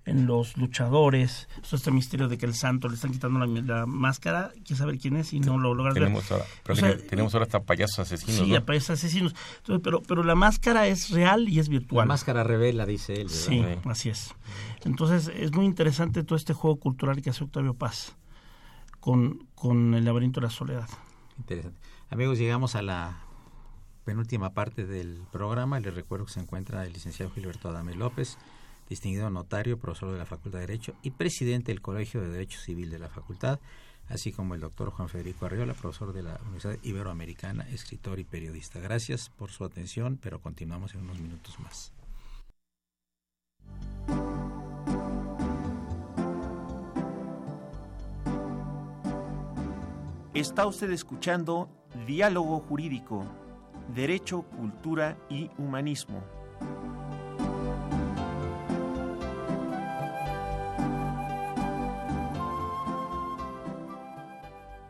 en 0.08 0.26
los 0.26 0.56
luchadores, 0.56 1.48
este 1.70 1.90
misterio 1.90 2.28
de 2.28 2.38
que 2.38 2.46
el 2.46 2.54
santo 2.54 2.88
le 2.88 2.94
están 2.94 3.12
quitando 3.12 3.44
la, 3.44 3.86
máscara, 3.86 4.52
quiere 4.64 4.76
saber 4.76 4.98
quién 4.98 5.16
es 5.16 5.34
y 5.34 5.40
no 5.40 5.58
lo 5.58 5.74
logra 5.74 5.92
tenemos 5.92 6.30
Ahora, 6.32 6.44
pero 6.64 6.98
tenemos 6.98 7.34
ahora 7.34 7.44
hasta 7.44 7.60
payasos 7.60 7.98
asesinos. 7.98 8.36
Sí, 8.36 8.60
payasos 8.64 8.90
asesinos. 8.90 9.34
pero, 9.82 10.02
pero 10.02 10.24
la 10.24 10.34
máscara 10.34 10.86
es 10.86 11.10
real 11.10 11.48
y 11.48 11.58
es 11.58 11.68
virtual. 11.68 12.06
La 12.06 12.12
máscara 12.14 12.42
revela, 12.42 12.86
dice 12.86 13.20
él. 13.20 13.28
Sí, 13.28 13.62
así 13.84 14.08
es. 14.08 14.34
Entonces 14.84 15.30
es 15.34 15.52
muy 15.52 15.66
interesante 15.66 16.24
todo 16.24 16.36
este 16.36 16.54
juego 16.54 16.78
cultural 16.78 17.20
que 17.20 17.30
hace 17.30 17.44
Octavio 17.44 17.74
Paz 17.74 18.16
con, 19.00 19.46
con 19.54 19.94
el 19.94 20.04
laberinto 20.04 20.40
de 20.40 20.46
la 20.46 20.50
soledad. 20.50 20.88
Interesante. 21.36 21.78
Amigos, 22.08 22.38
llegamos 22.38 22.74
a 22.74 22.82
la 22.82 23.18
penúltima 24.04 24.54
parte 24.54 24.86
del 24.86 25.20
programa. 25.30 25.80
Les 25.80 25.94
recuerdo 25.94 26.24
que 26.24 26.32
se 26.32 26.40
encuentra 26.40 26.86
el 26.86 26.94
licenciado 26.94 27.30
Gilberto 27.30 27.68
Adame 27.68 27.94
López 27.94 28.38
distinguido 28.88 29.30
notario, 29.30 29.78
profesor 29.78 30.12
de 30.12 30.18
la 30.18 30.26
Facultad 30.26 30.60
de 30.60 30.66
Derecho 30.66 30.94
y 31.02 31.10
presidente 31.10 31.72
del 31.72 31.82
Colegio 31.82 32.20
de 32.20 32.28
Derecho 32.28 32.58
Civil 32.60 32.90
de 32.90 32.98
la 32.98 33.08
Facultad. 33.08 33.58
así 34.08 34.32
como 34.32 34.54
el 34.54 34.62
doctor 34.62 34.90
Juan 34.90 35.10
Federico 35.10 35.44
Arriola, 35.44 35.74
profesor 35.74 36.14
de 36.14 36.22
la 36.22 36.38
Universidad 36.42 36.78
Iberoamericana, 36.82 37.68
escritor 37.68 38.18
y 38.18 38.24
periodista. 38.24 38.80
Gracias 38.80 39.28
por 39.28 39.50
su 39.50 39.64
atención, 39.64 40.18
pero 40.22 40.40
continuamos 40.40 40.94
en 40.94 41.02
unos 41.02 41.20
minutos 41.20 41.60
más. 41.60 41.92
Está 50.32 50.66
usted 50.66 50.90
escuchando 50.92 51.68
Diálogo 52.06 52.60
Jurídico, 52.60 53.26
Derecho, 53.94 54.42
Cultura 54.42 55.18
y 55.28 55.50
Humanismo. 55.58 56.22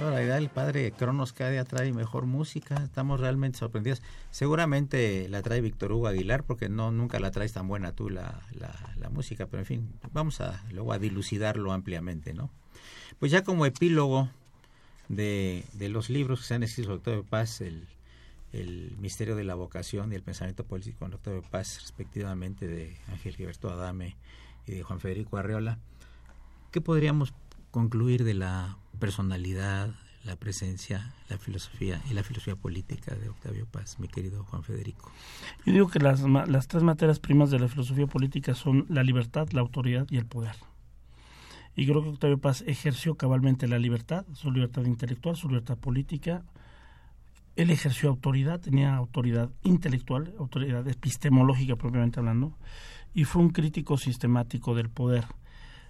La 0.00 0.22
idea 0.22 0.34
del 0.34 0.48
padre 0.48 0.92
Cronos 0.92 1.32
cada 1.32 1.50
día 1.50 1.64
trae 1.64 1.92
mejor 1.92 2.26
música, 2.26 2.76
estamos 2.82 3.20
realmente 3.20 3.58
sorprendidos. 3.58 4.02
Seguramente 4.30 5.28
la 5.28 5.42
trae 5.42 5.60
Víctor 5.60 5.92
Hugo 5.92 6.08
Aguilar, 6.08 6.44
porque 6.44 6.68
no 6.68 6.90
nunca 6.90 7.20
la 7.20 7.30
traes 7.30 7.52
tan 7.52 7.68
buena 7.68 7.92
tú 7.92 8.10
la, 8.10 8.42
la, 8.58 9.08
música, 9.10 9.46
pero 9.46 9.60
en 9.60 9.66
fin, 9.66 9.92
vamos 10.12 10.40
a 10.40 10.64
luego 10.72 10.92
a 10.92 10.98
dilucidarlo 10.98 11.72
ampliamente, 11.72 12.34
¿no? 12.34 12.50
Pues 13.20 13.30
ya 13.30 13.44
como 13.44 13.64
epílogo 13.66 14.28
de, 15.08 15.64
de 15.74 15.88
los 15.88 16.10
libros 16.10 16.40
que 16.40 16.46
se 16.46 16.54
han 16.54 16.62
escrito 16.64 16.88
sobre 16.88 16.98
Octavio 16.98 17.24
Paz, 17.24 17.60
el, 17.60 17.86
el 18.52 18.96
misterio 18.98 19.36
de 19.36 19.44
la 19.44 19.54
vocación 19.54 20.12
y 20.12 20.16
el 20.16 20.22
pensamiento 20.22 20.64
político 20.64 21.08
de 21.08 21.14
Octavio 21.14 21.42
Paz, 21.42 21.80
respectivamente, 21.80 22.66
de 22.66 22.96
Ángel 23.08 23.36
Gilberto 23.36 23.70
Adame 23.70 24.16
y 24.66 24.72
de 24.72 24.82
Juan 24.82 24.98
Federico 24.98 25.36
Arreola, 25.36 25.78
¿qué 26.72 26.80
podríamos 26.80 27.34
concluir 27.70 28.24
de 28.24 28.34
la 28.34 28.78
personalidad, 28.94 29.90
la 30.24 30.36
presencia, 30.36 31.12
la 31.28 31.38
filosofía 31.38 32.00
y 32.10 32.14
la 32.14 32.22
filosofía 32.22 32.56
política 32.56 33.14
de 33.14 33.28
Octavio 33.28 33.66
Paz, 33.66 33.98
mi 33.98 34.08
querido 34.08 34.44
Juan 34.44 34.62
Federico? 34.62 35.12
Yo 35.66 35.72
digo 35.72 35.88
que 35.88 35.98
las, 35.98 36.22
las 36.22 36.68
tres 36.68 36.82
materias 36.82 37.18
primas 37.18 37.50
de 37.50 37.58
la 37.58 37.68
filosofía 37.68 38.06
política 38.06 38.54
son 38.54 38.86
la 38.88 39.02
libertad, 39.02 39.48
la 39.52 39.60
autoridad 39.60 40.06
y 40.10 40.16
el 40.16 40.26
poder. 40.26 40.56
Y 41.76 41.86
creo 41.86 42.02
que 42.02 42.08
Octavio 42.10 42.38
Paz 42.38 42.62
ejerció 42.66 43.16
cabalmente 43.16 43.66
la 43.66 43.78
libertad, 43.78 44.24
su 44.32 44.50
libertad 44.50 44.84
intelectual, 44.84 45.36
su 45.36 45.48
libertad 45.48 45.76
política. 45.76 46.44
Él 47.56 47.70
ejerció 47.70 48.08
autoridad, 48.08 48.60
tenía 48.60 48.94
autoridad 48.94 49.50
intelectual, 49.62 50.34
autoridad 50.38 50.86
epistemológica 50.88 51.76
propiamente 51.76 52.20
hablando, 52.20 52.56
y 53.12 53.24
fue 53.24 53.42
un 53.42 53.50
crítico 53.50 53.96
sistemático 53.96 54.74
del 54.74 54.88
poder 54.88 55.24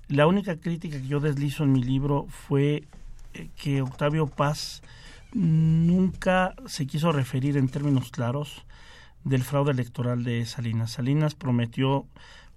la 0.09 0.26
única 0.26 0.57
crítica 0.57 1.00
que 1.00 1.07
yo 1.07 1.20
deslizo 1.20 1.64
en 1.64 1.72
mi 1.72 1.82
libro 1.82 2.26
fue 2.28 2.84
eh, 3.32 3.48
que 3.57 3.82
Octavio 3.82 4.26
Paz 4.26 4.82
nunca 5.32 6.55
se 6.66 6.86
quiso 6.86 7.11
referir 7.11 7.57
en 7.57 7.68
términos 7.68 8.11
claros 8.11 8.64
del 9.24 9.42
fraude 9.42 9.72
electoral 9.72 10.22
de 10.22 10.44
Salinas. 10.46 10.92
Salinas 10.92 11.34
prometió 11.34 12.07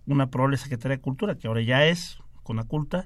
una 0.06 0.30
probable 0.30 0.58
Secretaría 0.58 0.98
de 0.98 1.02
Cultura, 1.02 1.36
que 1.36 1.48
ahora 1.48 1.62
ya 1.62 1.86
es, 1.86 2.20
con 2.44 2.58
la 2.58 2.66
culta, 2.66 3.06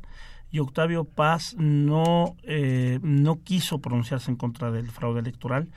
y 0.52 0.60
Octavio 0.60 1.06
Paz 1.06 1.56
no, 1.58 2.36
eh, 2.44 3.00
no 3.02 3.42
quiso 3.44 3.80
pronunciarse 3.80 4.30
en 4.32 4.38
contra 4.38 4.72
del 4.72 4.90
fraude 4.92 5.22
electoral, 5.22 5.70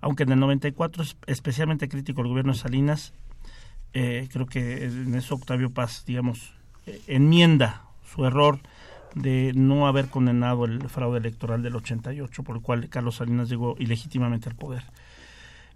aunque 0.00 0.22
en 0.22 0.32
el 0.32 0.38
94 0.38 1.02
es 1.02 1.16
especialmente 1.26 1.88
crítico 1.88 2.20
el 2.20 2.28
gobierno 2.28 2.52
de 2.52 2.58
Salinas, 2.58 3.12
eh, 3.92 4.28
creo 4.30 4.46
que 4.46 4.84
en 4.84 5.14
eso 5.16 5.34
Octavio 5.34 5.70
Paz, 5.70 6.04
digamos, 6.06 6.54
enmienda 7.08 7.89
su 8.12 8.24
error 8.24 8.60
de 9.14 9.52
no 9.54 9.86
haber 9.86 10.08
condenado 10.08 10.64
el 10.64 10.88
fraude 10.88 11.18
electoral 11.18 11.62
del 11.62 11.76
88, 11.76 12.42
por 12.42 12.56
el 12.56 12.62
cual 12.62 12.88
Carlos 12.88 13.16
Salinas 13.16 13.48
llegó 13.48 13.76
ilegítimamente 13.78 14.48
al 14.48 14.56
poder. 14.56 14.84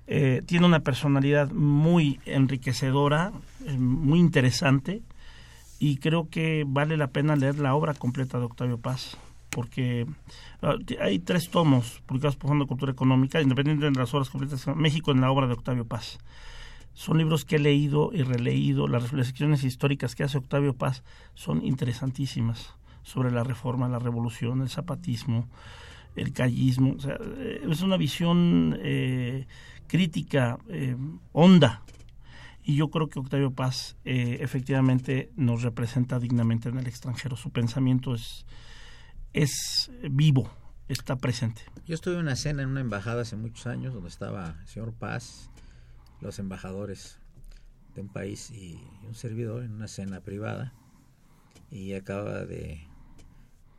Eh, 0.06 0.42
tiene 0.46 0.66
una 0.66 0.80
personalidad 0.80 1.50
muy 1.50 2.20
enriquecedora, 2.26 3.32
eh, 3.66 3.76
muy 3.78 4.18
interesante, 4.18 5.02
y 5.78 5.96
creo 5.96 6.28
que 6.28 6.64
vale 6.66 6.96
la 6.96 7.08
pena 7.08 7.36
leer 7.36 7.58
la 7.58 7.74
obra 7.74 7.94
completa 7.94 8.38
de 8.38 8.44
Octavio 8.44 8.78
Paz, 8.78 9.16
porque 9.50 10.06
ah, 10.62 10.76
hay 11.00 11.18
tres 11.18 11.50
tomos 11.50 12.02
publicados 12.06 12.36
por 12.36 12.48
Fondo 12.48 12.66
Cultura 12.66 12.92
Económica, 12.92 13.40
independientemente 13.40 13.98
de 13.98 14.04
las 14.04 14.14
obras 14.14 14.30
completas, 14.30 14.66
México 14.76 15.10
en 15.10 15.20
la 15.20 15.30
obra 15.30 15.46
de 15.46 15.54
Octavio 15.54 15.86
Paz. 15.86 16.18
Son 16.94 17.18
libros 17.18 17.44
que 17.44 17.56
he 17.56 17.58
leído 17.58 18.10
y 18.12 18.22
releído. 18.22 18.86
Las 18.88 19.02
reflexiones 19.02 19.64
históricas 19.64 20.14
que 20.14 20.22
hace 20.22 20.38
Octavio 20.38 20.74
Paz 20.74 21.02
son 21.34 21.64
interesantísimas 21.64 22.74
sobre 23.02 23.30
la 23.30 23.44
reforma, 23.44 23.88
la 23.88 23.98
revolución, 23.98 24.62
el 24.62 24.70
zapatismo, 24.70 25.48
el 26.16 26.32
callismo. 26.32 26.96
Eh, 27.38 27.66
es 27.68 27.82
una 27.82 27.96
visión 27.96 28.78
eh, 28.80 29.46
crítica, 29.86 30.58
eh, 30.68 30.96
honda. 31.32 31.82
Y 32.62 32.76
yo 32.76 32.88
creo 32.88 33.08
que 33.08 33.18
Octavio 33.18 33.50
Paz 33.50 33.98
efectivamente 34.04 35.30
nos 35.36 35.60
representa 35.60 36.18
dignamente 36.18 36.70
en 36.70 36.78
el 36.78 36.86
extranjero. 36.86 37.36
Su 37.36 37.50
pensamiento 37.50 38.14
es, 38.14 38.46
es 39.34 39.90
vivo, 40.10 40.50
está 40.88 41.16
presente. 41.16 41.60
Yo 41.86 41.94
estuve 41.94 42.14
en 42.14 42.20
una 42.20 42.36
cena 42.36 42.62
en 42.62 42.70
una 42.70 42.80
embajada 42.80 43.20
hace 43.20 43.36
muchos 43.36 43.66
años 43.66 43.92
donde 43.92 44.08
estaba 44.08 44.56
el 44.62 44.66
señor 44.66 44.94
Paz, 44.94 45.50
los 46.24 46.38
embajadores 46.38 47.18
de 47.94 48.00
un 48.00 48.08
país 48.08 48.50
y 48.50 48.80
un 49.06 49.14
servidor 49.14 49.62
en 49.62 49.72
una 49.72 49.88
cena 49.88 50.20
privada 50.20 50.72
y 51.70 51.92
acaba 51.94 52.44
de 52.44 52.80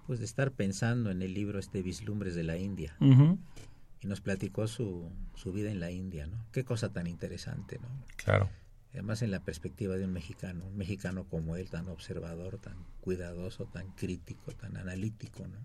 pues 0.07 0.19
de 0.19 0.25
estar 0.25 0.51
pensando 0.51 1.09
en 1.09 1.21
el 1.21 1.33
libro 1.33 1.59
este 1.59 1.81
Vislumbres 1.81 2.35
de 2.35 2.43
la 2.43 2.57
India 2.57 2.95
y 2.99 4.07
nos 4.07 4.21
platicó 4.21 4.67
su, 4.67 5.09
su 5.33 5.51
vida 5.51 5.71
en 5.71 5.79
la 5.79 5.89
India, 5.89 6.27
¿no? 6.27 6.37
Qué 6.51 6.63
cosa 6.63 6.93
tan 6.93 7.07
interesante, 7.07 7.79
¿no? 7.79 7.87
Claro. 8.17 8.49
Además 8.93 9.23
en 9.23 9.31
la 9.31 9.39
perspectiva 9.39 9.97
de 9.97 10.05
un 10.05 10.13
mexicano, 10.13 10.65
un 10.67 10.77
mexicano 10.77 11.25
como 11.25 11.55
él, 11.55 11.69
tan 11.69 11.89
observador, 11.89 12.59
tan 12.59 12.77
cuidadoso, 13.01 13.65
tan 13.65 13.91
crítico, 13.93 14.51
tan 14.51 14.77
analítico, 14.77 15.47
¿no? 15.47 15.57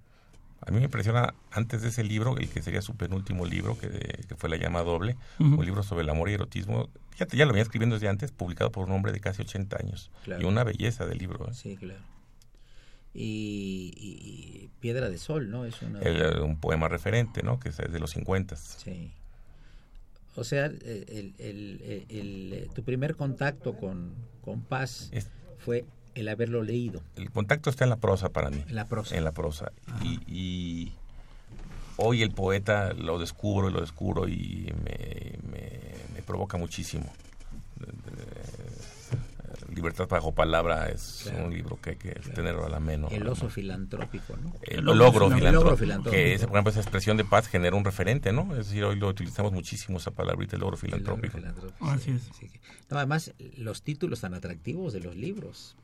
A 0.61 0.71
mí 0.71 0.79
me 0.79 0.85
impresiona 0.85 1.35
antes 1.51 1.83
de 1.83 1.89
ese 1.89 2.05
libro, 2.05 2.37
el 2.37 2.49
que 2.49 2.61
sería 2.61 2.83
su 2.83 2.95
penúltimo 2.95 3.47
libro, 3.47 3.79
que, 3.79 3.89
que 4.29 4.35
fue 4.37 4.51
La 4.51 4.57
llama 4.57 4.83
doble, 4.83 5.17
un 5.39 5.65
libro 5.65 5.83
sobre 5.83 6.03
el 6.03 6.11
amor 6.11 6.29
y 6.29 6.35
erotismo. 6.35 6.91
Fíjate, 7.11 7.37
ya 7.37 7.47
lo 7.47 7.53
venía 7.53 7.63
escribiendo 7.63 7.97
desde 7.97 8.09
antes, 8.09 8.31
publicado 8.31 8.71
por 8.71 8.87
un 8.87 8.93
hombre 8.93 9.13
de 9.13 9.21
casi 9.21 9.43
80 9.43 9.79
años. 9.79 10.11
Y 10.27 10.45
una 10.45 10.65
belleza 10.65 11.07
de 11.07 11.15
libro. 11.15 11.49
¿eh? 11.49 11.55
Sí, 11.55 11.77
claro. 11.77 12.01
Y, 13.15 14.71
Piedra 14.81 15.09
de 15.09 15.19
Sol, 15.19 15.51
¿no? 15.51 15.65
Es 15.65 15.81
un 15.83 16.59
poema 16.61 16.89
referente, 16.89 17.43
¿no? 17.43 17.59
Que 17.59 17.71
es 17.71 17.77
de 17.77 17.99
los 17.99 18.11
50. 18.11 18.57
Sí. 18.57 19.13
O 20.37 20.45
sea, 20.45 20.67
el, 20.67 21.35
el, 21.39 22.71
tu 22.75 22.85
primer 22.85 23.17
contacto 23.17 23.77
con, 23.77 24.15
con 24.43 24.63
Paz 24.63 25.11
fue 25.59 25.85
el 26.15 26.29
haberlo 26.29 26.63
leído. 26.63 27.03
El 27.17 27.31
contacto 27.31 27.71
está 27.71 27.85
en 27.85 27.91
la 27.91 27.97
prosa 27.97 28.31
para 28.31 28.51
mí. 28.51 28.63
En 28.69 28.75
la 28.75 28.87
prosa. 28.87 29.17
En 29.17 29.25
la 29.25 29.33
prosa. 29.33 29.73
Y, 30.27 30.93
hoy 31.97 32.23
el 32.23 32.31
poeta 32.31 32.93
lo 32.95 33.19
descubro 33.19 33.69
y 33.69 33.73
lo 33.73 33.81
descubro 33.81 34.27
y 34.27 34.73
me, 34.85 35.39
me, 35.51 36.23
provoca 36.23 36.57
muchísimo. 36.57 37.13
Libertad 39.75 40.09
bajo 40.09 40.33
palabra 40.33 40.89
es 40.89 41.33
un 41.37 41.53
libro 41.53 41.79
que 41.81 41.91
hay 41.91 41.97
que 41.97 42.11
tenerlo 42.35 42.67
a 42.67 42.69
la 42.69 42.81
mano. 42.81 43.09
El 43.11 43.27
oso 43.27 43.49
filantrópico, 43.49 44.37
¿no? 44.37 44.55
El, 44.63 44.85
logro, 44.85 45.31
filantrópico, 45.31 46.11
Que 46.11 46.35
esa, 46.35 46.47
por 46.47 46.57
ejemplo, 46.57 46.71
esa 46.71 46.81
expresión 46.81 47.17
de 47.17 47.25
paz 47.25 47.49
genera 47.49 47.77
un 47.77 47.85
referente, 47.85 48.33
¿no? 48.33 48.51
Es 48.53 48.69
decir, 48.69 48.85
hoy 48.85 48.97
lo 48.97 49.09
utilizamos 49.09 49.53
muchísimo 49.53 49.99
esa 49.99 50.11
palabra, 50.11 50.45
el 50.51 50.61
logro 50.61 50.77
filantrópico. 50.77 51.39
Así 51.81 52.13
es. 52.13 52.31
además, 52.91 53.33
los 53.57 53.83
títulos 53.83 54.21
tan 54.21 54.35
atractivos 54.35 54.93
de 54.93 55.01
los 55.01 55.17
libros. 55.17 55.77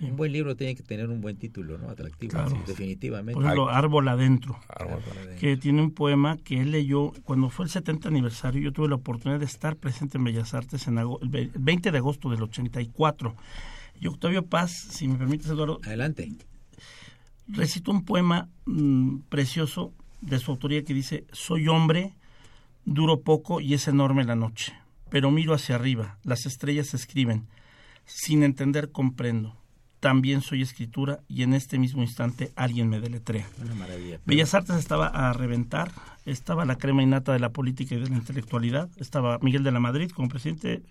Un 0.00 0.16
buen 0.16 0.32
libro 0.32 0.54
tiene 0.54 0.76
que 0.76 0.82
tener 0.82 1.08
un 1.08 1.20
buen 1.20 1.36
título, 1.36 1.76
¿no? 1.76 1.90
Atractivo, 1.90 2.38
definitivamente. 2.66 3.34
Por 3.34 3.42
ejemplo, 3.42 3.68
Árbol 3.68 4.06
Adentro, 4.08 4.58
que 5.40 5.56
tiene 5.56 5.82
un 5.82 5.90
poema 5.90 6.36
que 6.36 6.60
él 6.60 6.70
leyó 6.70 7.12
cuando 7.24 7.50
fue 7.50 7.64
el 7.64 7.70
70 7.70 8.08
aniversario. 8.08 8.62
Yo 8.62 8.72
tuve 8.72 8.88
la 8.88 8.94
oportunidad 8.94 9.40
de 9.40 9.46
estar 9.46 9.76
presente 9.76 10.18
en 10.18 10.24
Bellas 10.24 10.54
Artes 10.54 10.86
en 10.86 10.98
el 10.98 11.08
20 11.54 11.90
de 11.90 11.98
agosto 11.98 12.30
del 12.30 12.42
84. 12.42 13.34
Y 14.00 14.06
Octavio 14.06 14.46
Paz, 14.46 14.70
si 14.70 15.08
me 15.08 15.16
permites, 15.16 15.48
Eduardo. 15.48 15.80
Adelante. 15.84 16.32
Recitó 17.48 17.90
un 17.90 18.04
poema 18.04 18.48
mm, 18.66 19.20
precioso 19.28 19.92
de 20.20 20.38
su 20.38 20.52
autoría 20.52 20.84
que 20.84 20.94
dice: 20.94 21.24
Soy 21.32 21.66
hombre, 21.66 22.14
duro 22.84 23.20
poco 23.20 23.60
y 23.60 23.74
es 23.74 23.88
enorme 23.88 24.24
la 24.24 24.36
noche. 24.36 24.74
Pero 25.10 25.32
miro 25.32 25.54
hacia 25.54 25.74
arriba, 25.74 26.18
las 26.22 26.46
estrellas 26.46 26.94
escriben. 26.94 27.48
Sin 28.04 28.42
entender, 28.42 28.92
comprendo 28.92 29.56
también 30.00 30.42
soy 30.42 30.62
escritura 30.62 31.20
y 31.28 31.42
en 31.42 31.54
este 31.54 31.78
mismo 31.78 32.02
instante 32.02 32.52
alguien 32.56 32.88
me 32.88 33.00
deletrea. 33.00 33.46
Una 33.62 33.74
maravilla. 33.74 34.20
Bellas 34.24 34.54
Artes 34.54 34.76
estaba 34.76 35.08
a 35.08 35.32
reventar, 35.32 35.90
estaba 36.24 36.64
la 36.64 36.76
crema 36.76 37.02
innata 37.02 37.32
de 37.32 37.40
la 37.40 37.50
política 37.50 37.94
y 37.94 38.00
de 38.00 38.08
la 38.08 38.16
intelectualidad, 38.16 38.88
estaba 38.98 39.38
Miguel 39.40 39.64
de 39.64 39.72
la 39.72 39.80
Madrid 39.80 40.10
como 40.10 40.28
presidente, 40.28 40.82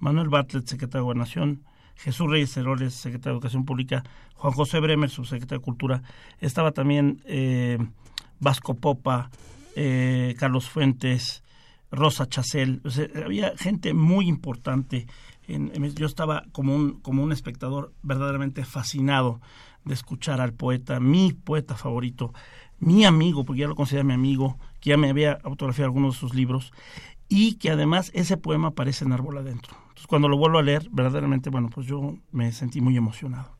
Manuel 0.00 0.28
Bartlett, 0.28 0.66
secretario 0.66 1.00
de 1.00 1.04
Gobernación, 1.04 1.64
Jesús 1.96 2.30
Reyes 2.30 2.56
Heroles, 2.56 2.94
secretario 2.94 3.32
de 3.32 3.36
Educación 3.38 3.64
Pública, 3.64 4.04
Juan 4.34 4.52
José 4.52 4.80
Bremer, 4.80 5.10
subsecretario 5.10 5.60
de 5.60 5.64
Cultura, 5.64 6.02
estaba 6.38 6.72
también 6.72 7.22
eh, 7.26 7.78
Vasco 8.40 8.74
Popa, 8.74 9.30
eh, 9.76 10.34
Carlos 10.38 10.68
Fuentes, 10.68 11.42
Rosa 11.90 12.26
Chacel, 12.26 12.82
había 13.24 13.56
gente 13.56 13.94
muy 13.94 14.28
importante 14.28 15.06
yo 15.94 16.06
estaba 16.06 16.44
como 16.52 16.74
un, 16.74 17.00
como 17.00 17.22
un 17.22 17.32
espectador 17.32 17.92
verdaderamente 18.02 18.64
fascinado 18.64 19.40
de 19.84 19.94
escuchar 19.94 20.40
al 20.40 20.52
poeta, 20.52 21.00
mi 21.00 21.32
poeta 21.32 21.74
favorito, 21.76 22.32
mi 22.78 23.04
amigo, 23.04 23.44
porque 23.44 23.60
ya 23.60 23.68
lo 23.68 23.74
considera 23.74 24.04
mi 24.04 24.14
amigo, 24.14 24.58
que 24.80 24.90
ya 24.90 24.96
me 24.96 25.10
había 25.10 25.38
autografiado 25.44 25.86
algunos 25.86 26.14
de 26.14 26.20
sus 26.20 26.34
libros, 26.34 26.72
y 27.28 27.54
que 27.54 27.70
además 27.70 28.10
ese 28.14 28.36
poema 28.36 28.68
aparece 28.68 29.04
en 29.04 29.12
Árbol 29.12 29.38
Adentro. 29.38 29.76
Entonces, 29.82 30.06
cuando 30.06 30.28
lo 30.28 30.36
vuelvo 30.36 30.58
a 30.58 30.62
leer, 30.62 30.88
verdaderamente, 30.90 31.50
bueno, 31.50 31.70
pues 31.72 31.86
yo 31.86 32.18
me 32.32 32.52
sentí 32.52 32.80
muy 32.80 32.96
emocionado. 32.96 33.56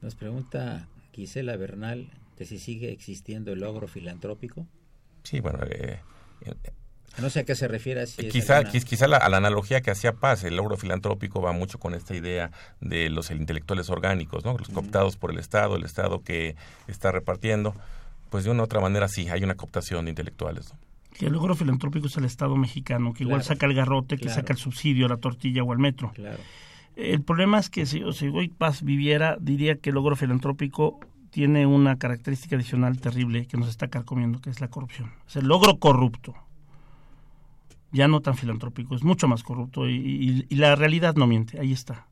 Nos 0.00 0.14
pregunta 0.14 0.88
Gisela 1.12 1.56
Bernal 1.56 2.10
que 2.36 2.44
si 2.44 2.58
sigue 2.58 2.90
existiendo 2.92 3.52
el 3.52 3.60
logro 3.60 3.86
filantrópico. 3.86 4.66
Sí, 5.22 5.40
bueno, 5.40 5.60
eh, 5.64 6.00
no 7.20 7.30
sé 7.30 7.40
a 7.40 7.44
qué 7.44 7.54
se 7.54 7.68
refiere. 7.68 8.06
Si 8.06 8.28
quizá 8.28 8.64
quizá 8.64 9.06
la, 9.06 9.18
a 9.18 9.28
la 9.28 9.36
analogía 9.36 9.82
que 9.82 9.90
hacía 9.90 10.14
Paz, 10.14 10.44
el 10.44 10.56
logro 10.56 10.76
filantrópico 10.76 11.42
va 11.42 11.52
mucho 11.52 11.78
con 11.78 11.94
esta 11.94 12.16
idea 12.16 12.50
de 12.80 13.10
los 13.10 13.30
intelectuales 13.30 13.90
orgánicos, 13.90 14.44
¿no? 14.44 14.56
los 14.56 14.68
cooptados 14.68 15.16
por 15.16 15.30
el 15.30 15.38
Estado, 15.38 15.76
el 15.76 15.84
Estado 15.84 16.22
que 16.22 16.56
está 16.88 17.12
repartiendo. 17.12 17.74
Pues 18.30 18.44
de 18.44 18.50
una 18.50 18.62
u 18.62 18.64
otra 18.64 18.80
manera 18.80 19.08
sí, 19.08 19.28
hay 19.28 19.44
una 19.44 19.56
cooptación 19.56 20.06
de 20.06 20.10
intelectuales. 20.10 20.72
Que 21.12 21.26
el 21.26 21.34
logro 21.34 21.54
filantrópico 21.54 22.06
es 22.06 22.16
el 22.16 22.24
Estado 22.24 22.56
mexicano, 22.56 23.12
que 23.12 23.24
igual 23.24 23.42
saca 23.42 23.66
el 23.66 23.74
garrote, 23.74 24.16
que 24.16 24.30
saca 24.30 24.54
el 24.54 24.58
subsidio, 24.58 25.06
la 25.06 25.18
tortilla 25.18 25.62
o 25.62 25.72
el 25.74 25.78
metro. 25.78 26.12
El 26.96 27.22
problema 27.22 27.58
es 27.58 27.68
que 27.68 27.84
si, 27.84 28.02
si 28.12 28.28
hoy 28.28 28.48
Paz 28.48 28.82
viviera, 28.82 29.36
diría 29.38 29.76
que 29.76 29.90
el 29.90 29.94
logro 29.96 30.16
filantrópico 30.16 31.00
tiene 31.30 31.66
una 31.66 31.98
característica 31.98 32.56
adicional 32.56 32.98
terrible 33.00 33.46
que 33.46 33.58
nos 33.58 33.68
está 33.68 33.88
carcomiendo, 33.88 34.40
que 34.40 34.48
es 34.48 34.60
la 34.60 34.68
corrupción. 34.68 35.12
Es 35.26 35.36
el 35.36 35.46
logro 35.46 35.78
corrupto 35.78 36.34
ya 37.92 38.08
no 38.08 38.20
tan 38.20 38.36
filantrópico, 38.36 38.94
es 38.94 39.02
mucho 39.02 39.28
más 39.28 39.42
corrupto 39.42 39.88
y, 39.88 40.46
la 40.50 40.74
realidad 40.76 41.14
no 41.14 41.26
miente, 41.26 41.60
ahí 41.60 41.72
está. 41.72 42.06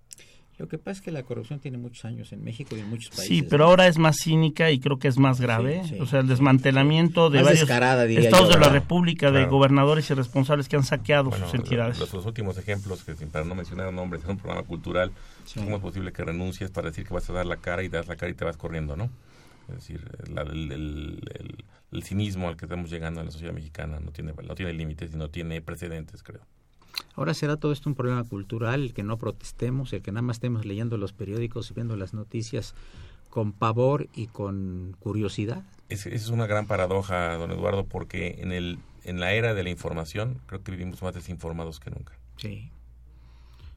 Lo 0.58 0.68
que 0.68 0.76
pasa 0.76 0.98
es 0.98 1.00
que 1.00 1.10
la 1.10 1.22
corrupción 1.22 1.58
tiene 1.58 1.78
muchos 1.78 2.04
años 2.04 2.32
en 2.32 2.44
México 2.44 2.76
y 2.76 2.80
en 2.80 2.90
muchos 2.90 3.08
países. 3.16 3.28
Sí, 3.28 3.42
pero 3.42 3.64
ahora 3.64 3.86
es 3.86 3.96
más 3.96 4.18
cínica 4.18 4.70
y 4.70 4.78
creo 4.78 4.98
que 4.98 5.08
es 5.08 5.16
más 5.16 5.40
grave. 5.40 5.80
o 5.98 6.04
sea, 6.04 6.20
el 6.20 6.28
desmantelamiento 6.28 7.30
de 7.30 7.42
varios 7.42 7.62
estados 7.62 8.50
de 8.50 8.58
la 8.58 8.68
República, 8.68 9.30
de 9.30 9.46
gobernadores 9.46 10.10
y 10.10 10.14
responsables 10.14 10.68
que 10.68 10.76
han 10.76 10.84
saqueado 10.84 11.32
sus 11.32 11.54
entidades. 11.54 11.98
Los, 11.98 12.12
últimos 12.26 12.58
ejemplos, 12.58 13.02
que 13.04 13.14
para 13.14 13.46
no 13.46 13.54
mencionar 13.54 13.90
nombres, 13.90 14.22
es 14.22 14.28
un 14.28 14.36
programa 14.36 14.66
cultural. 14.66 15.12
¿Cómo 15.54 15.76
es 15.76 15.82
posible 15.82 16.12
que 16.12 16.24
renuncies 16.24 16.70
para 16.70 16.88
decir 16.88 17.06
que 17.06 17.14
vas 17.14 17.30
a 17.30 17.32
dar 17.32 17.46
la 17.46 17.56
cara 17.56 17.82
y 17.82 17.88
das 17.88 18.06
la 18.06 18.16
cara 18.16 18.30
y 18.30 18.34
te 18.34 18.44
vas 18.44 18.58
corriendo, 18.58 18.96
no? 18.96 19.08
Es 19.70 19.86
decir, 19.86 20.08
el, 20.26 22.02
cinismo 22.02 22.48
al 22.48 22.56
que 22.56 22.66
estamos 22.66 22.90
llegando 22.90 23.20
en 23.20 23.26
la 23.26 23.32
sociedad 23.32 23.52
mexicana 23.52 24.00
no 24.00 24.12
tiene, 24.12 24.32
no 24.32 24.54
tiene 24.54 24.72
límites 24.72 25.12
y 25.12 25.16
no 25.16 25.28
tiene 25.28 25.60
precedentes, 25.60 26.22
creo. 26.22 26.42
Ahora 27.14 27.34
será 27.34 27.56
todo 27.56 27.72
esto 27.72 27.88
un 27.88 27.94
problema 27.94 28.24
cultural, 28.24 28.82
el 28.82 28.94
que 28.94 29.02
no 29.02 29.18
protestemos, 29.18 29.92
el 29.92 30.02
que 30.02 30.12
nada 30.12 30.22
más 30.22 30.36
estemos 30.36 30.64
leyendo 30.64 30.96
los 30.96 31.12
periódicos 31.12 31.70
y 31.70 31.74
viendo 31.74 31.96
las 31.96 32.14
noticias 32.14 32.74
con 33.28 33.52
pavor 33.52 34.08
y 34.14 34.26
con 34.26 34.96
curiosidad. 34.98 35.62
Es, 35.88 36.06
es 36.06 36.28
una 36.28 36.46
gran 36.46 36.66
paradoja, 36.66 37.36
don 37.36 37.50
Eduardo, 37.52 37.84
porque 37.84 38.36
en, 38.38 38.52
el, 38.52 38.78
en 39.04 39.20
la 39.20 39.32
era 39.32 39.54
de 39.54 39.62
la 39.62 39.70
información 39.70 40.40
creo 40.46 40.62
que 40.62 40.72
vivimos 40.72 41.02
más 41.02 41.14
desinformados 41.14 41.80
que 41.80 41.90
nunca. 41.90 42.18
Sí. 42.36 42.70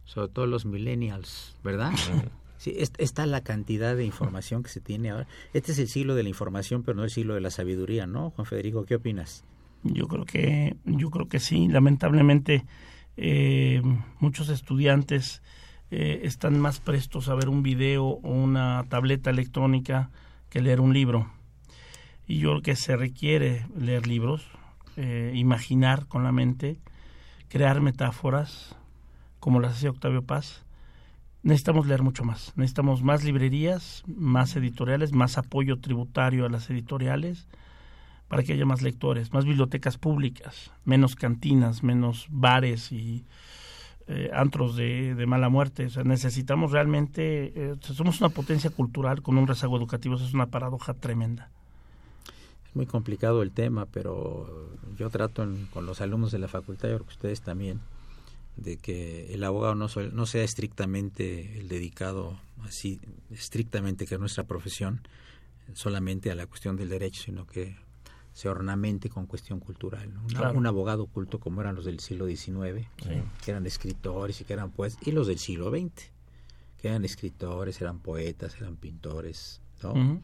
Sobre 0.06 0.30
todo 0.30 0.48
los 0.48 0.66
millennials, 0.66 1.56
¿verdad? 1.64 1.92
Sí, 2.64 2.78
está 2.78 3.26
la 3.26 3.42
cantidad 3.42 3.94
de 3.94 4.06
información 4.06 4.64
que 4.64 4.70
se 4.70 4.80
tiene 4.80 5.10
ahora. 5.10 5.28
Este 5.52 5.74
es 5.74 5.80
el 5.80 5.90
siglo 5.90 6.16
de 6.16 6.24
la 6.24 6.30
información, 6.30 6.82
pero 6.82 6.96
no 6.96 7.04
el 7.04 7.10
siglo 7.10 7.34
de 7.34 7.42
la 7.42 7.50
sabiduría, 7.50 8.08
¿no? 8.08 8.30
Juan 8.30 8.46
Federico, 8.46 8.86
¿qué 8.86 8.96
opinas? 8.96 9.44
Yo 9.84 10.08
creo 10.08 10.24
que, 10.24 10.78
yo 10.86 11.10
creo 11.10 11.28
que 11.28 11.42
sí. 11.42 11.68
Lamentablemente, 11.68 12.64
eh, 13.18 13.82
muchos 14.22 14.48
estudiantes 14.48 15.42
eh, 15.92 16.22
están 16.24 16.58
más 16.58 16.80
prestos 16.80 17.28
a 17.28 17.36
ver 17.36 17.50
un 17.50 17.64
video 17.64 18.06
o 18.06 18.30
una 18.30 18.86
tableta 18.88 19.30
electrónica 19.30 20.10
que 20.50 20.62
leer 20.62 20.80
un 20.80 20.94
libro. 20.94 21.30
Y 22.28 22.38
yo 22.38 22.52
creo 22.52 22.62
que 22.62 22.76
se 22.78 22.96
requiere 22.96 23.68
leer 23.78 24.08
libros, 24.08 24.48
eh, 24.96 25.34
imaginar 25.36 26.08
con 26.08 26.24
la 26.24 26.32
mente, 26.32 26.80
crear 27.50 27.82
metáforas, 27.82 28.78
como 29.42 29.60
las 29.60 29.74
hacía 29.74 29.90
Octavio 29.90 30.22
Paz, 30.22 30.64
necesitamos 31.44 31.86
leer 31.86 32.02
mucho 32.02 32.24
más. 32.24 32.54
Necesitamos 32.56 33.04
más 33.04 33.24
librerías, 33.24 34.04
más 34.08 34.56
editoriales, 34.56 35.14
más 35.14 35.38
apoyo 35.38 35.80
tributario 35.80 36.46
a 36.46 36.50
las 36.50 36.70
editoriales 36.70 37.48
para 38.28 38.42
que 38.42 38.54
haya 38.54 38.66
más 38.66 38.82
lectores, 38.82 39.32
más 39.32 39.46
bibliotecas 39.46 39.98
públicas, 39.98 40.72
menos 40.86 41.16
cantinas, 41.16 41.84
menos 41.84 42.26
bares 42.32 42.92
y 42.92 43.26
eh, 44.08 44.32
antros 44.34 44.76
de, 44.76 45.24
mala 45.28 45.50
muerte. 45.50 45.86
O 45.86 45.90
sea, 45.90 46.04
necesitamos 46.04 46.72
realmente, 46.72 47.54
eh, 47.56 47.76
somos 47.82 48.22
una 48.22 48.30
potencia 48.30 48.70
cultural 48.72 49.22
con 49.22 49.38
un 49.38 49.46
rezago 49.46 49.78
educativo, 49.78 50.16
eso 50.16 50.26
es 50.26 50.34
una 50.34 50.48
paradoja 50.48 50.94
tremenda. 50.94 51.50
Es 52.66 52.76
muy 52.76 52.88
complicado 52.88 53.44
el 53.44 53.52
tema, 53.52 53.86
pero 53.86 54.72
yo 54.98 55.10
trato 55.10 55.48
con 55.72 55.86
los 55.86 56.02
alumnos 56.02 56.32
de 56.32 56.40
la 56.40 56.48
facultad, 56.48 56.90
yo 56.90 56.96
creo 56.96 57.08
que 57.08 57.14
ustedes 57.14 57.42
también, 57.42 57.82
de 58.56 58.78
que 58.78 59.34
el 59.34 59.44
abogado 59.44 59.76
no, 59.76 59.88
no 60.12 60.26
sea 60.26 60.44
estrictamente 60.44 61.60
el 61.60 61.68
dedicado 61.68 62.40
así 62.64 63.00
estrictamente 63.32 64.06
que 64.06 64.16
es 64.16 64.20
nuestra 64.20 64.46
profesión 64.46 65.02
solamente 65.74 66.32
a 66.32 66.36
la 66.36 66.46
cuestión 66.46 66.76
del 66.76 66.90
derecho 66.90 67.24
sino 67.24 67.48
que 67.48 67.76
se 68.34 68.50
ornamente 68.50 69.10
con 69.10 69.26
cuestión 69.26 69.60
cultural 69.60 70.12
un 70.56 70.68
abogado 70.68 71.08
culto 71.08 71.40
como 71.40 71.62
eran 71.62 71.76
los 71.76 71.86
del 71.86 72.00
siglo 72.00 72.28
XIX 72.28 72.88
que 73.44 73.52
eran 73.52 73.66
escritores 73.66 74.42
y 74.42 74.44
que 74.44 74.54
eran 74.54 74.72
pues 74.72 74.98
y 75.02 75.12
los 75.12 75.28
del 75.28 75.40
siglo 75.40 75.72
XX 75.72 76.12
que 76.82 76.90
eran 76.90 77.06
escritores 77.06 77.82
eran 77.82 78.00
poetas 78.00 78.56
eran 78.60 78.76
pintores 78.76 79.62
¿no? 79.82 80.22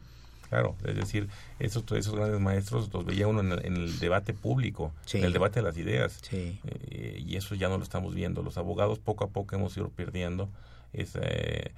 Claro, 0.50 0.76
es 0.84 0.96
decir, 0.96 1.28
esos, 1.60 1.84
esos 1.92 2.12
grandes 2.16 2.40
maestros 2.40 2.92
los 2.92 3.04
veía 3.04 3.28
uno 3.28 3.40
en 3.40 3.76
el, 3.76 4.00
debate 4.00 4.34
público, 4.34 4.92
en 5.12 5.22
el 5.22 5.32
debate 5.32 5.60
de 5.60 5.62
las 5.64 5.78
ideas. 5.78 6.20
Eh, 6.32 7.22
y 7.24 7.36
eso 7.36 7.54
ya 7.54 7.68
no 7.68 7.78
lo 7.78 7.84
estamos 7.84 8.16
viendo. 8.16 8.42
Los 8.42 8.58
abogados 8.58 8.98
poco 8.98 9.22
a 9.22 9.28
poco 9.28 9.54
hemos 9.54 9.76
ido 9.76 9.90
perdiendo 9.90 10.50
ese, 10.92 11.70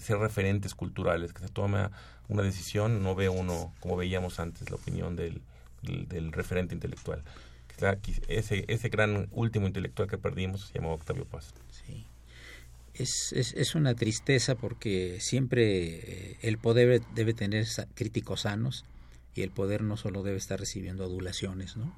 ser 0.00 0.18
referentes 0.18 0.74
culturales, 0.74 1.32
que 1.32 1.40
se 1.40 1.48
toma 1.48 1.92
una 2.28 2.42
decisión, 2.42 3.02
no 3.02 3.14
ve 3.14 3.30
uno, 3.30 3.72
como 3.80 3.96
veíamos 3.96 4.38
antes, 4.38 4.68
la 4.68 4.76
opinión 4.76 5.16
del, 5.16 5.40
del, 5.80 6.30
referente 6.32 6.74
intelectual. 6.74 7.24
Ese, 8.28 8.66
ese 8.68 8.88
gran 8.90 9.28
último 9.30 9.66
intelectual 9.66 10.06
que 10.06 10.18
perdimos 10.18 10.66
se 10.66 10.74
llamó 10.74 10.92
Octavio 10.92 11.24
Paz. 11.24 11.54
Sí. 11.70 12.06
Es, 13.00 13.32
es, 13.32 13.54
es, 13.54 13.74
una 13.74 13.94
tristeza 13.94 14.54
porque 14.56 15.18
siempre 15.20 16.32
eh, 16.32 16.38
el 16.42 16.58
poder 16.58 17.02
debe 17.14 17.34
tener 17.34 17.66
críticos 17.94 18.42
sanos 18.42 18.84
y 19.34 19.42
el 19.42 19.50
poder 19.50 19.82
no 19.82 19.96
solo 19.96 20.22
debe 20.22 20.36
estar 20.36 20.60
recibiendo 20.60 21.04
adulaciones, 21.04 21.76
¿no? 21.76 21.94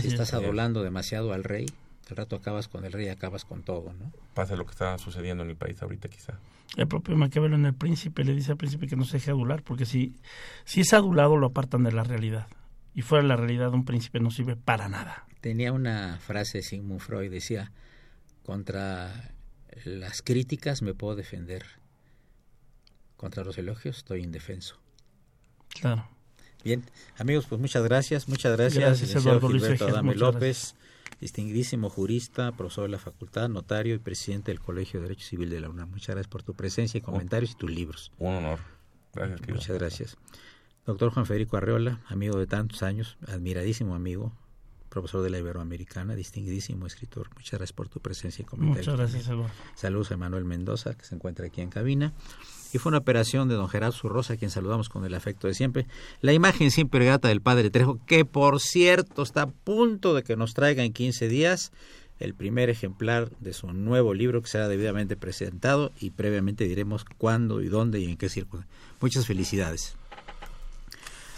si 0.00 0.08
estás 0.08 0.32
adulando 0.32 0.82
demasiado 0.82 1.32
al 1.32 1.44
rey, 1.44 1.66
al 2.10 2.16
rato 2.16 2.36
acabas 2.36 2.68
con 2.68 2.84
el 2.84 2.92
rey, 2.92 3.08
acabas 3.08 3.44
con 3.44 3.62
todo, 3.62 3.92
¿no? 3.92 4.12
Pasa 4.34 4.56
lo 4.56 4.64
que 4.64 4.72
está 4.72 4.96
sucediendo 4.98 5.42
en 5.42 5.50
el 5.50 5.56
país 5.56 5.82
ahorita 5.82 6.08
quizá. 6.08 6.38
El 6.76 6.88
propio 6.88 7.16
Maquiavelo 7.16 7.56
en 7.56 7.66
El 7.66 7.74
Príncipe 7.74 8.24
le 8.24 8.34
dice 8.34 8.52
al 8.52 8.56
príncipe 8.56 8.86
que 8.86 8.96
no 8.96 9.04
se 9.04 9.18
deje 9.18 9.30
adular, 9.30 9.62
porque 9.62 9.84
si, 9.84 10.16
si 10.64 10.80
es 10.80 10.92
adulado 10.92 11.36
lo 11.36 11.48
apartan 11.48 11.84
de 11.84 11.92
la 11.92 12.02
realidad. 12.02 12.48
Y 12.94 13.02
fuera 13.02 13.22
de 13.22 13.28
la 13.28 13.36
realidad 13.36 13.72
un 13.74 13.84
príncipe 13.84 14.20
no 14.20 14.30
sirve 14.30 14.56
para 14.56 14.88
nada. 14.88 15.26
Tenía 15.40 15.72
una 15.72 16.18
frase 16.20 16.62
Sigmund 16.62 17.00
Freud, 17.00 17.30
decía, 17.30 17.72
contra 18.44 19.33
las 19.84 20.22
críticas 20.22 20.82
me 20.82 20.94
puedo 20.94 21.16
defender, 21.16 21.64
contra 23.16 23.44
los 23.44 23.58
elogios 23.58 23.98
estoy 23.98 24.22
indefenso. 24.22 24.78
Claro. 25.68 26.08
Bien, 26.64 26.84
amigos, 27.18 27.46
pues 27.46 27.60
muchas 27.60 27.84
gracias, 27.84 28.28
muchas 28.28 28.56
gracias, 28.56 28.82
gracias 28.82 29.14
Eduardo 29.14 29.48
Gilberto 29.48 29.86
Adame 29.86 30.14
López 30.14 30.74
distinguidísimo 31.20 31.90
jurista, 31.90 32.52
profesor 32.52 32.84
de 32.84 32.90
la 32.90 32.98
facultad, 32.98 33.48
notario 33.48 33.94
y 33.94 33.98
presidente 33.98 34.50
del 34.50 34.60
Colegio 34.60 35.00
de 35.00 35.08
Derecho 35.08 35.26
Civil 35.26 35.50
de 35.50 35.60
la 35.60 35.70
UNAM. 35.70 35.90
Muchas 35.90 36.14
gracias 36.14 36.28
por 36.28 36.42
tu 36.42 36.54
presencia 36.54 36.98
y 36.98 37.00
comentarios 37.00 37.52
y 37.52 37.54
tus 37.54 37.70
libros. 37.70 38.12
Un 38.18 38.34
honor. 38.34 38.58
Gracias, 39.14 39.48
Muchas 39.48 39.78
gracias. 39.78 40.16
Doctor 40.86 41.12
Juan 41.12 41.24
Federico 41.24 41.56
Arreola, 41.56 42.00
amigo 42.08 42.38
de 42.38 42.46
tantos 42.46 42.82
años, 42.82 43.16
admiradísimo 43.26 43.94
amigo, 43.94 44.32
profesor 44.94 45.22
de 45.22 45.30
la 45.30 45.38
Iberoamericana, 45.38 46.14
distinguidísimo 46.14 46.86
escritor. 46.86 47.28
Muchas 47.34 47.58
gracias 47.58 47.72
por 47.72 47.88
tu 47.88 48.00
presencia 48.00 48.42
y 48.42 48.46
comentarios. 48.46 48.86
Muchas 48.86 48.98
gracias, 48.98 49.28
Eduardo. 49.28 49.52
Saludos 49.74 50.12
a 50.12 50.16
Manuel 50.16 50.44
Mendoza, 50.44 50.94
que 50.94 51.04
se 51.04 51.14
encuentra 51.14 51.46
aquí 51.46 51.60
en 51.60 51.68
cabina 51.68 52.14
y 52.72 52.78
fue 52.78 52.90
una 52.90 52.98
operación 52.98 53.48
de 53.48 53.54
don 53.54 53.68
Gerardo 53.68 53.92
Zurrosa, 53.96 54.34
a 54.34 54.36
quien 54.36 54.50
saludamos 54.50 54.88
con 54.88 55.04
el 55.04 55.14
afecto 55.14 55.46
de 55.46 55.54
siempre. 55.54 55.86
La 56.20 56.32
imagen 56.32 56.70
siempre 56.70 57.04
grata 57.04 57.28
del 57.28 57.40
padre 57.40 57.70
Trejo, 57.70 58.00
que 58.06 58.24
por 58.24 58.60
cierto 58.60 59.22
está 59.22 59.42
a 59.42 59.46
punto 59.46 60.14
de 60.14 60.22
que 60.22 60.36
nos 60.36 60.54
traiga 60.54 60.82
en 60.82 60.92
15 60.92 61.28
días 61.28 61.72
el 62.18 62.34
primer 62.34 62.70
ejemplar 62.70 63.30
de 63.38 63.52
su 63.52 63.72
nuevo 63.72 64.14
libro 64.14 64.42
que 64.42 64.48
será 64.48 64.68
debidamente 64.68 65.16
presentado 65.16 65.92
y 66.00 66.10
previamente 66.10 66.64
diremos 66.64 67.04
cuándo 67.04 67.62
y 67.62 67.68
dónde 67.68 68.00
y 68.00 68.06
en 68.06 68.16
qué 68.16 68.28
circunstancias. 68.28 68.76
Muchas 69.00 69.26
felicidades. 69.26 69.96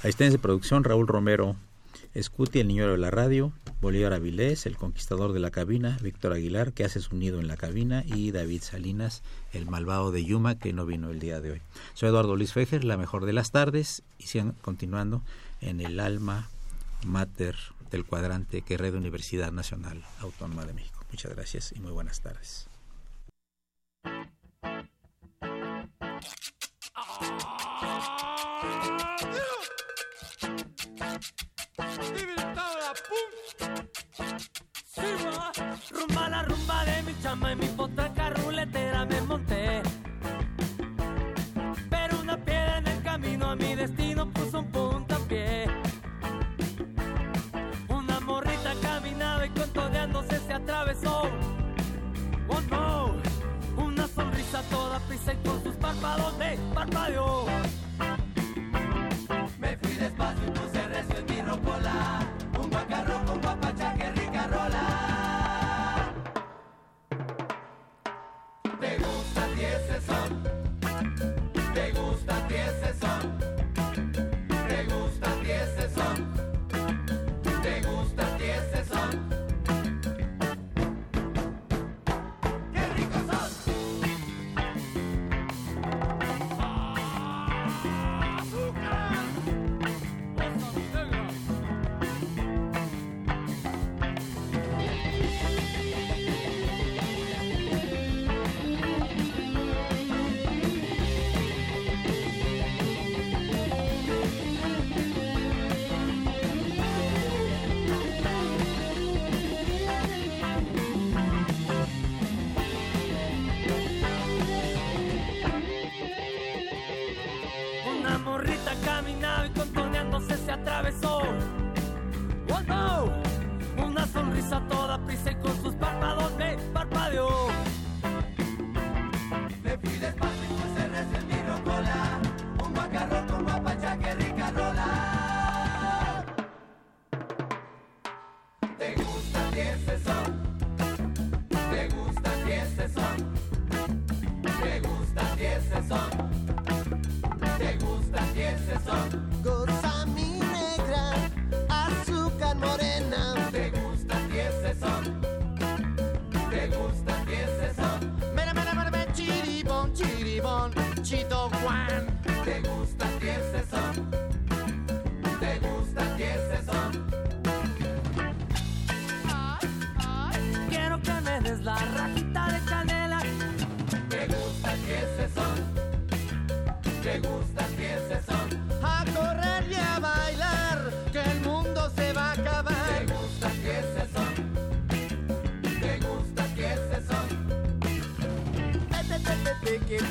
Asistencia 0.03 0.39
de 0.39 0.43
producción 0.43 0.85
Raúl 0.85 1.07
Romero 1.07 1.57
Escuti, 2.17 2.61
el 2.61 2.69
niño 2.69 2.91
de 2.91 2.97
la 2.97 3.11
radio, 3.11 3.53
Bolívar 3.83 4.15
Avilés, 4.15 4.65
el 4.65 4.79
conquistador 4.79 5.35
de 5.35 5.39
la 5.39 5.51
cabina, 5.51 5.99
Víctor 6.01 6.33
Aguilar, 6.33 6.73
que 6.73 6.83
hace 6.83 7.01
su 7.01 7.15
nido 7.15 7.41
en 7.41 7.47
la 7.47 7.59
cabina, 7.59 8.05
y 8.07 8.31
David 8.31 8.63
Salinas, 8.63 9.23
el 9.53 9.67
malvado 9.67 10.13
de 10.13 10.25
Yuma, 10.25 10.59
que 10.59 10.73
no 10.73 10.87
vino 10.87 11.11
el 11.11 11.21
día 11.21 11.43
de 11.43 11.51
hoy. 11.51 11.63
Soy 11.93 12.09
Eduardo 12.09 12.35
Luis 12.35 12.55
Fejer, 12.55 12.85
la 12.85 12.97
mejor 12.97 13.27
de 13.27 13.35
las 13.35 13.51
tardes, 13.51 14.03
y 14.17 14.29
sigan 14.29 14.53
continuando 14.63 15.21
en 15.61 15.83
el 15.83 16.01
alma 16.01 16.49
mater 17.05 17.55
del 17.91 18.07
cuadrante 18.07 18.63
que 18.63 18.79
red 18.79 18.95
Universidad 18.95 19.53
Nacional 19.53 20.03
Autónoma 20.21 20.65
de 20.65 20.73
México. 20.73 21.05
Muchas 21.11 21.35
gracias 21.35 21.75
y 21.77 21.81
muy 21.81 21.93
buenas 21.93 22.23
tardes. 22.23 22.67
Dude. 31.79 32.26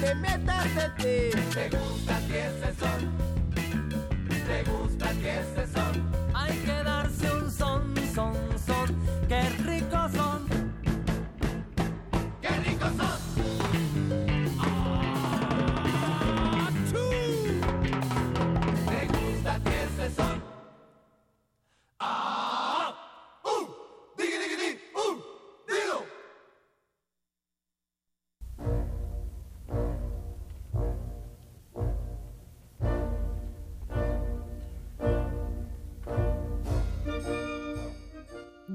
Te 0.06 0.16
metas 0.16 0.76
de 0.76 0.89
ti. 0.97 1.38
Ese 2.30 2.80
son. 2.80 2.95